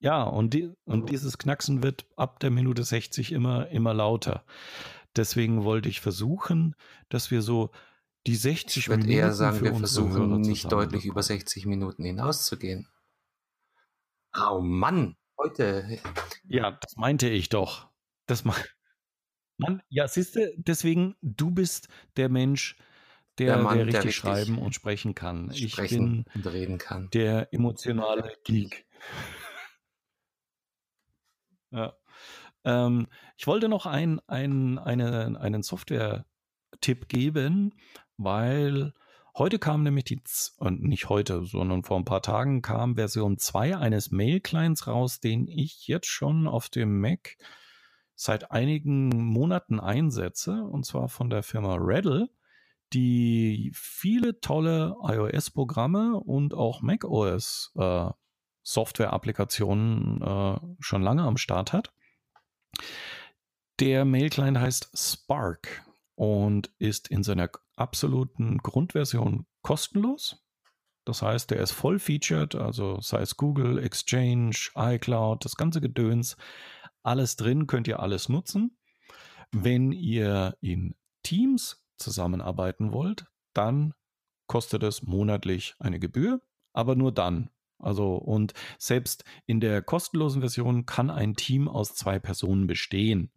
Ja, 0.00 0.22
und, 0.22 0.54
die, 0.54 0.72
und 0.84 1.10
dieses 1.10 1.38
Knacksen 1.38 1.82
wird 1.82 2.06
ab 2.16 2.38
der 2.40 2.50
Minute 2.50 2.84
60 2.84 3.32
immer, 3.32 3.68
immer 3.70 3.94
lauter. 3.94 4.44
Deswegen 5.16 5.64
wollte 5.64 5.88
ich 5.88 6.00
versuchen, 6.00 6.76
dass 7.08 7.30
wir 7.30 7.42
so 7.42 7.70
die 8.26 8.36
60 8.36 8.76
ich 8.76 8.88
Minuten. 8.88 9.08
Ich 9.08 9.16
würde 9.16 9.26
eher 9.26 9.32
sagen, 9.32 9.60
wir 9.62 9.74
versuchen 9.74 10.40
nicht 10.40 10.70
deutlich 10.70 11.04
über 11.04 11.22
60 11.22 11.66
Minuten 11.66 12.04
hinauszugehen. 12.04 12.86
Oh 14.38 14.60
Mann, 14.60 15.16
heute. 15.36 15.98
Ja, 16.44 16.72
das 16.72 16.96
meinte 16.96 17.28
ich 17.28 17.48
doch. 17.48 17.87
Das 18.28 18.44
macht. 18.44 18.76
Mann, 19.56 19.82
ja, 19.88 20.06
siehst 20.06 20.36
du, 20.36 20.54
deswegen, 20.56 21.16
du 21.20 21.50
bist 21.50 21.88
der 22.16 22.28
Mensch, 22.28 22.76
der, 23.38 23.54
der, 23.54 23.62
Mann, 23.62 23.78
der 23.78 23.86
richtig 23.86 24.02
der 24.02 24.12
schreiben 24.12 24.58
und 24.58 24.74
sprechen 24.74 25.16
kann. 25.16 25.50
ich 25.52 25.76
bin 25.76 26.24
und 26.34 26.46
reden 26.46 26.78
kann. 26.78 27.10
Der 27.10 27.52
emotionale 27.52 28.36
Geek. 28.44 28.86
ja. 31.70 31.96
Ähm, 32.64 33.08
ich 33.36 33.46
wollte 33.46 33.68
noch 33.68 33.86
ein, 33.86 34.20
ein, 34.28 34.78
eine, 34.78 35.40
einen 35.40 35.62
Software-Tipp 35.62 37.08
geben, 37.08 37.74
weil 38.16 38.92
heute 39.36 39.58
kam 39.58 39.82
nämlich 39.82 40.04
die, 40.04 40.22
und 40.58 40.82
nicht 40.82 41.08
heute, 41.08 41.44
sondern 41.44 41.82
vor 41.82 41.98
ein 41.98 42.04
paar 42.04 42.22
Tagen 42.22 42.62
kam 42.62 42.96
Version 42.96 43.38
2 43.38 43.76
eines 43.76 44.10
Mail-Clients 44.10 44.86
raus, 44.86 45.20
den 45.20 45.48
ich 45.48 45.86
jetzt 45.86 46.08
schon 46.08 46.46
auf 46.46 46.68
dem 46.68 47.00
Mac 47.00 47.36
seit 48.20 48.50
einigen 48.50 49.08
Monaten 49.08 49.78
einsetze, 49.78 50.64
und 50.64 50.84
zwar 50.84 51.08
von 51.08 51.30
der 51.30 51.44
Firma 51.44 51.76
Redl, 51.76 52.28
die 52.92 53.70
viele 53.74 54.40
tolle 54.40 54.96
iOS-Programme 55.02 56.18
und 56.18 56.52
auch 56.52 56.82
macOS 56.82 57.72
äh, 57.78 58.10
äh, 60.20 60.56
schon 60.80 61.02
lange 61.02 61.22
am 61.22 61.36
Start 61.36 61.72
hat. 61.72 61.92
Der 63.78 64.04
Mail-Client 64.04 64.58
heißt 64.58 64.90
Spark 64.94 65.84
und 66.16 66.72
ist 66.80 67.08
in 67.08 67.22
seiner 67.22 67.50
absoluten 67.76 68.58
Grundversion 68.58 69.46
kostenlos. 69.62 70.44
Das 71.04 71.22
heißt, 71.22 71.52
der 71.52 71.60
ist 71.60 71.70
voll 71.70 72.00
featured, 72.00 72.56
also 72.56 73.00
sei 73.00 73.20
es 73.20 73.36
Google, 73.36 73.78
Exchange, 73.78 74.70
iCloud, 74.76 75.44
das 75.44 75.54
ganze 75.54 75.80
Gedöns 75.80 76.36
alles 77.02 77.36
drin, 77.36 77.66
könnt 77.66 77.88
ihr 77.88 78.00
alles 78.00 78.28
nutzen. 78.28 78.76
Wenn 79.50 79.92
ihr 79.92 80.56
in 80.60 80.94
Teams 81.22 81.84
zusammenarbeiten 81.96 82.92
wollt, 82.92 83.26
dann 83.54 83.94
kostet 84.46 84.82
es 84.82 85.02
monatlich 85.02 85.74
eine 85.78 85.98
Gebühr, 85.98 86.40
aber 86.72 86.94
nur 86.94 87.12
dann. 87.12 87.50
Also 87.78 88.16
und 88.16 88.54
selbst 88.78 89.24
in 89.46 89.60
der 89.60 89.82
kostenlosen 89.82 90.40
Version 90.40 90.86
kann 90.86 91.10
ein 91.10 91.34
Team 91.34 91.68
aus 91.68 91.94
zwei 91.94 92.18
Personen 92.18 92.66
bestehen. 92.66 93.30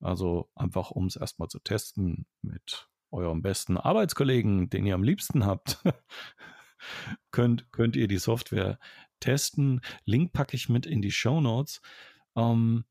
Also 0.00 0.50
einfach 0.54 0.90
um 0.90 1.06
es 1.06 1.16
erstmal 1.16 1.48
zu 1.48 1.60
testen 1.60 2.26
mit 2.42 2.88
eurem 3.10 3.42
besten 3.42 3.76
Arbeitskollegen, 3.76 4.68
den 4.68 4.86
ihr 4.86 4.94
am 4.94 5.04
liebsten 5.04 5.46
habt, 5.46 5.82
könnt, 7.30 7.70
könnt 7.72 7.96
ihr 7.96 8.08
die 8.08 8.18
Software 8.18 8.78
testen. 9.20 9.80
Link 10.04 10.32
packe 10.32 10.56
ich 10.56 10.68
mit 10.68 10.86
in 10.86 11.00
die 11.00 11.12
Show 11.12 11.40
Notes. 11.40 11.80
Ähm, 12.34 12.84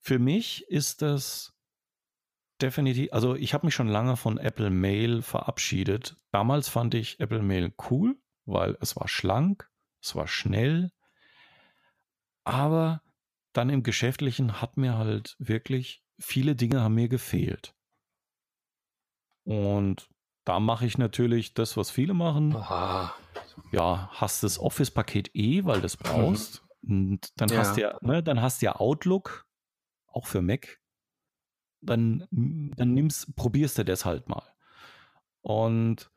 für 0.00 0.18
mich 0.18 0.66
ist 0.68 1.02
das 1.02 1.54
definitiv, 2.60 3.12
also 3.12 3.34
ich 3.34 3.54
habe 3.54 3.66
mich 3.66 3.74
schon 3.74 3.88
lange 3.88 4.16
von 4.16 4.38
Apple 4.38 4.70
Mail 4.70 5.22
verabschiedet. 5.22 6.16
Damals 6.32 6.68
fand 6.68 6.94
ich 6.94 7.20
Apple 7.20 7.42
Mail 7.42 7.72
cool, 7.90 8.16
weil 8.44 8.76
es 8.80 8.96
war 8.96 9.08
schlank, 9.08 9.70
es 10.02 10.14
war 10.14 10.26
schnell, 10.26 10.90
aber 12.44 13.02
dann 13.52 13.70
im 13.70 13.82
Geschäftlichen 13.82 14.60
hat 14.60 14.76
mir 14.76 14.96
halt 14.96 15.36
wirklich 15.38 16.02
viele 16.18 16.56
Dinge 16.56 16.80
haben 16.80 16.94
mir 16.94 17.08
gefehlt. 17.08 17.74
Und 19.44 20.08
da 20.44 20.60
mache 20.60 20.86
ich 20.86 20.98
natürlich 20.98 21.54
das, 21.54 21.76
was 21.76 21.90
viele 21.90 22.14
machen. 22.14 22.54
Aha. 22.56 23.14
Ja, 23.72 24.10
hast 24.12 24.42
das 24.42 24.58
Office-Paket 24.58 25.34
eh, 25.34 25.64
weil 25.64 25.80
du 25.80 25.86
es 25.86 25.96
brauchst. 25.96 26.64
Und 26.82 27.32
dann 27.40 27.48
ja. 27.48 27.58
hast 27.58 27.76
du 27.76 27.82
ja, 27.82 27.98
ne, 28.00 28.22
dann 28.22 28.40
hast 28.40 28.62
du 28.62 28.66
ja 28.66 28.76
Outlook, 28.76 29.46
auch 30.18 30.26
für 30.26 30.42
Mac, 30.42 30.80
dann, 31.80 32.26
dann 32.30 32.92
nimmst, 32.92 33.34
probierst 33.36 33.78
du 33.78 33.84
das 33.84 34.04
halt 34.04 34.28
mal. 34.28 34.42
Und 35.40 36.10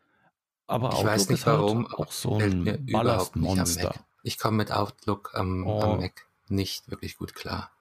aber 0.65 0.89
ich 0.89 0.95
Outlook 0.95 1.11
weiß 1.11 1.29
nicht 1.29 1.45
halt 1.45 1.59
warum, 1.59 1.85
auch 1.85 2.11
so 2.11 2.37
ein 2.37 2.85
Ballastmonster. 2.91 3.93
Ich 4.23 4.39
komme 4.39 4.57
mit 4.57 4.71
Outlook 4.71 5.31
am, 5.35 5.67
oh. 5.67 5.81
am, 5.81 5.99
Mac 5.99 6.27
nicht 6.47 6.89
wirklich 6.89 7.17
gut 7.17 7.35
klar. 7.35 7.71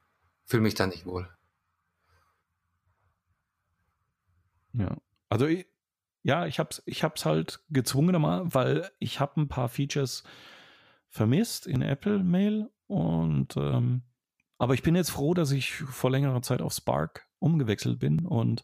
Fühle 0.45 0.63
mich 0.63 0.75
da 0.75 0.87
nicht 0.87 1.07
wohl. 1.07 1.29
Ja, 4.73 4.97
also 5.29 5.47
ich, 5.47 5.67
ja, 6.23 6.47
ich 6.47 6.59
hab's, 6.59 6.83
ich 6.85 7.03
hab's 7.03 7.25
halt 7.25 7.61
gezwungenermaßen, 7.71 8.55
weil 8.55 8.91
ich 8.99 9.21
habe 9.21 9.41
ein 9.41 9.49
paar 9.49 9.69
Features 9.69 10.23
vermisst 11.09 11.67
in 11.67 11.83
Apple 11.83 12.19
Mail 12.19 12.71
und 12.87 13.57
ähm, 13.57 14.03
aber 14.61 14.75
ich 14.75 14.83
bin 14.83 14.95
jetzt 14.95 15.11
froh, 15.11 15.33
dass 15.33 15.53
ich 15.53 15.73
vor 15.73 16.11
längerer 16.11 16.43
Zeit 16.43 16.61
auf 16.61 16.75
Spark 16.75 17.27
umgewechselt 17.39 17.99
bin 17.99 18.27
und 18.27 18.63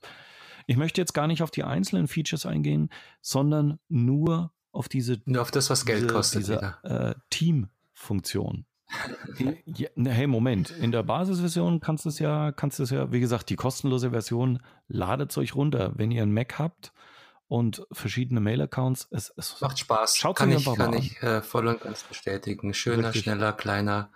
ich 0.67 0.77
möchte 0.77 1.01
jetzt 1.01 1.15
gar 1.15 1.27
nicht 1.27 1.43
auf 1.43 1.51
die 1.51 1.65
einzelnen 1.65 2.07
Features 2.07 2.45
eingehen, 2.45 2.91
sondern 3.23 3.79
nur 3.89 4.53
auf 4.73 4.91
diese 4.91 5.23
nur 5.25 5.41
auf 5.41 5.51
das, 5.51 5.71
was 5.71 5.87
Geld 5.87 6.03
diese, 6.03 6.13
kostet, 6.13 6.43
diese 6.43 6.75
äh, 6.83 7.15
Team-Funktion. 7.31 8.67
ja, 9.65 9.89
hey, 10.05 10.27
Moment. 10.27 10.71
In 10.71 10.93
der 10.93 11.03
Basisversion 11.03 11.81
kannst 11.81 12.05
du 12.05 12.11
es 12.11 12.19
ja, 12.19 12.53
kannst 12.53 12.79
du 12.79 12.83
es 12.83 12.91
ja, 12.91 13.11
wie 13.11 13.21
gesagt, 13.21 13.49
die 13.49 13.57
kostenlose 13.57 14.11
Version 14.11 14.61
ladet 14.89 15.31
es 15.31 15.39
euch 15.39 15.55
runter. 15.55 15.93
Wenn 15.97 16.11
ihr 16.11 16.23
einen 16.23 16.35
Mac 16.35 16.59
habt 16.59 16.93
und 17.49 17.87
verschiedene 17.91 18.41
Mail-Accounts, 18.41 19.09
es, 19.13 19.33
es 19.39 19.59
macht 19.63 19.79
Spaß. 19.79 20.19
Schaut 20.19 20.37
kann 20.37 20.51
ich, 20.51 20.59
einfach 20.59 20.77
kann 20.77 20.91
mal 20.91 20.99
ich 20.99 21.23
äh, 21.23 21.41
voll 21.41 21.67
und 21.69 21.81
ganz 21.81 22.03
bestätigen. 22.03 22.75
Schöner, 22.75 23.05
Wirklich. 23.05 23.23
schneller, 23.23 23.55
kleiner. 23.55 24.11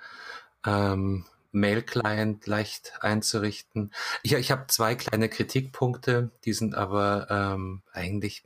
Ähm, 0.67 1.25
Mail-Client 1.53 2.47
leicht 2.47 2.93
einzurichten. 3.01 3.93
Ich, 4.23 4.33
ich 4.33 4.51
habe 4.51 4.67
zwei 4.69 4.95
kleine 4.95 5.29
Kritikpunkte, 5.29 6.31
die 6.45 6.53
sind 6.53 6.75
aber 6.75 7.27
ähm, 7.31 7.83
eigentlich 7.93 8.45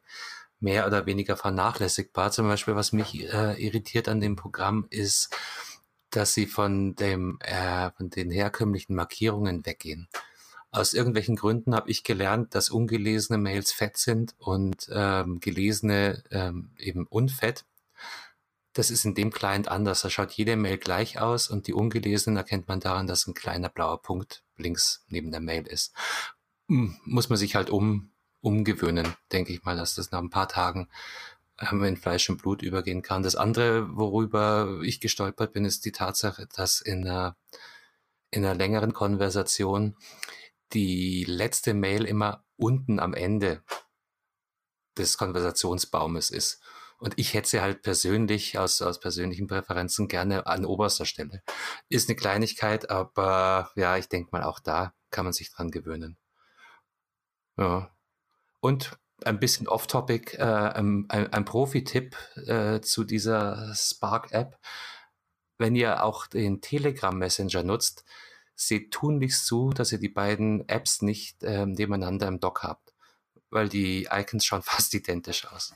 mehr 0.61 0.87
oder 0.87 1.07
weniger 1.07 1.37
vernachlässigbar. 1.37 2.31
Zum 2.33 2.49
Beispiel, 2.49 2.75
was 2.75 2.93
mich 2.93 3.23
äh, 3.33 3.63
irritiert 3.63 4.09
an 4.09 4.21
dem 4.21 4.37
Programm 4.37 4.87
ist, 4.91 5.37
dass 6.11 6.35
sie 6.35 6.47
von 6.47 6.95
dem 6.95 7.39
äh, 7.41 7.91
von 7.93 8.11
den 8.11 8.31
herkömmlichen 8.31 8.95
Markierungen 8.95 9.67
weggehen. 9.67 10.09
Aus 10.71 10.93
irgendwelchen 10.93 11.37
Gründen 11.37 11.75
habe 11.75 11.91
ich 11.91 12.03
gelernt, 12.03 12.55
dass 12.55 12.69
ungelesene 12.69 13.39
Mails 13.39 13.71
fett 13.73 13.97
sind 13.97 14.35
und 14.39 14.89
ähm, 14.93 15.39
gelesene 15.39 16.25
ähm, 16.33 16.71
eben 16.79 17.07
unfett. 17.07 17.65
Das 18.75 18.91
ist 18.91 19.05
in 19.05 19.15
dem 19.15 19.31
Client 19.31 19.69
anders. 19.69 20.03
Da 20.03 20.11
schaut 20.11 20.33
jede 20.33 20.57
Mail 20.57 20.79
gleich 20.79 21.21
aus 21.21 21.49
und 21.49 21.69
die 21.69 21.73
ungelesenen 21.73 22.37
erkennt 22.37 22.69
man 22.69 22.81
daran, 22.81 23.07
dass 23.07 23.27
ein 23.27 23.35
kleiner 23.35 23.69
blauer 23.69 24.03
Punkt 24.03 24.43
links 24.57 25.05
neben 25.09 25.31
der 25.31 25.41
Mail 25.41 25.67
ist. 25.67 25.95
Hm, 26.69 26.97
muss 27.05 27.29
man 27.29 27.39
sich 27.39 27.55
halt 27.55 27.71
um, 27.71 28.11
umgewöhnen, 28.41 29.15
denke 29.33 29.53
ich 29.53 29.63
mal, 29.65 29.77
dass 29.77 29.95
das 29.95 30.11
nach 30.11 30.21
ein 30.21 30.31
paar 30.31 30.49
Tagen 30.49 30.89
ähm, 31.61 31.85
in 31.85 31.97
Fleisch 31.97 32.29
und 32.29 32.43
Blut 32.43 32.63
übergehen 32.63 33.03
kann. 33.03 33.23
Das 33.23 33.37
andere, 33.37 33.97
worüber 33.97 34.81
ich 34.83 35.01
gestolpert 35.01 35.53
bin, 35.53 35.65
ist 35.65 35.85
die 35.85 35.93
Tatsache, 35.93 36.49
dass 36.55 36.81
in 36.81 37.07
einer, 37.07 37.37
in 38.31 38.45
einer 38.45 38.55
längeren 38.55 38.93
Konversation 38.93 39.97
die 40.73 41.25
letzte 41.25 41.75
Mail 41.75 42.05
immer 42.05 42.45
unten 42.57 42.99
am 42.99 43.15
Ende 43.15 43.63
des 44.99 45.17
Konversationsbaumes 45.17 46.31
ist. 46.31 46.61
Und 46.99 47.15
ich 47.17 47.35
hätte 47.35 47.49
sie 47.49 47.61
halt 47.61 47.83
persönlich, 47.83 48.59
aus, 48.59 48.81
aus 48.83 49.01
persönlichen 49.01 49.47
Präferenzen, 49.47 50.09
gerne 50.09 50.47
an 50.47 50.65
oberster 50.65 51.05
Stelle. 51.05 51.43
Ist 51.89 52.09
eine 52.09 52.17
Kleinigkeit, 52.17 52.91
aber 52.91 53.71
ja, 53.77 53.97
ich 53.97 54.09
denke 54.09 54.31
mal, 54.33 54.43
auch 54.43 54.61
da 54.61 54.95
kann 55.11 55.25
man 55.25 55.33
sich 55.33 55.53
dran 55.53 55.71
gewöhnen. 55.71 56.17
Ja. 57.57 57.91
Und 58.61 58.99
ein 59.25 59.39
bisschen 59.39 59.69
off-topic, 59.69 60.37
äh, 60.39 60.43
ein, 60.43 61.09
ein 61.09 61.45
Profi-Tipp 61.45 62.17
äh, 62.47 62.81
zu 62.81 63.05
dieser 63.05 63.75
Spark-App. 63.75 64.59
Wenn 65.59 65.77
ihr 65.77 66.03
auch 66.03 66.27
den 66.27 66.61
Telegram-Messenger 66.61 67.63
nutzt, 67.63 68.05
seht 68.57 68.93
tunlichst 68.93 69.47
zu, 69.47 69.71
dass 69.71 69.93
ihr 69.93 69.99
die 69.99 70.09
beiden 70.09 70.69
Apps 70.69 71.03
nicht 71.03 71.43
äh, 71.43 71.67
nebeneinander 71.67 72.29
im 72.29 72.41
Dock 72.41 72.63
habt, 72.63 72.95
weil 73.51 73.69
die 73.69 74.09
Icons 74.11 74.45
schauen 74.45 74.63
fast 74.65 74.95
identisch 74.95 75.47
aus. 75.47 75.75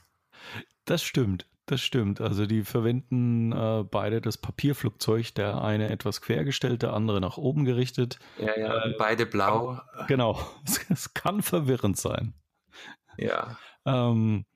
Das 0.88 1.02
stimmt, 1.02 1.46
das 1.66 1.82
stimmt. 1.82 2.22
Also 2.22 2.46
die 2.46 2.64
verwenden 2.64 3.52
äh, 3.52 3.84
beide 3.84 4.22
das 4.22 4.38
Papierflugzeug, 4.38 5.34
der 5.34 5.62
eine 5.62 5.90
etwas 5.90 6.22
quergestellt, 6.22 6.80
der 6.80 6.94
andere 6.94 7.20
nach 7.20 7.36
oben 7.36 7.66
gerichtet. 7.66 8.18
Ja, 8.38 8.58
ja, 8.58 8.84
äh, 8.86 8.94
beide 8.98 9.26
blau. 9.26 9.78
Genau, 10.06 10.40
es 10.88 11.12
kann 11.12 11.42
verwirrend 11.42 11.98
sein. 11.98 12.32
Ja. 13.18 13.58
Ähm, 13.84 14.46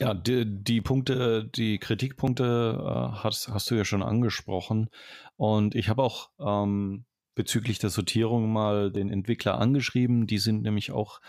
ja, 0.00 0.14
die, 0.14 0.44
die, 0.46 0.80
Punkte, 0.80 1.50
die 1.56 1.78
Kritikpunkte 1.80 2.78
äh, 2.78 3.18
hast, 3.24 3.48
hast 3.48 3.68
du 3.72 3.74
ja 3.74 3.84
schon 3.84 4.04
angesprochen. 4.04 4.90
Und 5.34 5.74
ich 5.74 5.88
habe 5.88 6.04
auch 6.04 6.30
ähm, 6.38 7.04
bezüglich 7.34 7.80
der 7.80 7.90
Sortierung 7.90 8.52
mal 8.52 8.92
den 8.92 9.10
Entwickler 9.10 9.58
angeschrieben. 9.58 10.28
Die 10.28 10.38
sind 10.38 10.62
nämlich 10.62 10.92
auch 10.92 11.20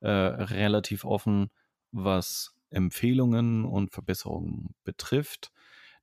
äh, 0.00 0.10
relativ 0.10 1.06
offen, 1.06 1.50
was 1.90 2.57
Empfehlungen 2.70 3.64
und 3.64 3.92
Verbesserungen 3.92 4.74
betrifft. 4.84 5.52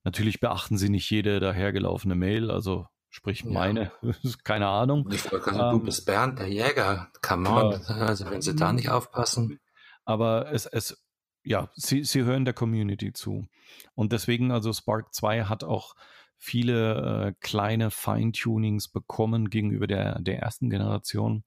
Natürlich 0.04 0.40
beachten 0.40 0.78
sie 0.78 0.88
nicht 0.88 1.10
jede 1.10 1.40
dahergelaufene 1.40 2.14
Mail, 2.14 2.50
also 2.50 2.86
sprich 3.10 3.44
meine, 3.44 3.92
ja. 4.02 4.12
keine 4.44 4.68
Ahnung. 4.68 5.08
Ich 5.10 5.30
wollte 5.30 5.46
sagen, 5.46 5.74
ähm, 5.74 5.80
du 5.80 5.84
bist 5.84 6.06
Bernd, 6.06 6.38
der 6.38 6.48
Jäger, 6.48 7.10
come 7.22 7.48
on. 7.48 7.72
Ja. 7.72 7.80
Also 8.06 8.30
wenn 8.30 8.42
sie 8.42 8.54
da 8.54 8.72
nicht 8.72 8.90
aufpassen. 8.90 9.58
Aber 10.04 10.52
es, 10.52 10.66
es 10.66 11.02
ja, 11.42 11.70
sie, 11.74 12.04
sie 12.04 12.24
hören 12.24 12.44
der 12.44 12.54
Community 12.54 13.12
zu. 13.12 13.46
Und 13.94 14.12
deswegen, 14.12 14.50
also 14.50 14.72
Spark 14.72 15.14
2 15.14 15.44
hat 15.44 15.64
auch 15.64 15.94
viele 16.36 17.28
äh, 17.28 17.32
kleine 17.40 17.90
Feintunings 17.90 18.88
bekommen 18.88 19.48
gegenüber 19.48 19.86
der, 19.86 20.20
der 20.20 20.40
ersten 20.40 20.70
Generation. 20.70 21.44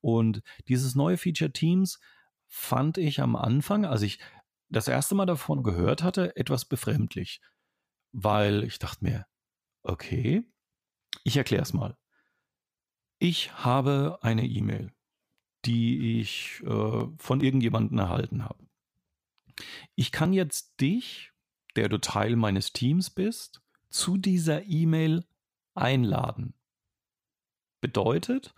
Und 0.00 0.42
dieses 0.68 0.94
neue 0.94 1.16
Feature 1.16 1.52
Teams 1.52 1.98
fand 2.46 2.98
ich 2.98 3.20
am 3.20 3.36
Anfang, 3.36 3.84
als 3.84 4.02
ich 4.02 4.20
das 4.74 4.88
erste 4.88 5.14
Mal 5.14 5.26
davon 5.26 5.62
gehört 5.62 6.02
hatte, 6.02 6.36
etwas 6.36 6.64
befremdlich, 6.64 7.40
weil 8.12 8.64
ich 8.64 8.78
dachte 8.78 9.04
mir, 9.04 9.26
okay, 9.82 10.44
ich 11.22 11.36
erkläre 11.36 11.62
es 11.62 11.72
mal. 11.72 11.96
Ich 13.18 13.52
habe 13.64 14.18
eine 14.22 14.46
E-Mail, 14.46 14.92
die 15.64 16.20
ich 16.20 16.60
äh, 16.64 17.06
von 17.16 17.40
irgendjemandem 17.40 17.98
erhalten 17.98 18.44
habe. 18.44 18.66
Ich 19.94 20.10
kann 20.10 20.32
jetzt 20.32 20.80
dich, 20.80 21.32
der 21.76 21.88
du 21.88 21.98
Teil 21.98 22.36
meines 22.36 22.72
Teams 22.72 23.10
bist, 23.10 23.62
zu 23.90 24.16
dieser 24.16 24.64
E-Mail 24.64 25.24
einladen. 25.74 26.54
Bedeutet, 27.80 28.54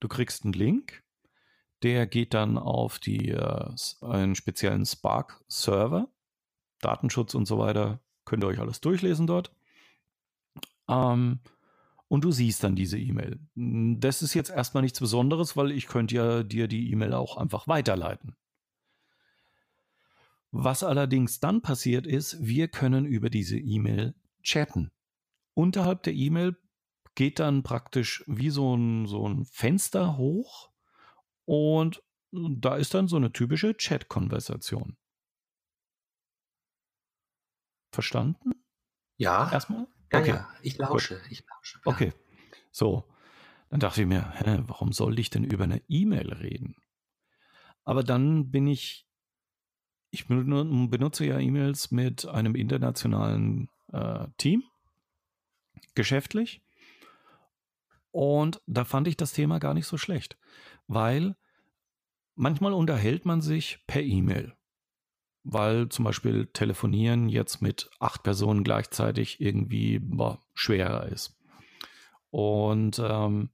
du 0.00 0.08
kriegst 0.08 0.44
einen 0.44 0.54
Link, 0.54 1.04
der 1.82 2.06
geht 2.06 2.34
dann 2.34 2.58
auf 2.58 2.98
die, 2.98 3.30
äh, 3.30 3.70
einen 4.00 4.34
speziellen 4.34 4.84
Spark-Server. 4.84 6.08
Datenschutz 6.80 7.34
und 7.34 7.46
so 7.46 7.58
weiter. 7.58 8.00
Könnt 8.24 8.44
ihr 8.44 8.48
euch 8.48 8.60
alles 8.60 8.80
durchlesen 8.80 9.26
dort. 9.26 9.52
Ähm, 10.88 11.40
und 12.08 12.24
du 12.24 12.30
siehst 12.30 12.64
dann 12.64 12.74
diese 12.74 12.98
E-Mail. 12.98 13.38
Das 13.54 14.22
ist 14.22 14.34
jetzt 14.34 14.50
erstmal 14.50 14.82
nichts 14.82 15.00
Besonderes, 15.00 15.56
weil 15.56 15.72
ich 15.72 15.86
könnte 15.86 16.14
ja 16.14 16.42
dir 16.42 16.66
die 16.66 16.90
E-Mail 16.90 17.12
auch 17.12 17.36
einfach 17.36 17.68
weiterleiten. 17.68 18.34
Was 20.50 20.82
allerdings 20.82 21.40
dann 21.40 21.60
passiert 21.60 22.06
ist, 22.06 22.38
wir 22.40 22.68
können 22.68 23.04
über 23.04 23.28
diese 23.28 23.58
E-Mail 23.58 24.14
chatten. 24.42 24.90
Unterhalb 25.52 26.02
der 26.04 26.14
E-Mail 26.14 26.56
geht 27.14 27.38
dann 27.38 27.62
praktisch 27.62 28.24
wie 28.26 28.48
so 28.48 28.74
ein, 28.74 29.06
so 29.06 29.28
ein 29.28 29.44
Fenster 29.44 30.16
hoch 30.16 30.70
und 31.48 32.02
da 32.30 32.76
ist 32.76 32.92
dann 32.92 33.08
so 33.08 33.16
eine 33.16 33.32
typische 33.32 33.74
Chat-Konversation. 33.74 34.98
Verstanden? 37.90 38.50
Ja. 39.16 39.50
Erstmal? 39.50 39.86
Ja, 40.12 40.18
okay. 40.20 40.28
ja. 40.28 40.48
Ich 40.60 40.76
lausche. 40.76 41.22
Ich 41.30 41.42
lausche. 41.48 41.80
Ja. 41.86 41.90
Okay. 41.90 42.12
So. 42.70 43.04
Dann 43.70 43.80
dachte 43.80 44.02
ich 44.02 44.06
mir, 44.06 44.30
hä, 44.32 44.62
warum 44.66 44.92
soll 44.92 45.18
ich 45.18 45.30
denn 45.30 45.44
über 45.44 45.64
eine 45.64 45.82
E-Mail 45.88 46.34
reden? 46.34 46.76
Aber 47.84 48.02
dann 48.02 48.50
bin 48.50 48.66
ich, 48.66 49.06
ich 50.10 50.26
benutze 50.26 51.24
ja 51.24 51.38
E-Mails 51.38 51.90
mit 51.90 52.26
einem 52.26 52.54
internationalen 52.56 53.70
äh, 53.92 54.26
Team, 54.36 54.64
geschäftlich. 55.94 56.62
Und 58.10 58.60
da 58.66 58.84
fand 58.84 59.08
ich 59.08 59.16
das 59.16 59.32
Thema 59.32 59.58
gar 59.58 59.72
nicht 59.74 59.86
so 59.86 59.96
schlecht, 59.96 60.38
weil 60.88 61.36
manchmal 62.34 62.72
unterhält 62.72 63.24
man 63.24 63.40
sich 63.40 63.84
per 63.86 64.02
E-Mail, 64.02 64.56
weil 65.44 65.88
zum 65.88 66.04
Beispiel 66.04 66.46
telefonieren 66.46 67.28
jetzt 67.28 67.62
mit 67.62 67.90
acht 68.00 68.22
Personen 68.24 68.64
gleichzeitig 68.64 69.40
irgendwie 69.40 70.00
boah, 70.00 70.40
schwerer 70.54 71.06
ist. 71.06 71.38
Und 72.30 73.00
ähm, 73.04 73.50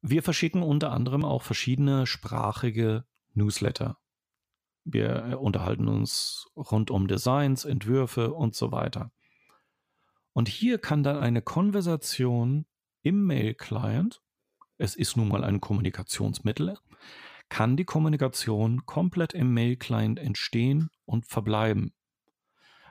wir 0.00 0.22
verschicken 0.22 0.62
unter 0.62 0.92
anderem 0.92 1.24
auch 1.24 1.42
verschiedene 1.42 2.06
sprachige 2.06 3.04
Newsletter. 3.32 3.98
Wir 4.84 5.30
äh, 5.30 5.34
unterhalten 5.34 5.88
uns 5.88 6.46
rund 6.56 6.90
um 6.90 7.08
Designs, 7.08 7.64
Entwürfe 7.64 8.32
und 8.32 8.54
so 8.54 8.70
weiter. 8.70 9.12
Und 10.32 10.48
hier 10.48 10.78
kann 10.78 11.02
dann 11.02 11.18
eine 11.18 11.42
Konversation 11.42 12.66
im 13.02 13.24
Mail-Client, 13.24 14.23
es 14.84 14.94
ist 14.94 15.16
nun 15.16 15.28
mal 15.28 15.44
ein 15.44 15.60
Kommunikationsmittel, 15.60 16.78
kann 17.48 17.76
die 17.76 17.84
Kommunikation 17.84 18.86
komplett 18.86 19.32
im 19.34 19.52
Mail-Client 19.52 20.18
entstehen 20.18 20.90
und 21.04 21.26
verbleiben. 21.26 21.92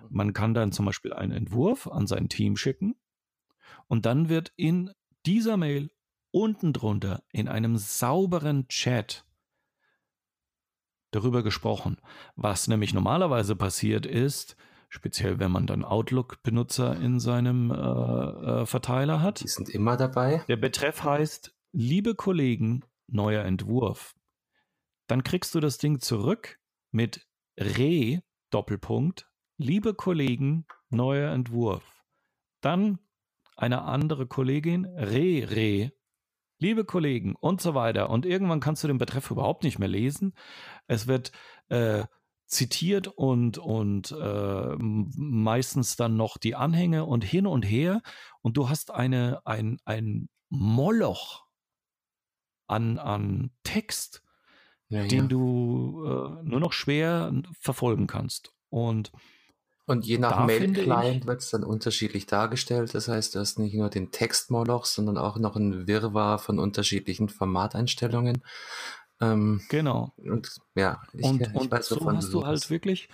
Man 0.10 0.34
kann 0.34 0.54
dann 0.54 0.72
zum 0.72 0.86
Beispiel 0.86 1.14
einen 1.14 1.32
Entwurf 1.32 1.88
an 1.88 2.08
sein 2.08 2.30
Team 2.30 2.58
schicken 2.58 2.96
und 3.88 4.06
dann 4.06 4.30
wird 4.30 4.52
in 4.58 4.92
dieser 5.26 5.56
Mail 5.56 5.92
unten 6.32 6.74
drunter 6.74 7.24
in 7.32 7.48
einem 7.48 7.78
sauberen 7.78 8.68
Chat 8.68 9.26
darüber 11.12 11.44
gesprochen. 11.44 11.98
Was 12.36 12.68
nämlich 12.68 12.94
normalerweise 12.94 13.56
passiert 13.56 14.06
ist, 14.06 14.58
Speziell, 14.94 15.40
wenn 15.40 15.52
man 15.52 15.66
dann 15.66 15.84
Outlook-Benutzer 15.84 16.96
in 16.98 17.20
seinem 17.20 17.72
äh, 17.72 17.74
äh, 17.74 18.66
Verteiler 18.68 19.24
hat. 19.24 19.42
Die 19.42 19.48
sind 19.48 19.68
immer 19.68 19.98
dabei. 19.98 20.44
Der 20.48 20.56
Betreff 20.56 21.04
heißt, 21.04 21.53
liebe 21.74 22.14
Kollegen, 22.16 22.86
neuer 23.08 23.44
Entwurf. 23.44 24.16
Dann 25.08 25.24
kriegst 25.24 25.54
du 25.56 25.60
das 25.60 25.78
Ding 25.80 26.00
zurück 26.00 26.60
mit 26.92 27.28
Re, 27.60 28.22
Doppelpunkt, 28.52 29.28
liebe 29.58 29.94
Kollegen, 29.94 30.66
neuer 30.90 31.32
Entwurf. 31.32 32.04
Dann 32.62 33.00
eine 33.58 33.82
andere 33.82 34.28
Kollegin, 34.28 34.86
Re, 34.86 35.50
Re, 35.50 35.92
liebe 36.60 36.86
Kollegen 36.86 37.36
und 37.36 37.60
so 37.60 37.74
weiter. 37.74 38.10
Und 38.10 38.26
irgendwann 38.26 38.60
kannst 38.60 38.84
du 38.84 38.88
den 38.88 39.00
Betreff 39.00 39.32
überhaupt 39.32 39.64
nicht 39.64 39.80
mehr 39.80 39.90
lesen. 39.90 40.34
Es 40.88 41.08
wird 41.08 41.32
äh, 41.70 42.06
zitiert 42.46 43.08
und, 43.08 43.58
und 43.58 44.12
äh, 44.12 44.76
meistens 44.78 45.96
dann 45.96 46.16
noch 46.16 46.38
die 46.38 46.56
Anhänge 46.56 47.06
und 47.06 47.24
hin 47.24 47.48
und 47.48 47.64
her. 47.64 48.02
Und 48.42 48.58
du 48.58 48.70
hast 48.70 48.92
eine, 48.92 49.42
ein, 49.46 49.80
ein 49.86 50.30
Moloch 50.50 51.43
an, 52.74 52.98
an 53.00 53.52
Text, 53.64 54.24
Ja, 54.90 55.04
den 55.08 55.24
ja. 55.24 55.28
du 55.28 56.04
äh, 56.06 56.44
nur 56.44 56.60
noch 56.60 56.74
schwer 56.74 57.32
verfolgen 57.60 58.08
kannst. 58.08 58.54
Und 58.70 59.12
Und 59.86 60.06
je 60.06 60.18
nach 60.18 60.46
Mail-Client 60.46 61.26
wird 61.28 61.42
es 61.42 61.50
dann 61.52 61.64
unterschiedlich 61.64 62.26
dargestellt. 62.26 62.94
Das 62.96 63.08
heißt, 63.08 63.36
du 63.36 63.40
hast 63.40 63.60
nicht 63.60 63.76
nur 63.76 63.90
den 63.90 64.12
Textmoloch, 64.12 64.86
sondern 64.86 65.18
auch 65.18 65.38
noch 65.38 65.56
ein 65.56 65.88
Wirrwarr 65.88 66.40
von 66.40 66.60
unterschiedlichen 66.60 67.30
Formateinstellungen. 67.30 68.44
Ähm, 69.22 69.62
genau. 69.70 70.14
und 70.18 70.50
ja, 70.76 71.02
ich, 71.14 71.24
Und, 71.24 71.42
ich 71.54 71.54
und 71.54 71.72
weiß, 71.72 71.88
so 71.88 72.12
hast 72.12 72.34
du 72.34 72.46
halt 72.46 72.52
redest. 72.56 72.70
wirklich, 72.70 73.10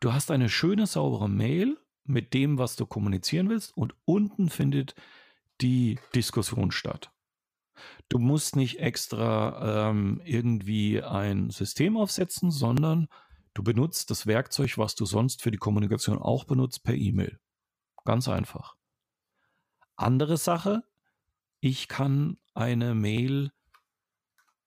du 0.00 0.12
hast 0.12 0.30
eine 0.30 0.48
schöne, 0.48 0.86
saubere 0.86 1.28
Mail 1.28 1.78
mit 2.04 2.34
dem, 2.34 2.58
was 2.58 2.76
du 2.76 2.86
kommunizieren 2.86 3.48
willst, 3.48 3.76
und 3.76 3.94
unten 4.04 4.50
findet 4.50 4.94
die 5.60 5.98
Diskussion 6.14 6.70
statt. 6.70 7.10
Du 8.08 8.18
musst 8.18 8.56
nicht 8.56 8.80
extra 8.80 9.90
ähm, 9.90 10.20
irgendwie 10.24 11.02
ein 11.02 11.50
System 11.50 11.96
aufsetzen, 11.96 12.50
sondern 12.50 13.08
du 13.54 13.62
benutzt 13.62 14.10
das 14.10 14.26
Werkzeug, 14.26 14.78
was 14.78 14.94
du 14.94 15.06
sonst 15.06 15.42
für 15.42 15.50
die 15.50 15.58
Kommunikation 15.58 16.18
auch 16.18 16.44
benutzt, 16.44 16.82
per 16.84 16.94
E-Mail. 16.94 17.38
Ganz 18.04 18.28
einfach. 18.28 18.76
Andere 19.96 20.36
Sache, 20.36 20.84
ich 21.60 21.88
kann 21.88 22.38
eine 22.54 22.94
Mail, 22.94 23.52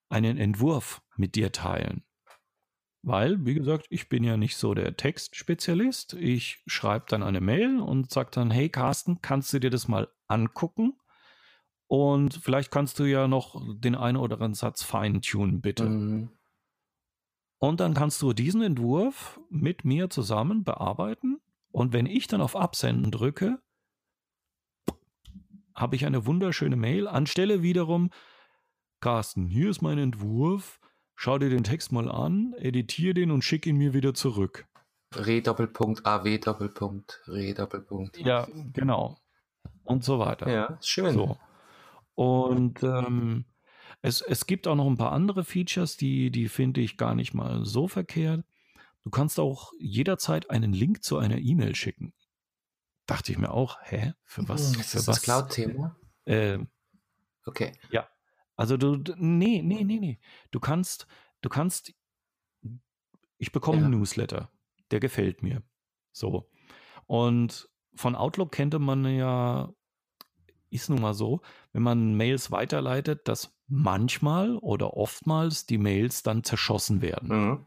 einen 0.09 0.37
Entwurf 0.37 1.01
mit 1.15 1.35
dir 1.35 1.51
teilen. 1.51 2.03
Weil, 3.01 3.45
wie 3.45 3.53
gesagt, 3.53 3.85
ich 3.89 4.09
bin 4.09 4.23
ja 4.23 4.35
nicht 4.35 4.57
so 4.57 4.73
der 4.73 4.97
Textspezialist. 4.97 6.13
Ich 6.13 6.61
schreibe 6.67 7.05
dann 7.07 7.23
eine 7.23 7.39
Mail 7.39 7.79
und 7.79 8.11
sage 8.11 8.31
dann, 8.33 8.51
hey 8.51 8.69
Carsten, 8.69 9.21
kannst 9.21 9.53
du 9.53 9.59
dir 9.59 9.69
das 9.69 9.87
mal 9.87 10.09
angucken? 10.27 10.98
Und 11.89 12.35
vielleicht 12.35 12.69
kannst 12.69 12.99
du 12.99 13.05
ja 13.05 13.27
noch 13.27 13.59
den 13.79 13.95
einen 13.95 14.17
oder 14.17 14.35
anderen 14.35 14.53
Satz 14.53 14.83
feintunen, 14.83 15.59
bitte. 15.59 15.85
Mhm. 15.85 16.29
Und 17.57 17.79
dann 17.79 17.95
kannst 17.95 18.21
du 18.21 18.31
diesen 18.31 18.61
Entwurf 18.61 19.39
mit 19.49 19.85
mir 19.85 20.11
zusammen 20.11 20.63
bearbeiten. 20.63 21.41
Und 21.71 21.91
wenn 21.91 22.05
ich 22.05 22.27
dann 22.27 22.41
auf 22.41 22.55
Absenden 22.55 23.09
drücke, 23.09 23.59
habe 25.73 25.95
ich 25.95 26.05
eine 26.05 26.27
wunderschöne 26.27 26.75
Mail. 26.75 27.07
Anstelle 27.07 27.63
wiederum, 27.63 28.11
Carsten, 29.01 29.47
hier 29.47 29.71
ist 29.71 29.81
mein 29.81 29.97
Entwurf. 29.97 30.79
Schau 31.15 31.39
dir 31.39 31.49
den 31.49 31.63
Text 31.63 31.91
mal 31.91 32.09
an, 32.09 32.53
editiere 32.59 33.15
den 33.15 33.31
und 33.31 33.43
schick 33.43 33.65
ihn 33.65 33.77
mir 33.77 33.95
wieder 33.95 34.13
zurück. 34.13 34.67
Re 35.15 35.41
Doppelpunkt, 35.41 36.05
AW 36.05 36.37
Doppelpunkt, 36.37 37.23
Re 37.27 37.55
Doppelpunkt. 37.55 38.19
Ja, 38.19 38.47
genau. 38.73 39.17
Und 39.83 40.03
so 40.03 40.19
weiter. 40.19 40.47
Ja, 40.51 40.77
schön. 40.81 41.15
So. 41.15 41.35
Und 42.19 42.83
ähm, 42.83 43.45
es, 44.01 44.19
es 44.19 44.45
gibt 44.45 44.67
auch 44.67 44.75
noch 44.75 44.87
ein 44.87 44.97
paar 44.97 45.13
andere 45.13 45.45
Features, 45.45 45.95
die, 45.95 46.31
die 46.31 46.49
finde 46.49 46.81
ich 46.81 46.97
gar 46.97 47.15
nicht 47.15 47.33
mal 47.33 47.63
so 47.63 47.87
verkehrt. 47.87 48.43
Du 49.05 49.09
kannst 49.09 49.39
auch 49.39 49.71
jederzeit 49.79 50.49
einen 50.49 50.73
Link 50.73 51.01
zu 51.01 51.17
einer 51.17 51.37
E-Mail 51.37 51.75
schicken. 51.75 52.11
Dachte 53.05 53.31
ich 53.31 53.37
mir 53.37 53.51
auch, 53.51 53.77
hä? 53.83 54.15
Für 54.25 54.49
was? 54.49 54.73
Hm, 54.73 54.81
Ist 54.81 54.89
für 54.89 54.97
das 54.97 55.07
was? 55.07 55.15
das 55.15 55.23
Cloud-Thema? 55.23 55.95
Äh, 56.25 56.59
Okay. 57.45 57.71
also 58.57 58.75
du, 58.75 58.97
nee, 59.15 59.61
nee, 59.63 59.85
nee, 59.85 59.99
nee. 60.01 60.19
Du 60.51 60.59
kannst, 60.59 61.07
du 61.39 61.47
kannst, 61.47 61.93
ich 63.37 63.53
bekomme 63.53 63.77
Ja. 63.79 63.85
einen 63.85 63.97
Newsletter, 63.97 64.51
der 64.91 64.99
gefällt 64.99 65.41
mir. 65.41 65.63
So. 66.11 66.49
Und 67.05 67.69
von 67.95 68.17
Outlook 68.17 68.51
kennt 68.51 68.77
man 68.77 69.05
ja, 69.05 69.73
ist 70.69 70.89
nun 70.89 71.01
mal 71.01 71.13
so, 71.13 71.41
wenn 71.73 71.83
man 71.83 72.15
Mails 72.15 72.51
weiterleitet, 72.51 73.27
dass 73.27 73.57
manchmal 73.67 74.57
oder 74.57 74.95
oftmals 74.95 75.65
die 75.65 75.77
Mails 75.77 76.23
dann 76.23 76.43
zerschossen 76.43 77.01
werden. 77.01 77.29
Mhm. 77.29 77.65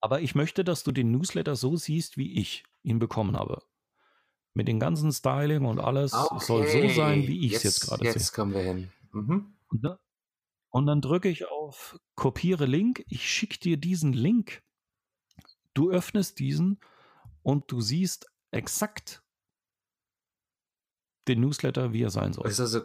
Aber 0.00 0.20
ich 0.20 0.34
möchte, 0.34 0.62
dass 0.62 0.84
du 0.84 0.92
den 0.92 1.10
Newsletter 1.10 1.56
so 1.56 1.74
siehst, 1.76 2.16
wie 2.16 2.38
ich 2.38 2.64
ihn 2.82 3.00
bekommen 3.00 3.36
habe. 3.36 3.62
Mit 4.54 4.68
dem 4.68 4.78
ganzen 4.78 5.10
Styling 5.10 5.64
und 5.64 5.80
alles 5.80 6.12
Es 6.12 6.46
soll 6.46 6.66
so 6.66 6.88
sein, 6.90 7.26
wie 7.26 7.44
ich 7.44 7.54
es 7.54 7.62
jetzt 7.64 7.80
gerade 7.80 8.04
sehe. 8.04 8.12
Jetzt 8.12 8.32
kommen 8.32 8.54
wir 8.54 8.60
hin. 8.60 8.90
Mhm. 9.12 9.56
Und 10.70 10.86
dann 10.86 11.00
drücke 11.00 11.28
ich 11.28 11.48
auf 11.48 11.98
Kopiere 12.14 12.66
Link. 12.66 13.04
Ich 13.08 13.28
schicke 13.28 13.58
dir 13.58 13.76
diesen 13.78 14.12
Link. 14.12 14.62
Du 15.74 15.90
öffnest 15.90 16.38
diesen 16.38 16.78
und 17.42 17.72
du 17.72 17.80
siehst 17.80 18.30
exakt 18.50 19.24
den 21.28 21.40
Newsletter, 21.40 21.92
wie 21.92 22.02
er 22.02 22.10
sein 22.10 22.32
soll. 22.32 22.46
Ist 22.48 22.58
also 22.60 22.80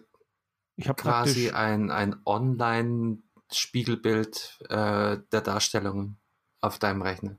Ich 0.75 0.87
habe 0.87 1.01
quasi 1.01 1.49
ein, 1.51 1.89
ein 1.91 2.15
Online-Spiegelbild 2.25 4.59
äh, 4.69 5.17
der 5.31 5.41
Darstellungen 5.41 6.17
auf 6.61 6.77
deinem 6.79 7.01
Rechner. 7.01 7.37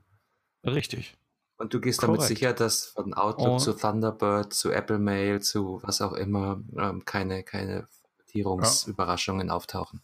richtig. 0.65 1.15
Und 1.57 1.73
du 1.73 1.79
gehst 1.79 2.01
damit 2.03 2.17
Korrekt. 2.17 2.35
sicher, 2.35 2.53
dass 2.53 2.85
von 2.87 3.13
Outlook 3.13 3.47
Und- 3.53 3.59
zu 3.59 3.73
Thunderbird, 3.73 4.53
zu 4.53 4.71
Apple 4.71 4.99
Mail, 4.99 5.41
zu 5.41 5.79
was 5.83 6.01
auch 6.01 6.13
immer, 6.13 6.61
ähm, 6.77 7.05
keine, 7.05 7.43
keine 7.43 7.87
Formatierungsüberraschungen 8.33 9.49
auftauchen. 9.51 10.01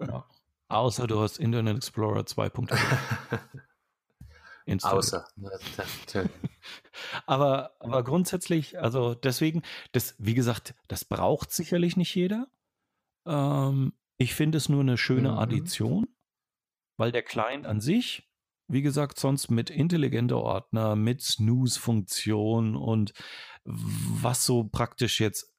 Ja. 0.00 0.24
Außer 0.68 1.06
du 1.06 1.20
hast 1.20 1.38
Internet 1.38 1.76
Explorer 1.76 2.22
2.0 2.22 2.76
installiert. 4.66 4.98
Außer. 5.04 5.28
Aber, 7.26 7.72
aber 7.80 8.04
grundsätzlich, 8.04 8.78
also 8.78 9.14
deswegen, 9.14 9.62
das, 9.92 10.14
wie 10.18 10.34
gesagt, 10.34 10.74
das 10.88 11.04
braucht 11.04 11.50
sicherlich 11.50 11.96
nicht 11.96 12.14
jeder. 12.14 12.46
Ähm, 13.26 13.94
ich 14.18 14.34
finde 14.34 14.58
es 14.58 14.68
nur 14.68 14.80
eine 14.80 14.98
schöne 14.98 15.32
Mhm. 15.32 15.38
Addition, 15.38 16.06
weil 16.96 17.10
der 17.10 17.22
Client 17.22 17.66
an 17.66 17.80
sich, 17.80 18.30
wie 18.68 18.82
gesagt, 18.82 19.18
sonst 19.18 19.50
mit 19.50 19.70
intelligenter 19.70 20.38
Ordner, 20.38 20.94
mit 20.96 21.22
Snooze-Funktion 21.22 22.76
und 22.76 23.12
was 23.64 24.44
so 24.44 24.64
praktisch 24.64 25.20
jetzt 25.20 25.52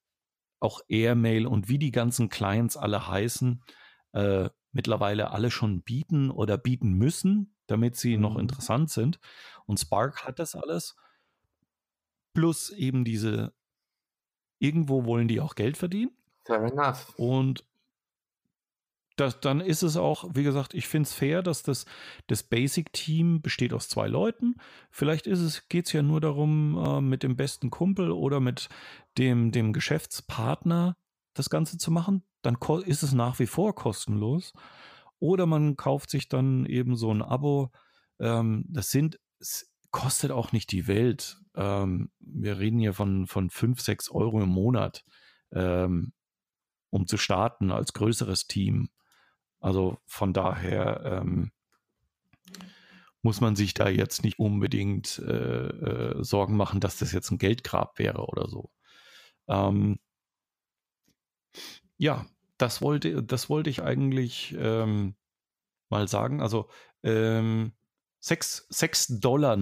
auch 0.59 0.81
Airmail 0.87 1.45
und 1.45 1.67
wie 1.67 1.79
die 1.79 1.91
ganzen 1.91 2.29
Clients 2.29 2.77
alle 2.77 3.07
heißen, 3.07 3.61
äh, 4.13 4.49
mittlerweile 4.71 5.31
alle 5.31 5.51
schon 5.51 5.83
bieten 5.83 6.31
oder 6.31 6.57
bieten 6.57 6.93
müssen, 6.93 7.52
damit 7.67 7.95
sie 7.95 8.17
noch 8.17 8.35
Mhm. 8.35 8.41
interessant 8.41 8.89
sind. 8.91 9.19
Und 9.65 9.79
Spark 9.79 10.25
hat 10.25 10.39
das 10.39 10.55
alles. 10.55 10.95
Plus 12.33 12.69
eben 12.71 13.05
diese, 13.05 13.53
irgendwo 14.59 15.05
wollen 15.05 15.27
die 15.27 15.39
auch 15.39 15.55
Geld 15.55 15.77
verdienen. 15.77 16.11
Fair 16.45 16.63
enough. 16.63 17.13
Und 17.17 17.65
das, 19.15 19.39
dann 19.39 19.61
ist 19.61 19.83
es 19.83 19.95
auch, 19.95 20.25
wie 20.33 20.43
gesagt, 20.43 20.73
ich 20.73 20.87
finde 20.87 21.07
es 21.07 21.13
fair, 21.13 21.43
dass 21.43 21.61
das, 21.61 21.85
das 22.27 22.41
Basic-Team 22.43 23.41
besteht 23.43 23.71
aus 23.73 23.87
zwei 23.87 24.07
Leuten. 24.07 24.55
Vielleicht 24.89 25.27
ist 25.27 25.39
es, 25.39 25.69
geht 25.69 25.85
es 25.85 25.93
ja 25.93 26.01
nur 26.01 26.19
darum, 26.19 26.83
äh, 26.83 27.01
mit 27.01 27.21
dem 27.21 27.35
besten 27.35 27.69
Kumpel 27.69 28.11
oder 28.11 28.39
mit 28.39 28.69
dem, 29.19 29.51
dem 29.51 29.71
Geschäftspartner 29.71 30.97
das 31.35 31.51
Ganze 31.51 31.77
zu 31.77 31.91
machen. 31.91 32.23
Dann 32.41 32.57
ist 32.85 33.03
es 33.03 33.13
nach 33.13 33.37
wie 33.37 33.45
vor 33.45 33.75
kostenlos. 33.75 34.53
Oder 35.23 35.45
man 35.45 35.77
kauft 35.77 36.09
sich 36.09 36.27
dann 36.27 36.65
eben 36.65 36.97
so 36.97 37.09
ein 37.09 37.21
Abo. 37.21 37.71
Ähm, 38.19 38.65
das 38.67 38.91
sind, 38.91 39.21
es 39.39 39.71
kostet 39.89 40.31
auch 40.31 40.51
nicht 40.51 40.69
die 40.73 40.85
Welt. 40.85 41.37
Ähm, 41.55 42.11
wir 42.19 42.59
reden 42.59 42.77
hier 42.79 42.93
von, 42.93 43.25
von 43.25 43.49
5, 43.49 43.79
6 43.79 44.09
Euro 44.11 44.41
im 44.41 44.49
Monat. 44.49 45.05
Ähm, 45.53 46.11
um 46.89 47.07
zu 47.07 47.15
starten 47.15 47.71
als 47.71 47.93
größeres 47.93 48.47
Team. 48.47 48.89
Also 49.61 49.97
von 50.05 50.33
daher 50.33 51.21
ähm, 51.23 51.53
muss 53.21 53.39
man 53.39 53.55
sich 53.55 53.73
da 53.73 53.87
jetzt 53.87 54.25
nicht 54.25 54.39
unbedingt 54.39 55.19
äh, 55.19 55.67
äh, 55.67 56.21
Sorgen 56.21 56.57
machen, 56.57 56.81
dass 56.81 56.97
das 56.97 57.13
jetzt 57.13 57.31
ein 57.31 57.37
Geldgrab 57.37 57.97
wäre 57.97 58.25
oder 58.25 58.49
so. 58.49 58.71
Ähm, 59.47 59.99
ja, 61.97 62.25
das 62.63 62.81
wollte, 62.81 63.21
das 63.21 63.49
wollte 63.49 63.69
ich 63.69 63.83
eigentlich 63.83 64.55
ähm, 64.57 65.15
mal 65.89 66.07
sagen. 66.07 66.41
Also 66.41 66.69
ähm, 67.03 67.73
6, 68.19 68.69
6,39 68.71 69.19
Dollar 69.19 69.57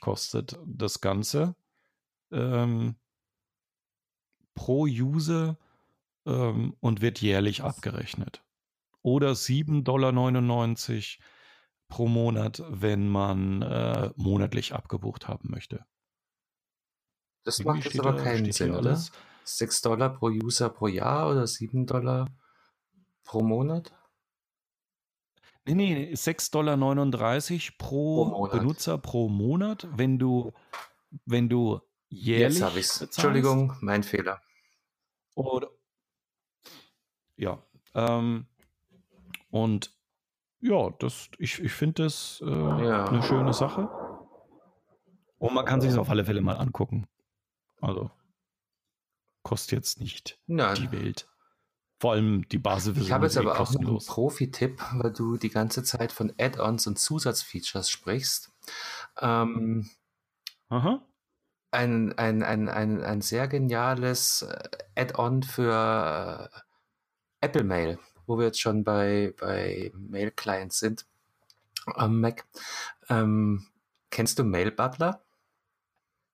kostet 0.00 0.56
das 0.64 1.00
Ganze 1.00 1.56
ähm, 2.30 2.94
pro 4.54 4.84
User 4.84 5.58
ähm, 6.24 6.76
und 6.78 7.00
wird 7.02 7.20
jährlich 7.20 7.64
abgerechnet. 7.64 8.44
Oder 9.02 9.32
7,99 9.32 9.82
Dollar 9.82 10.12
pro 11.88 12.06
Monat, 12.06 12.62
wenn 12.68 13.08
man 13.08 13.62
äh, 13.62 14.10
monatlich 14.14 14.72
abgebucht 14.72 15.26
haben 15.26 15.50
möchte. 15.50 15.84
Das 17.42 17.58
Irgendwie 17.58 17.78
macht 17.78 17.84
jetzt 17.92 17.98
aber 17.98 18.12
da- 18.12 18.22
keinen 18.22 18.52
Sinn, 18.52 18.70
oder? 18.70 18.90
alles. 18.90 19.10
6 19.44 19.82
Dollar 19.82 20.10
pro 20.10 20.28
User 20.28 20.70
pro 20.70 20.88
Jahr 20.88 21.30
oder 21.30 21.46
7 21.46 21.86
Dollar 21.86 22.28
pro 23.22 23.42
Monat? 23.42 23.92
Nee, 25.66 25.74
nee, 25.74 26.12
6,39 26.12 26.50
Dollar 26.50 26.76
pro, 27.78 28.30
Pro. 28.30 28.48
Benutzer 28.48 28.98
pro 28.98 29.28
Monat, 29.28 29.88
wenn 29.92 30.18
du, 30.18 30.52
wenn 31.24 31.48
du 31.48 31.80
jährlich 32.08 32.58
Jetzt 32.58 32.62
habe 32.62 32.78
ich. 32.78 33.00
Entschuldigung, 33.00 33.74
mein 33.80 34.02
Fehler. 34.02 34.42
Oder, 35.34 35.70
ja. 37.36 37.62
Ähm, 37.94 38.46
und 39.50 39.96
ja, 40.60 40.90
das, 40.98 41.30
ich, 41.38 41.60
ich 41.60 41.72
finde 41.72 42.04
das 42.04 42.42
äh, 42.44 42.50
ja. 42.50 43.06
eine 43.06 43.22
schöne 43.22 43.52
Sache. 43.52 43.88
Und 45.38 45.54
man 45.54 45.64
kann 45.64 45.80
sich 45.80 45.90
es 45.90 45.98
auf 45.98 46.10
alle 46.10 46.24
Fälle 46.24 46.40
mal 46.40 46.56
angucken. 46.56 47.06
Also 47.80 48.10
kostet 49.44 49.72
jetzt 49.78 50.00
nicht 50.00 50.40
Nein. 50.48 50.74
die 50.74 50.90
Welt. 50.90 51.28
Vor 52.00 52.12
allem 52.12 52.48
die 52.48 52.58
Basisversion. 52.58 53.06
Ich 53.06 53.12
habe 53.12 53.26
jetzt 53.26 53.38
aber 53.38 53.60
auch 53.60 53.72
einen 53.72 53.98
Profi-Tipp, 53.98 54.82
weil 54.94 55.12
du 55.12 55.36
die 55.36 55.50
ganze 55.50 55.84
Zeit 55.84 56.10
von 56.10 56.32
Add-ons 56.38 56.88
und 56.88 56.98
Zusatzfeatures 56.98 57.88
sprichst. 57.88 58.50
Ähm, 59.20 59.88
Aha. 60.68 61.00
Ein, 61.70 62.12
ein, 62.18 62.42
ein, 62.42 62.68
ein, 62.68 63.02
ein 63.02 63.20
sehr 63.20 63.46
geniales 63.46 64.42
äh, 64.42 64.68
Add-on 64.96 65.44
für 65.44 66.50
äh, 66.50 66.58
Apple 67.40 67.64
Mail, 67.64 67.98
wo 68.26 68.38
wir 68.38 68.46
jetzt 68.46 68.60
schon 68.60 68.84
bei, 68.84 69.34
bei 69.38 69.92
Mail-Clients 69.94 70.78
sind 70.78 71.06
am 71.86 72.20
Mac. 72.20 72.46
Ähm, 73.08 73.66
kennst 74.10 74.38
du 74.38 74.44
Mail 74.44 74.70
Butler? 74.70 75.22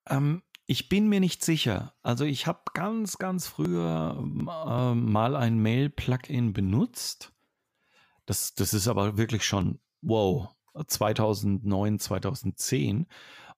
Ähm, 0.06 0.42
ich 0.70 0.88
bin 0.88 1.08
mir 1.08 1.18
nicht 1.18 1.44
sicher. 1.44 1.94
Also 2.00 2.24
ich 2.24 2.46
habe 2.46 2.60
ganz, 2.74 3.18
ganz 3.18 3.48
früher 3.48 4.16
äh, 4.16 4.94
mal 4.94 5.34
ein 5.34 5.58
Mail-Plugin 5.58 6.52
benutzt. 6.52 7.32
Das, 8.24 8.54
das 8.54 8.72
ist 8.72 8.86
aber 8.86 9.18
wirklich 9.18 9.44
schon, 9.44 9.80
wow, 10.00 10.54
2009, 10.86 11.98
2010. 11.98 13.08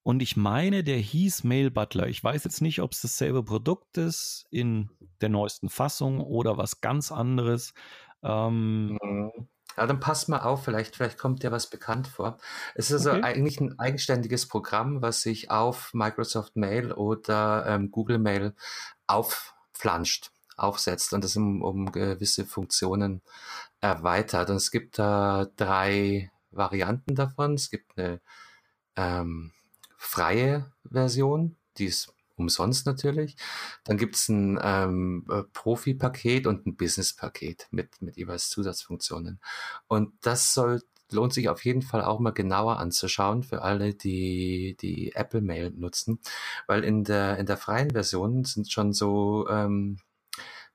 Und 0.02 0.22
ich 0.22 0.38
meine, 0.38 0.84
der 0.84 0.96
hieß 0.96 1.44
Mail 1.44 1.70
Butler. 1.70 2.08
Ich 2.08 2.24
weiß 2.24 2.44
jetzt 2.44 2.62
nicht, 2.62 2.80
ob 2.80 2.92
es 2.92 3.02
dasselbe 3.02 3.42
Produkt 3.42 3.98
ist 3.98 4.46
in 4.50 4.88
der 5.20 5.28
neuesten 5.28 5.68
Fassung 5.68 6.18
oder 6.18 6.56
was 6.56 6.80
ganz 6.80 7.12
anderes. 7.12 7.74
Ähm, 8.22 8.98
mhm. 9.02 9.48
Ja, 9.76 9.86
dann 9.86 10.00
passt 10.00 10.28
mal 10.28 10.40
auf, 10.40 10.64
vielleicht, 10.64 10.96
vielleicht 10.96 11.18
kommt 11.18 11.42
dir 11.42 11.52
was 11.52 11.68
bekannt 11.68 12.08
vor. 12.08 12.38
Es 12.74 12.90
ist 12.90 13.06
okay. 13.06 13.16
also 13.16 13.26
eigentlich 13.26 13.60
ein 13.60 13.78
eigenständiges 13.78 14.48
Programm, 14.48 15.02
was 15.02 15.22
sich 15.22 15.50
auf 15.50 15.94
Microsoft 15.94 16.56
Mail 16.56 16.92
oder 16.92 17.64
ähm, 17.66 17.90
Google 17.90 18.18
Mail 18.18 18.54
aufflanscht, 19.06 20.30
aufsetzt 20.56 21.12
und 21.12 21.24
das 21.24 21.36
um, 21.36 21.62
um 21.62 21.92
gewisse 21.92 22.44
Funktionen 22.44 23.22
erweitert. 23.80 24.50
Und 24.50 24.56
es 24.56 24.70
gibt 24.70 24.98
da 24.98 25.46
drei 25.56 26.30
Varianten 26.50 27.14
davon. 27.14 27.54
Es 27.54 27.70
gibt 27.70 27.98
eine 27.98 28.20
ähm, 28.96 29.52
freie 29.96 30.70
Version, 30.84 31.56
die 31.78 31.86
ist 31.86 32.12
umsonst 32.43 32.86
natürlich. 32.86 33.36
Dann 33.84 33.97
gibt 33.97 34.16
es 34.16 34.28
ein 34.28 34.59
ähm, 34.62 35.26
äh, 35.30 35.43
Profi-Paket 35.53 36.47
und 36.47 36.66
ein 36.66 36.76
Business-Paket 36.76 37.68
mit, 37.70 38.01
mit 38.03 38.16
jeweils 38.16 38.51
Zusatzfunktionen. 38.51 39.40
Und 39.88 40.12
das 40.22 40.55
soll, 40.55 40.82
lohnt 41.11 41.32
sich 41.32 41.49
auf 41.49 41.64
jeden 41.64 41.82
Fall 41.82 42.03
auch 42.03 42.20
mal 42.20 42.32
genauer 42.32 42.78
anzuschauen 42.78 43.43
für 43.43 43.62
alle, 43.62 43.95
die 43.95 44.76
die 44.80 45.12
Apple 45.14 45.40
Mail 45.40 45.70
nutzen, 45.70 46.20
weil 46.66 46.84
in 46.84 47.05
der, 47.05 47.38
in 47.38 47.47
der 47.47 47.57
freien 47.57 47.90
Version 47.90 48.45
sind 48.45 48.70
schon 48.70 48.93
so 48.93 49.49
ähm, 49.49 49.99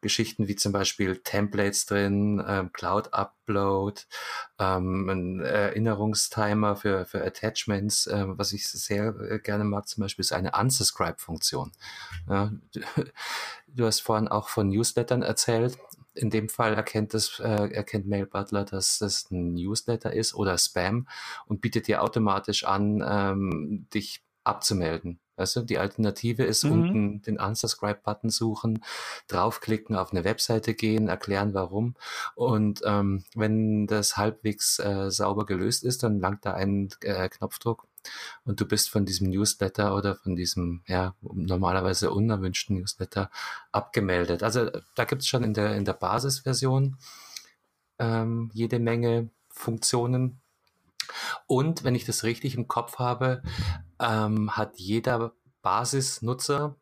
Geschichten 0.01 0.47
wie 0.47 0.55
zum 0.55 0.71
Beispiel 0.71 1.17
Templates 1.17 1.85
drin, 1.85 2.43
ähm, 2.47 2.71
Cloud 2.71 3.13
Upload, 3.13 4.01
ähm, 4.59 5.09
ein 5.09 5.39
Erinnerungstimer 5.39 6.75
für, 6.75 7.05
für 7.05 7.23
Attachments. 7.25 8.07
Äh, 8.07 8.25
was 8.27 8.53
ich 8.53 8.67
sehr 8.67 9.15
äh, 9.19 9.39
gerne 9.39 9.63
mag 9.63 9.87
zum 9.87 10.01
Beispiel 10.01 10.23
ist 10.23 10.33
eine 10.33 10.51
Unsubscribe-Funktion. 10.51 11.71
Ja, 12.29 12.51
du 13.67 13.85
hast 13.85 14.01
vorhin 14.01 14.27
auch 14.27 14.49
von 14.49 14.69
Newslettern 14.69 15.23
erzählt. 15.23 15.77
In 16.13 16.29
dem 16.29 16.49
Fall 16.49 16.73
erkennt 16.73 17.13
das, 17.13 17.39
äh, 17.39 17.71
erkennt 17.71 18.07
Mail 18.07 18.25
Butler, 18.25 18.65
dass 18.65 18.99
das 18.99 19.29
ein 19.31 19.53
Newsletter 19.53 20.13
ist 20.13 20.33
oder 20.33 20.57
Spam 20.57 21.07
und 21.45 21.61
bietet 21.61 21.87
dir 21.87 22.03
automatisch 22.03 22.63
an, 22.65 23.03
ähm, 23.07 23.87
dich 23.93 24.23
abzumelden. 24.43 25.19
Also 25.37 25.61
die 25.61 25.77
Alternative 25.77 26.43
ist 26.43 26.63
mhm. 26.63 26.71
unten 26.71 27.21
den 27.21 27.39
Unsubscribe-Button 27.39 28.29
suchen, 28.29 28.83
draufklicken, 29.27 29.95
auf 29.95 30.11
eine 30.11 30.23
Webseite 30.23 30.73
gehen, 30.73 31.07
erklären 31.07 31.53
warum. 31.53 31.95
Und 32.35 32.81
ähm, 32.85 33.23
wenn 33.35 33.87
das 33.87 34.17
halbwegs 34.17 34.79
äh, 34.79 35.09
sauber 35.11 35.45
gelöst 35.45 35.83
ist, 35.83 36.03
dann 36.03 36.19
langt 36.19 36.45
da 36.45 36.53
ein 36.53 36.89
äh, 37.01 37.29
Knopfdruck 37.29 37.87
und 38.45 38.59
du 38.61 38.65
bist 38.65 38.89
von 38.89 39.05
diesem 39.05 39.29
Newsletter 39.29 39.95
oder 39.95 40.15
von 40.15 40.35
diesem 40.35 40.81
ja 40.87 41.15
normalerweise 41.21 42.11
unerwünschten 42.11 42.77
Newsletter 42.77 43.29
abgemeldet. 43.71 44.43
Also 44.43 44.69
da 44.95 45.05
gibt 45.05 45.21
es 45.21 45.27
schon 45.27 45.43
in 45.43 45.53
der 45.53 45.75
in 45.75 45.85
der 45.85 45.93
Basisversion 45.93 46.97
ähm, 47.99 48.49
jede 48.53 48.79
Menge 48.79 49.29
Funktionen, 49.49 50.39
und 51.47 51.83
wenn 51.83 51.95
ich 51.95 52.05
das 52.05 52.23
richtig 52.23 52.55
im 52.55 52.67
Kopf 52.67 52.99
habe, 52.99 53.41
ähm, 53.99 54.55
hat 54.55 54.77
jeder 54.77 55.33
Basisnutzer, 55.61 56.77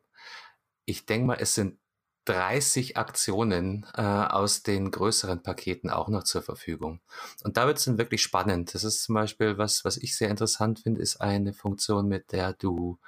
ich 0.84 1.06
denke 1.06 1.26
mal, 1.26 1.38
es 1.40 1.54
sind 1.54 1.78
30 2.26 2.96
Aktionen 2.96 3.86
äh, 3.94 4.02
aus 4.02 4.62
den 4.62 4.90
größeren 4.90 5.42
Paketen 5.42 5.90
auch 5.90 6.08
noch 6.08 6.24
zur 6.24 6.42
Verfügung. 6.42 7.00
Und 7.44 7.56
da 7.56 7.66
wird 7.66 7.78
es 7.78 7.84
dann 7.84 7.98
wirklich 7.98 8.22
spannend. 8.22 8.74
Das 8.74 8.84
ist 8.84 9.04
zum 9.04 9.14
Beispiel 9.14 9.58
was, 9.58 9.84
was 9.84 9.96
ich 9.96 10.16
sehr 10.16 10.28
interessant 10.28 10.80
finde, 10.80 11.00
ist 11.00 11.20
eine 11.20 11.52
Funktion, 11.52 12.08
mit 12.08 12.32
der 12.32 12.52
du 12.52 12.98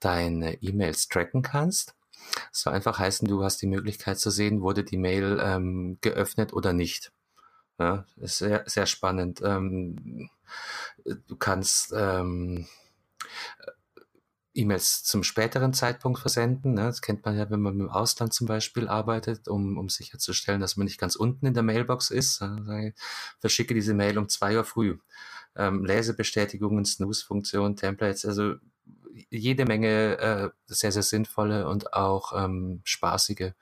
deine 0.00 0.62
E-Mails 0.62 1.08
tracken 1.08 1.42
kannst. 1.42 1.94
Das 2.50 2.62
soll 2.62 2.72
einfach 2.72 2.98
heißen, 2.98 3.28
du 3.28 3.44
hast 3.44 3.62
die 3.62 3.68
Möglichkeit 3.68 4.18
zu 4.18 4.30
sehen, 4.30 4.60
wurde 4.60 4.82
die 4.82 4.98
Mail 4.98 5.40
ähm, 5.40 5.98
geöffnet 6.00 6.52
oder 6.52 6.72
nicht. 6.72 7.12
Ja, 7.78 8.06
ist 8.16 8.38
sehr, 8.38 8.64
sehr 8.66 8.86
spannend. 8.86 9.42
Ähm, 9.44 10.30
du 11.04 11.36
kannst 11.36 11.92
ähm, 11.94 12.66
E-Mails 14.54 15.04
zum 15.04 15.22
späteren 15.22 15.74
Zeitpunkt 15.74 16.18
versenden. 16.18 16.74
Ne? 16.74 16.84
Das 16.84 17.02
kennt 17.02 17.24
man 17.24 17.36
ja, 17.36 17.50
wenn 17.50 17.60
man 17.60 17.78
im 17.78 17.90
Ausland 17.90 18.32
zum 18.32 18.46
Beispiel 18.46 18.88
arbeitet, 18.88 19.48
um, 19.48 19.76
um 19.76 19.90
sicherzustellen, 19.90 20.60
dass 20.60 20.76
man 20.76 20.86
nicht 20.86 20.98
ganz 20.98 21.14
unten 21.16 21.46
in 21.46 21.54
der 21.54 21.62
Mailbox 21.62 22.10
ist. 22.10 22.40
Also 22.40 22.72
verschicke 23.40 23.74
diese 23.74 23.92
Mail 23.92 24.16
um 24.16 24.28
zwei 24.28 24.56
Uhr 24.56 24.64
früh. 24.64 24.98
Ähm, 25.54 25.84
Lesebestätigungen, 25.84 26.84
Snooze-Funktion, 26.84 27.76
Templates, 27.76 28.24
also 28.24 28.54
jede 29.30 29.64
Menge 29.64 30.18
äh, 30.18 30.50
sehr, 30.66 30.92
sehr 30.92 31.02
sinnvolle 31.02 31.68
und 31.68 31.92
auch 31.94 32.32
ähm, 32.36 32.80
spaßige 32.84 33.52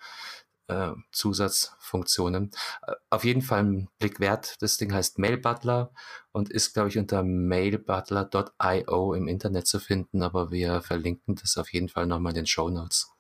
äh, 0.69 0.93
Zusatzfunktionen. 1.13 2.51
Äh, 2.87 2.93
auf 3.11 3.25
jeden 3.25 3.43
Fall 3.43 3.65
ein 3.65 3.89
Blick 3.99 4.21
wert. 4.21 4.57
Das 4.61 4.77
Ding 4.77 4.93
heißt 4.93 5.19
Mail 5.19 5.39
Butler 5.39 5.91
und 6.33 6.51
ist, 6.51 6.75
glaube 6.75 6.89
ich, 6.89 6.99
unter 6.99 7.23
mailbutler.io 7.23 9.15
im 9.15 9.29
Internet 9.29 9.67
zu 9.67 9.81
finden, 9.81 10.23
aber 10.23 10.51
wir 10.51 10.83
verlinken 10.83 11.37
das 11.37 11.57
auf 11.57 11.73
jeden 11.73 11.89
Fall 11.89 12.07
nochmal 12.07 12.33
in 12.33 12.37
den 12.37 12.47
Show 12.47 12.71
Notes. 12.71 13.11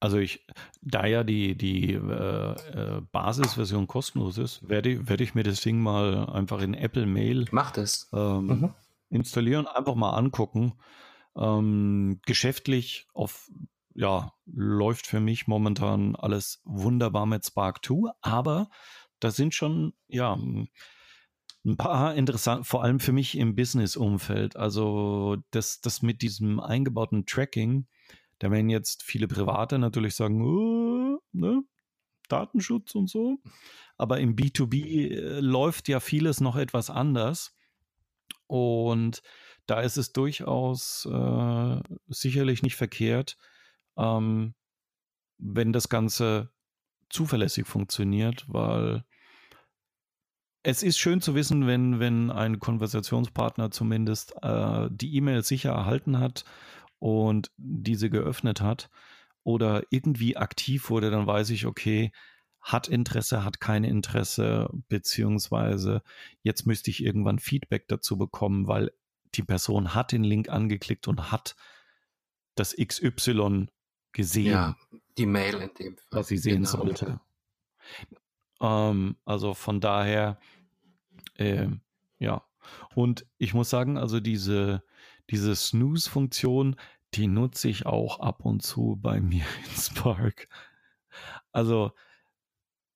Also 0.00 0.18
ich, 0.18 0.46
da 0.80 1.06
ja 1.06 1.24
die, 1.24 1.56
die 1.56 1.94
äh, 1.94 2.52
äh, 2.52 3.00
Basisversion 3.10 3.88
kostenlos 3.88 4.38
ist, 4.38 4.68
werde, 4.68 5.08
werde 5.08 5.24
ich 5.24 5.34
mir 5.34 5.42
das 5.42 5.60
Ding 5.60 5.80
mal 5.80 6.28
einfach 6.30 6.60
in 6.60 6.74
Apple 6.74 7.06
Mail. 7.06 7.46
Ähm, 8.12 8.46
mhm. 8.46 8.74
installieren, 9.10 9.66
einfach 9.66 9.96
mal 9.96 10.10
angucken. 10.10 10.74
Ähm, 11.36 12.20
geschäftlich 12.26 13.08
auf 13.12 13.50
ja, 13.98 14.32
läuft 14.46 15.08
für 15.08 15.18
mich 15.18 15.48
momentan 15.48 16.14
alles 16.14 16.62
wunderbar 16.64 17.26
mit 17.26 17.44
Spark 17.44 17.84
2, 17.84 18.12
aber 18.20 18.70
da 19.18 19.32
sind 19.32 19.54
schon, 19.54 19.92
ja, 20.06 20.34
ein 21.64 21.76
paar 21.76 22.14
interessant, 22.14 22.64
vor 22.64 22.84
allem 22.84 23.00
für 23.00 23.10
mich 23.10 23.36
im 23.36 23.56
Business-Umfeld. 23.56 24.54
Also 24.54 25.38
das, 25.50 25.80
das 25.80 26.02
mit 26.02 26.22
diesem 26.22 26.60
eingebauten 26.60 27.26
Tracking, 27.26 27.88
da 28.38 28.52
werden 28.52 28.70
jetzt 28.70 29.02
viele 29.02 29.26
Private 29.26 29.80
natürlich 29.80 30.14
sagen, 30.14 30.42
oh, 30.42 31.18
ne, 31.32 31.64
Datenschutz 32.28 32.94
und 32.94 33.10
so. 33.10 33.38
Aber 33.96 34.20
im 34.20 34.36
B2B 34.36 35.10
äh, 35.10 35.40
läuft 35.40 35.88
ja 35.88 35.98
vieles 35.98 36.40
noch 36.40 36.54
etwas 36.54 36.88
anders. 36.88 37.56
Und 38.46 39.22
da 39.66 39.80
ist 39.80 39.96
es 39.96 40.12
durchaus 40.12 41.04
äh, 41.10 41.80
sicherlich 42.06 42.62
nicht 42.62 42.76
verkehrt, 42.76 43.36
ähm, 43.98 44.54
wenn 45.38 45.72
das 45.72 45.88
Ganze 45.88 46.50
zuverlässig 47.10 47.66
funktioniert, 47.66 48.44
weil 48.48 49.04
es 50.62 50.82
ist 50.82 50.98
schön 50.98 51.20
zu 51.20 51.34
wissen, 51.34 51.66
wenn, 51.66 52.00
wenn 52.00 52.30
ein 52.30 52.58
Konversationspartner 52.58 53.70
zumindest 53.70 54.34
äh, 54.42 54.88
die 54.90 55.14
E-Mail 55.16 55.42
sicher 55.42 55.70
erhalten 55.70 56.18
hat 56.18 56.44
und 56.98 57.50
diese 57.56 58.10
geöffnet 58.10 58.60
hat 58.60 58.90
oder 59.44 59.82
irgendwie 59.90 60.36
aktiv 60.36 60.90
wurde, 60.90 61.10
dann 61.10 61.26
weiß 61.26 61.50
ich, 61.50 61.66
okay, 61.66 62.12
hat 62.60 62.88
Interesse, 62.88 63.44
hat 63.44 63.60
kein 63.60 63.84
Interesse, 63.84 64.68
beziehungsweise 64.88 66.02
jetzt 66.42 66.66
müsste 66.66 66.90
ich 66.90 67.02
irgendwann 67.02 67.38
Feedback 67.38 67.86
dazu 67.88 68.18
bekommen, 68.18 68.66
weil 68.66 68.90
die 69.34 69.42
Person 69.42 69.94
hat 69.94 70.12
den 70.12 70.24
Link 70.24 70.48
angeklickt 70.48 71.08
und 71.08 71.30
hat 71.30 71.54
das 72.56 72.74
XY 72.76 73.68
gesehen. 74.18 74.50
Ja, 74.50 74.76
die 75.16 75.26
Mail 75.26 75.54
in 75.54 75.74
dem 75.78 75.96
Fall. 75.96 76.20
Was 76.20 76.28
sie 76.28 76.38
sehen 76.38 76.64
genau. 76.64 76.68
sollte. 76.68 77.20
Ähm, 78.60 79.16
also 79.24 79.54
von 79.54 79.80
daher, 79.80 80.40
äh, 81.34 81.68
ja. 82.18 82.44
Und 82.96 83.26
ich 83.38 83.54
muss 83.54 83.70
sagen, 83.70 83.96
also 83.96 84.18
diese, 84.18 84.82
diese 85.30 85.54
Snooze-Funktion, 85.54 86.74
die 87.14 87.28
nutze 87.28 87.68
ich 87.68 87.86
auch 87.86 88.18
ab 88.18 88.44
und 88.44 88.62
zu 88.62 88.98
bei 89.00 89.20
mir 89.20 89.44
in 89.64 89.80
Spark. 89.80 90.48
Also, 91.52 91.92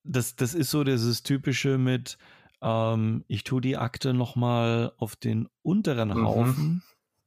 das, 0.02 0.34
das 0.34 0.54
ist 0.54 0.72
so 0.72 0.82
dieses 0.82 1.22
typische 1.22 1.78
mit, 1.78 2.18
ähm, 2.60 3.24
ich 3.28 3.44
tue 3.44 3.60
die 3.60 3.76
Akte 3.76 4.12
nochmal 4.12 4.92
auf 4.96 5.14
den 5.14 5.48
unteren 5.62 6.08
mhm. 6.08 6.26
Haufen 6.26 6.82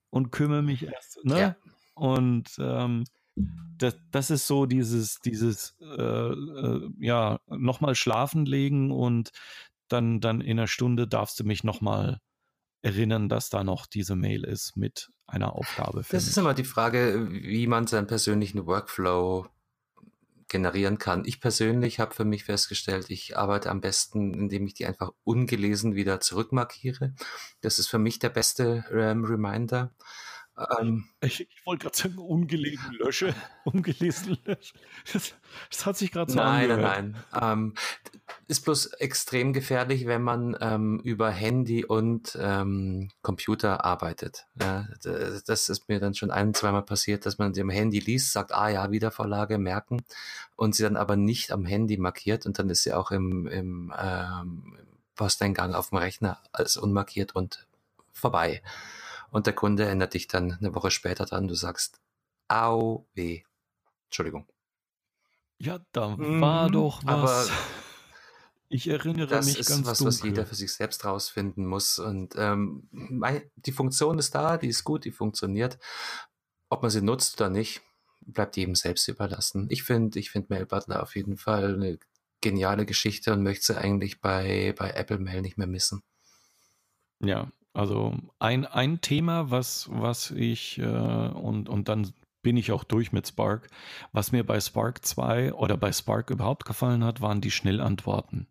und 0.09 0.31
kümmere 0.33 0.61
mich 0.61 0.83
erst, 0.83 1.23
ne? 1.23 1.39
Ja. 1.39 1.55
Und 1.93 2.57
ähm, 2.59 3.05
das, 3.35 3.95
das 4.11 4.29
ist 4.29 4.47
so 4.47 4.65
dieses, 4.65 5.19
dieses, 5.19 5.75
äh, 5.81 5.85
äh, 5.93 6.89
ja, 6.99 7.39
nochmal 7.47 7.95
schlafen 7.95 8.45
legen 8.45 8.91
und 8.91 9.31
dann, 9.87 10.21
dann 10.21 10.41
in 10.41 10.59
einer 10.59 10.67
Stunde 10.67 11.07
darfst 11.07 11.39
du 11.39 11.43
mich 11.43 11.63
nochmal 11.63 12.19
erinnern, 12.81 13.29
dass 13.29 13.49
da 13.49 13.63
noch 13.63 13.85
diese 13.85 14.15
Mail 14.15 14.43
ist 14.43 14.77
mit 14.77 15.09
einer 15.27 15.53
Aufgabe. 15.53 15.99
das 16.01 16.11
mich. 16.11 16.27
ist 16.27 16.37
immer 16.37 16.53
die 16.53 16.63
Frage, 16.63 17.27
wie 17.31 17.67
man 17.67 17.87
seinen 17.87 18.07
persönlichen 18.07 18.65
Workflow 18.65 19.47
generieren 20.47 20.99
kann. 20.99 21.25
Ich 21.25 21.41
persönlich 21.41 21.99
habe 21.99 22.13
für 22.13 22.25
mich 22.25 22.43
festgestellt, 22.43 23.09
ich 23.09 23.35
arbeite 23.35 23.71
am 23.71 23.81
besten, 23.81 24.33
indem 24.35 24.67
ich 24.67 24.75
die 24.75 24.85
einfach 24.85 25.11
ungelesen 25.23 25.95
wieder 25.95 26.19
zurückmarkiere. 26.19 27.15
Das 27.61 27.79
ist 27.79 27.87
für 27.87 27.97
mich 27.97 28.19
der 28.19 28.29
beste 28.29 28.85
ähm, 28.91 29.25
Reminder. 29.25 29.91
Ähm, 30.79 31.09
ich, 31.21 31.41
ich 31.41 31.65
wollte 31.65 31.83
gerade 31.83 31.97
sagen, 31.97 32.17
ungelesen 32.17 32.93
lösche. 32.93 33.35
ungelesen 33.65 34.37
lösche. 34.45 34.73
Das, 35.11 35.33
das 35.69 35.85
hat 35.85 35.97
sich 35.97 36.11
gerade 36.11 36.31
so 36.31 36.37
Nein, 36.37 36.71
angehört. 36.71 36.81
nein, 36.81 37.17
nein. 37.31 37.51
Ähm, 37.51 37.73
ist 38.47 38.63
bloß 38.63 38.87
extrem 38.93 39.53
gefährlich, 39.53 40.05
wenn 40.07 40.21
man 40.21 40.55
ähm, 40.61 40.99
über 41.03 41.29
Handy 41.29 41.83
und 41.83 42.37
ähm, 42.39 43.09
Computer 43.21 43.83
arbeitet. 43.83 44.45
Ja, 44.61 44.87
das 45.03 45.69
ist 45.69 45.89
mir 45.89 45.99
dann 45.99 46.13
schon 46.15 46.31
ein, 46.31 46.53
zweimal 46.53 46.83
passiert, 46.83 47.25
dass 47.25 47.37
man 47.37 47.53
dem 47.53 47.69
Handy 47.69 47.99
liest, 47.99 48.31
sagt, 48.31 48.53
ah 48.53 48.69
ja, 48.69 48.91
Wiedervorlage 48.91 49.57
merken 49.57 50.03
und 50.55 50.75
sie 50.75 50.83
dann 50.83 50.95
aber 50.95 51.15
nicht 51.15 51.51
am 51.51 51.65
Handy 51.65 51.97
markiert 51.97 52.45
und 52.45 52.59
dann 52.59 52.69
ist 52.69 52.83
sie 52.83 52.93
auch 52.93 53.11
im, 53.11 53.47
im 53.47 53.93
ähm, 53.97 54.77
Posteingang 55.15 55.73
auf 55.73 55.89
dem 55.89 55.97
Rechner 55.97 56.39
als 56.51 56.77
unmarkiert 56.77 57.35
und 57.35 57.67
vorbei. 58.13 58.61
Und 59.35 59.47
der 59.47 59.53
Kunde 59.53 59.83
erinnert 59.83 60.13
dich 60.13 60.29
dann 60.29 60.53
eine 60.53 60.73
Woche 60.75 60.91
später 60.91 61.25
dran, 61.25 61.49
du 61.49 61.55
sagst, 61.55 61.99
au 62.47 63.05
weh. 63.15 63.43
Entschuldigung. 64.05 64.47
Ja, 65.57 65.81
da 65.91 66.17
war 66.17 66.69
mhm, 66.69 66.71
doch 66.71 67.03
was. 67.03 67.49
Aber 67.49 67.53
ich 68.69 68.87
erinnere 68.87 69.27
das 69.27 69.47
mich 69.47 69.59
ist 69.59 69.67
ganz 69.67 69.85
was, 69.85 69.97
dunkel. 69.97 70.13
was 70.13 70.23
jeder 70.23 70.45
für 70.45 70.55
sich 70.55 70.71
selbst 70.71 71.03
rausfinden 71.03 71.65
muss. 71.65 71.99
Und 71.99 72.35
ähm, 72.37 72.87
die 73.57 73.73
Funktion 73.73 74.19
ist 74.19 74.33
da, 74.35 74.57
die 74.57 74.69
ist 74.69 74.85
gut, 74.85 75.03
die 75.03 75.11
funktioniert. 75.11 75.79
Ob 76.69 76.81
man 76.81 76.89
sie 76.89 77.01
nutzt 77.01 77.41
oder 77.41 77.49
nicht, 77.49 77.81
bleibt 78.21 78.55
jedem 78.55 78.75
selbst 78.75 79.05
überlassen. 79.09 79.67
Ich 79.69 79.83
finde, 79.83 80.17
ich 80.17 80.31
finde 80.31 80.53
Mail 80.53 80.65
Butler 80.65 81.03
auf 81.03 81.13
jeden 81.17 81.35
Fall 81.35 81.73
eine 81.73 81.99
geniale 82.39 82.85
Geschichte 82.85 83.33
und 83.33 83.43
möchte 83.43 83.73
sie 83.73 83.77
eigentlich 83.77 84.21
bei, 84.21 84.73
bei 84.77 84.91
Apple 84.91 85.19
Mail 85.19 85.41
nicht 85.41 85.57
mehr 85.57 85.67
missen. 85.67 86.03
Ja, 87.19 87.51
also 87.75 88.17
ein, 88.39 88.65
ein 88.65 89.01
Thema, 89.01 89.51
was, 89.51 89.89
was 89.91 90.31
ich, 90.31 90.79
äh, 90.79 90.83
und, 90.83 91.69
und 91.69 91.89
dann 91.89 92.13
bin 92.41 92.57
ich 92.57 92.71
auch 92.71 92.83
durch 92.83 93.11
mit 93.11 93.27
Spark. 93.27 93.69
Was 94.11 94.31
mir 94.31 94.45
bei 94.45 94.59
Spark 94.59 95.03
2 95.05 95.53
oder 95.53 95.77
bei 95.77 95.91
Spark 95.91 96.29
überhaupt 96.29 96.65
gefallen 96.65 97.03
hat, 97.03 97.21
waren 97.21 97.41
die 97.41 97.51
Schnellantworten, 97.51 98.47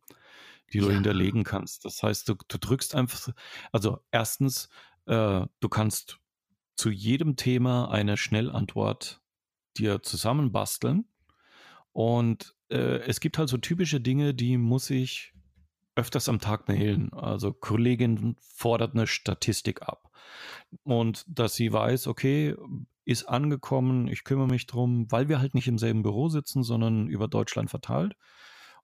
die 0.72 0.80
du 0.80 0.88
ja. 0.88 0.94
hinterlegen 0.94 1.44
kannst. 1.44 1.84
Das 1.84 2.02
heißt, 2.02 2.28
du, 2.28 2.34
du 2.48 2.58
drückst 2.58 2.94
einfach, 2.94 3.32
also 3.72 4.00
erstens, 4.10 4.68
äh, 5.06 5.46
du 5.60 5.68
kannst 5.68 6.18
zu 6.76 6.90
jedem 6.90 7.36
Thema 7.36 7.90
eine 7.90 8.16
Schnellantwort 8.16 9.22
dir 9.76 10.02
zusammenbasteln. 10.02 11.08
Und 11.92 12.56
äh, 12.70 12.98
es 13.06 13.20
gibt 13.20 13.38
halt 13.38 13.48
so 13.48 13.58
typische 13.58 14.00
Dinge, 14.00 14.34
die 14.34 14.58
muss 14.58 14.90
ich 14.90 15.33
öfters 15.96 16.28
am 16.28 16.40
Tag 16.40 16.68
mailen. 16.68 17.12
Also 17.12 17.52
Kollegin 17.52 18.36
fordert 18.40 18.94
eine 18.94 19.06
Statistik 19.06 19.82
ab. 19.82 20.10
Und 20.82 21.24
dass 21.28 21.54
sie 21.54 21.72
weiß, 21.72 22.06
okay, 22.06 22.56
ist 23.04 23.24
angekommen, 23.24 24.08
ich 24.08 24.24
kümmere 24.24 24.48
mich 24.48 24.66
drum, 24.66 25.10
weil 25.10 25.28
wir 25.28 25.38
halt 25.38 25.54
nicht 25.54 25.68
im 25.68 25.78
selben 25.78 26.02
Büro 26.02 26.28
sitzen, 26.28 26.62
sondern 26.62 27.06
über 27.08 27.28
Deutschland 27.28 27.70
verteilt. 27.70 28.16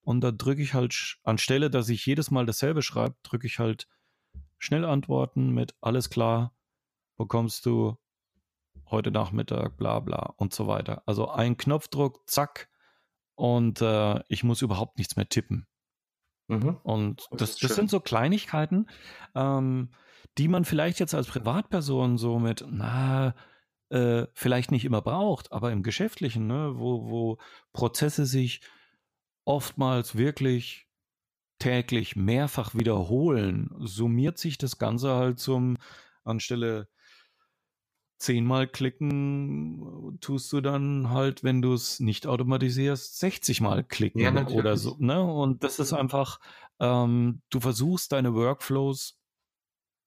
Und 0.03 0.21
da 0.23 0.31
drücke 0.31 0.63
ich 0.63 0.75
halt, 0.75 1.19
anstelle, 1.25 1.71
dass 1.71 1.89
ich 1.89 2.05
jedes 2.07 2.31
Mal 2.31 2.47
dasselbe 2.47 2.83
schreibe, 2.83 3.17
drücke 3.23 3.47
ich 3.47 3.59
halt 3.59 3.89
schnell 4.59 4.85
antworten 4.85 5.51
mit 5.51 5.75
alles 5.81 6.11
klar, 6.11 6.55
bekommst 7.17 7.67
du 7.67 7.97
heute 8.91 9.11
Nachmittag, 9.11 9.77
bla 9.77 10.01
bla 10.01 10.35
und 10.37 10.53
so 10.53 10.67
weiter. 10.67 11.03
Also 11.07 11.29
ein 11.31 11.57
Knopfdruck, 11.57 12.29
zack, 12.29 12.69
und 13.41 13.81
äh, 13.81 14.23
ich 14.29 14.45
muss 14.45 14.61
überhaupt 14.61 14.99
nichts 14.99 15.17
mehr 15.17 15.27
tippen. 15.27 15.67
Mhm. 16.51 16.77
Und 16.83 17.27
das, 17.31 17.57
das, 17.57 17.75
sind 17.75 17.91
so 17.91 18.01
Kleinigkeiten, 18.01 18.89
ähm, 19.35 19.91
die 20.37 20.49
man 20.49 20.65
vielleicht 20.65 20.99
jetzt 21.01 21.15
als 21.15 21.29
Privatperson 21.29 22.19
so 22.19 22.39
mit, 22.39 22.65
na, 22.69 23.35
äh, 23.91 24.27
vielleicht 24.35 24.71
nicht 24.71 24.85
immer 24.85 25.03
braucht, 25.03 25.53
aber 25.53 25.73
im 25.73 25.83
Geschäftlichen, 25.83 26.47
ne, 26.47 26.73
wo, 26.77 27.09
wo 27.09 27.39
Prozesse 27.73 28.27
sich 28.27 28.61
oftmals 29.45 30.17
wirklich 30.17 30.89
täglich 31.59 32.17
mehrfach 32.17 32.75
wiederholen, 32.75 33.71
summiert 33.79 34.39
sich 34.39 34.59
das 34.59 34.79
Ganze 34.79 35.15
halt 35.15 35.39
zum, 35.39 35.77
anstelle 36.25 36.89
zehnmal 38.21 38.69
klicken, 38.69 40.19
tust 40.21 40.53
du 40.53 40.61
dann 40.61 41.11
halt, 41.11 41.43
wenn 41.43 41.63
du 41.63 41.73
es 41.73 42.01
nicht 42.01 42.27
automatisierst, 42.27 43.19
60 43.19 43.63
Mal 43.63 43.83
klicken 43.83 44.21
ja, 44.21 44.47
oder 44.49 44.77
so. 44.77 44.97
Ne? 44.99 45.23
Und 45.23 45.65
das 45.65 45.79
ist 45.79 45.95
einfach, 45.95 46.39
ähm, 46.79 47.41
du 47.49 47.61
versuchst 47.61 48.13
deine 48.13 48.35
Workflows 48.35 49.19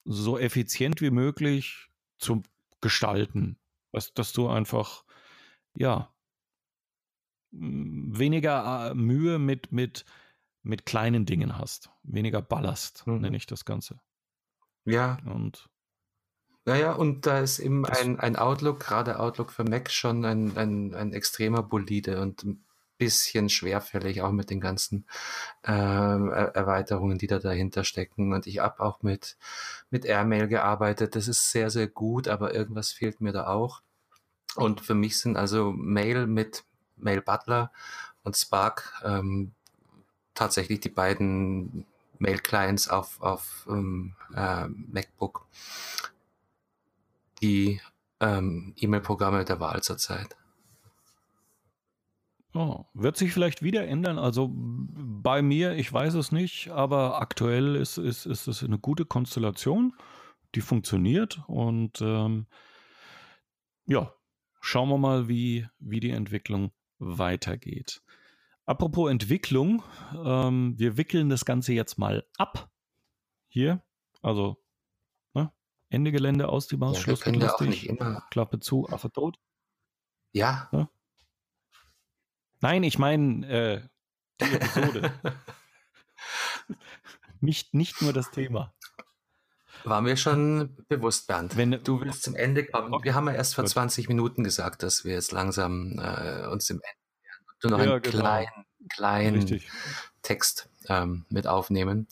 so 0.05 0.37
effizient 0.37 1.01
wie 1.01 1.09
möglich 1.09 1.89
zu 2.19 2.43
gestalten. 2.81 3.57
Dass, 3.91 4.13
dass 4.13 4.31
du 4.31 4.47
einfach, 4.47 5.05
ja, 5.75 6.13
weniger 7.51 8.91
äh, 8.91 8.95
Mühe 8.95 9.39
mit, 9.39 9.71
mit, 9.71 10.05
mit 10.61 10.85
kleinen 10.85 11.25
Dingen 11.25 11.57
hast. 11.57 11.91
Weniger 12.03 12.41
Ballast, 12.41 13.07
mhm. 13.07 13.21
nenne 13.21 13.37
ich 13.37 13.47
das 13.47 13.65
Ganze. 13.65 13.99
Ja. 14.85 15.17
Und 15.25 15.69
naja, 16.65 16.93
und 16.93 17.25
da 17.25 17.39
ist 17.39 17.59
eben 17.59 17.85
ein, 17.85 18.19
ein 18.19 18.35
Outlook, 18.35 18.79
gerade 18.79 19.19
Outlook 19.19 19.51
für 19.51 19.63
Mac, 19.63 19.91
schon 19.91 20.23
ein, 20.25 20.57
ein, 20.57 20.93
ein 20.95 21.13
extremer 21.13 21.61
Bolide 21.61 22.21
und 22.21 22.43
ein 22.43 22.63
bisschen 22.97 23.49
schwerfällig, 23.49 24.21
auch 24.21 24.31
mit 24.31 24.49
den 24.49 24.61
ganzen 24.61 25.05
äh, 25.63 25.71
Erweiterungen, 25.71 27.17
die 27.17 27.27
da 27.27 27.39
dahinter 27.39 27.83
stecken. 27.83 28.33
Und 28.33 28.47
ich 28.47 28.59
habe 28.59 28.81
auch 28.81 29.01
mit, 29.01 29.35
mit 29.89 30.05
Airmail 30.05 30.47
gearbeitet. 30.47 31.15
Das 31.15 31.27
ist 31.27 31.51
sehr, 31.51 31.69
sehr 31.69 31.87
gut, 31.87 32.27
aber 32.29 32.53
irgendwas 32.53 32.91
fehlt 32.91 33.19
mir 33.19 33.33
da 33.33 33.47
auch. 33.47 33.81
Und 34.55 34.81
für 34.81 34.95
mich 34.95 35.19
sind 35.19 35.35
also 35.35 35.71
Mail 35.71 36.27
mit 36.27 36.63
Mail 36.95 37.21
Butler 37.21 37.71
und 38.23 38.37
Spark 38.37 39.01
ähm, 39.03 39.51
tatsächlich 40.33 40.79
die 40.79 40.89
beiden 40.89 41.85
Mail-Clients 42.19 42.87
auf, 42.87 43.21
auf 43.21 43.67
ähm, 43.69 44.15
äh, 44.35 44.67
MacBook 44.67 45.45
die 47.43 47.81
ähm, 48.19 48.73
E-Mail-Programme 48.77 49.45
der 49.45 49.59
Wahl 49.59 49.83
zurzeit. 49.83 50.35
Oh, 52.55 52.85
wird 52.93 53.17
sich 53.17 53.33
vielleicht 53.33 53.63
wieder 53.63 53.87
ändern. 53.87 54.19
Also 54.19 54.49
bei 54.53 55.41
mir, 55.41 55.73
ich 55.73 55.91
weiß 55.91 56.13
es 56.13 56.31
nicht, 56.31 56.69
aber 56.69 57.19
aktuell 57.19 57.75
ist, 57.75 57.97
ist, 57.97 58.25
ist 58.25 58.47
es 58.47 58.63
eine 58.63 58.77
gute 58.77 59.05
Konstellation, 59.05 59.95
die 60.53 60.61
funktioniert 60.61 61.41
und 61.47 61.99
ähm, 62.01 62.45
ja, 63.85 64.13
schauen 64.61 64.89
wir 64.89 64.99
mal, 64.99 65.27
wie, 65.27 65.67
wie 65.79 65.99
die 65.99 66.11
Entwicklung 66.11 66.71
weitergeht. 66.99 68.03
Apropos 68.65 69.11
Entwicklung, 69.11 69.83
ähm, 70.23 70.75
wir 70.77 70.95
wickeln 70.95 71.29
das 71.29 71.45
Ganze 71.45 71.73
jetzt 71.73 71.97
mal 71.97 72.23
ab. 72.37 72.71
Hier, 73.47 73.83
also 74.21 74.62
Ende 75.93 76.11
Gelände 76.11 76.49
aus 76.49 76.67
die 76.67 76.77
Maus, 76.77 76.97
ja, 76.97 77.03
Schluss 77.03 77.25
mit 77.25 77.35
lustig, 77.35 77.95
Klappe 78.31 78.59
zu, 78.59 78.89
Affe 78.89 79.11
tot. 79.11 79.37
Ja. 80.31 80.67
ja? 80.71 80.89
Nein, 82.61 82.81
ich 82.81 82.97
meine 82.97 83.47
äh, 83.47 83.81
die 84.41 84.55
Episode. 84.55 85.13
nicht, 87.41 87.75
nicht 87.75 88.01
nur 88.01 88.11
das 88.11 88.31
Thema. 88.31 88.73
War 89.83 90.01
mir 90.01 90.17
schon 90.17 90.77
bewusst, 90.87 91.27
Bernd. 91.27 91.57
Wenn, 91.57 91.83
du 91.83 92.01
willst 92.01 92.23
zum 92.23 92.35
Ende 92.35 92.65
kommen. 92.65 93.03
Wir 93.03 93.13
haben 93.13 93.27
ja 93.27 93.33
erst 93.33 93.53
vor 93.53 93.65
20 93.65 94.07
Minuten 94.07 94.43
gesagt, 94.43 94.81
dass 94.81 95.05
wir 95.05 95.13
jetzt 95.13 95.31
langsam 95.31 95.99
äh, 95.99 96.47
uns 96.47 96.69
im 96.71 96.77
Ende 96.81 97.63
Nur 97.63 97.71
noch 97.71 97.85
ja, 97.85 97.93
einen 97.93 98.01
genau. 98.01 98.19
kleinen, 98.19 98.65
kleinen 98.89 99.35
Richtig. 99.35 99.69
Text 100.23 100.69
ähm, 100.87 101.25
mit 101.29 101.45
aufnehmen. 101.45 102.07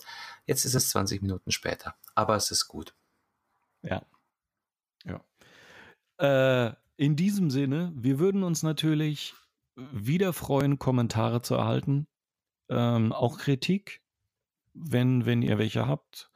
Jetzt 0.45 0.65
ist 0.65 0.75
es 0.75 0.89
20 0.89 1.23
Minuten 1.23 1.51
später, 1.51 1.95
aber 2.13 2.35
es 2.35 2.51
ist 2.51 2.67
gut. 2.67 2.93
Ja. 3.83 4.05
Ja. 5.05 5.23
Äh, 6.17 6.75
in 6.97 7.15
diesem 7.15 7.49
Sinne, 7.49 7.91
wir 7.95 8.19
würden 8.19 8.43
uns 8.43 8.63
natürlich 8.63 9.33
wieder 9.75 10.33
freuen, 10.33 10.79
Kommentare 10.79 11.41
zu 11.41 11.55
erhalten. 11.55 12.07
Ähm, 12.69 13.11
auch 13.11 13.37
Kritik, 13.37 14.01
wenn, 14.73 15.25
wenn 15.25 15.41
ihr 15.41 15.57
welche 15.57 15.87
habt. 15.87 16.31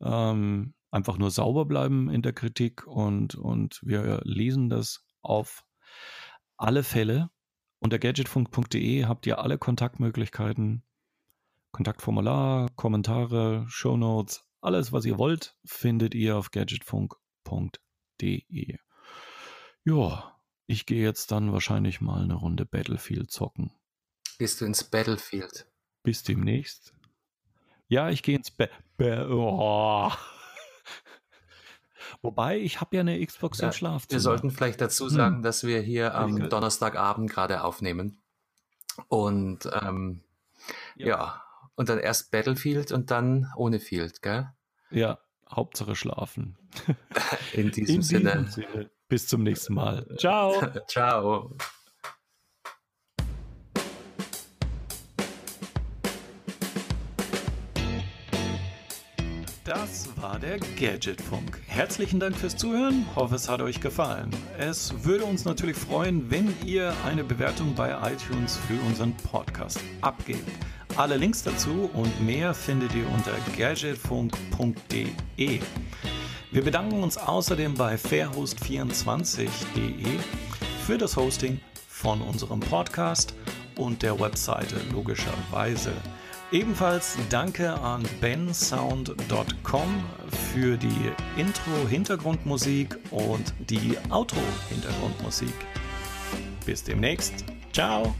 Ähm, 0.00 0.74
einfach 0.90 1.18
nur 1.18 1.30
sauber 1.30 1.66
bleiben 1.66 2.10
in 2.10 2.22
der 2.22 2.32
Kritik 2.32 2.86
und, 2.86 3.34
und 3.34 3.80
wir 3.82 4.20
lesen 4.24 4.68
das 4.68 5.06
auf 5.22 5.64
alle 6.56 6.82
Fälle. 6.82 7.30
Unter 7.78 7.98
gadgetfunk.de 7.98 9.04
habt 9.04 9.26
ihr 9.26 9.38
alle 9.38 9.58
Kontaktmöglichkeiten. 9.58 10.82
Kontaktformular, 11.72 12.68
Kommentare, 12.74 13.64
Shownotes, 13.68 14.44
alles, 14.60 14.92
was 14.92 15.04
ihr 15.04 15.18
wollt, 15.18 15.56
findet 15.64 16.14
ihr 16.14 16.36
auf 16.36 16.50
gadgetfunk.de. 16.50 18.76
Ja, 19.84 20.36
ich 20.66 20.86
gehe 20.86 21.02
jetzt 21.02 21.32
dann 21.32 21.52
wahrscheinlich 21.52 22.00
mal 22.00 22.22
eine 22.22 22.34
Runde 22.34 22.66
Battlefield 22.66 23.30
zocken. 23.30 23.72
Gehst 24.38 24.60
du 24.60 24.64
ins 24.64 24.84
Battlefield? 24.84 25.66
Bis 26.02 26.22
demnächst. 26.22 26.94
Ja, 27.88 28.10
ich 28.10 28.22
gehe 28.22 28.36
ins 28.36 28.50
Ba... 28.50 28.68
ba 28.96 29.26
oh. 29.28 30.12
Wobei, 32.22 32.58
ich 32.58 32.80
habe 32.80 32.96
ja 32.96 33.00
eine 33.00 33.24
Xbox 33.24 33.58
ja, 33.58 33.66
im 33.66 33.72
Schlafzimmer. 33.72 34.16
Wir 34.16 34.20
sollten 34.20 34.50
vielleicht 34.50 34.80
dazu 34.80 35.08
sagen, 35.08 35.36
hm. 35.36 35.42
dass 35.42 35.64
wir 35.64 35.80
hier 35.80 36.14
am 36.14 36.48
Donnerstagabend 36.48 37.30
gerade 37.30 37.64
aufnehmen. 37.64 38.22
Und 39.08 39.68
ähm, 39.82 40.22
ja. 40.96 41.06
ja. 41.06 41.44
Und 41.80 41.88
dann 41.88 41.98
erst 41.98 42.30
Battlefield 42.30 42.92
und 42.92 43.10
dann 43.10 43.50
ohne 43.56 43.80
Field, 43.80 44.20
gell? 44.20 44.50
Ja, 44.90 45.18
Hauptsache 45.50 45.96
schlafen. 45.96 46.58
In 47.54 47.70
diesem, 47.70 47.94
In 47.94 48.02
Sinne. 48.02 48.30
diesem 48.32 48.46
Sinne. 48.50 48.90
Bis 49.08 49.26
zum 49.26 49.42
nächsten 49.42 49.72
Mal. 49.72 50.06
Ciao. 50.18 50.60
Ciao. 50.88 51.56
Das 59.64 60.10
war 60.20 60.38
der 60.38 60.58
Gadgetfunk. 60.58 61.62
Herzlichen 61.66 62.20
Dank 62.20 62.36
fürs 62.36 62.58
Zuhören. 62.58 63.06
Hoffe, 63.16 63.36
es 63.36 63.48
hat 63.48 63.62
euch 63.62 63.80
gefallen. 63.80 64.30
Es 64.58 65.02
würde 65.04 65.24
uns 65.24 65.46
natürlich 65.46 65.78
freuen, 65.78 66.30
wenn 66.30 66.54
ihr 66.66 66.92
eine 67.06 67.24
Bewertung 67.24 67.74
bei 67.74 68.12
iTunes 68.12 68.58
für 68.68 68.78
unseren 68.86 69.16
Podcast 69.16 69.80
abgebt. 70.02 70.46
Alle 71.00 71.16
Links 71.16 71.42
dazu 71.42 71.90
und 71.94 72.20
mehr 72.20 72.52
findet 72.52 72.94
ihr 72.94 73.08
unter 73.08 73.32
gadgetfunk.de. 73.56 75.60
Wir 76.50 76.62
bedanken 76.62 77.02
uns 77.02 77.16
außerdem 77.16 77.72
bei 77.72 77.94
fairhost24.de 77.94 80.18
für 80.84 80.98
das 80.98 81.16
Hosting 81.16 81.58
von 81.88 82.20
unserem 82.20 82.60
Podcast 82.60 83.32
und 83.78 84.02
der 84.02 84.20
Webseite 84.20 84.76
logischerweise. 84.92 85.92
Ebenfalls 86.52 87.16
danke 87.30 87.72
an 87.72 88.02
bensound.com 88.20 90.04
für 90.52 90.76
die 90.76 91.12
Intro-Hintergrundmusik 91.38 92.98
und 93.10 93.54
die 93.70 93.96
Outro-Hintergrundmusik. 94.10 95.54
Bis 96.66 96.84
demnächst. 96.84 97.46
Ciao! 97.72 98.14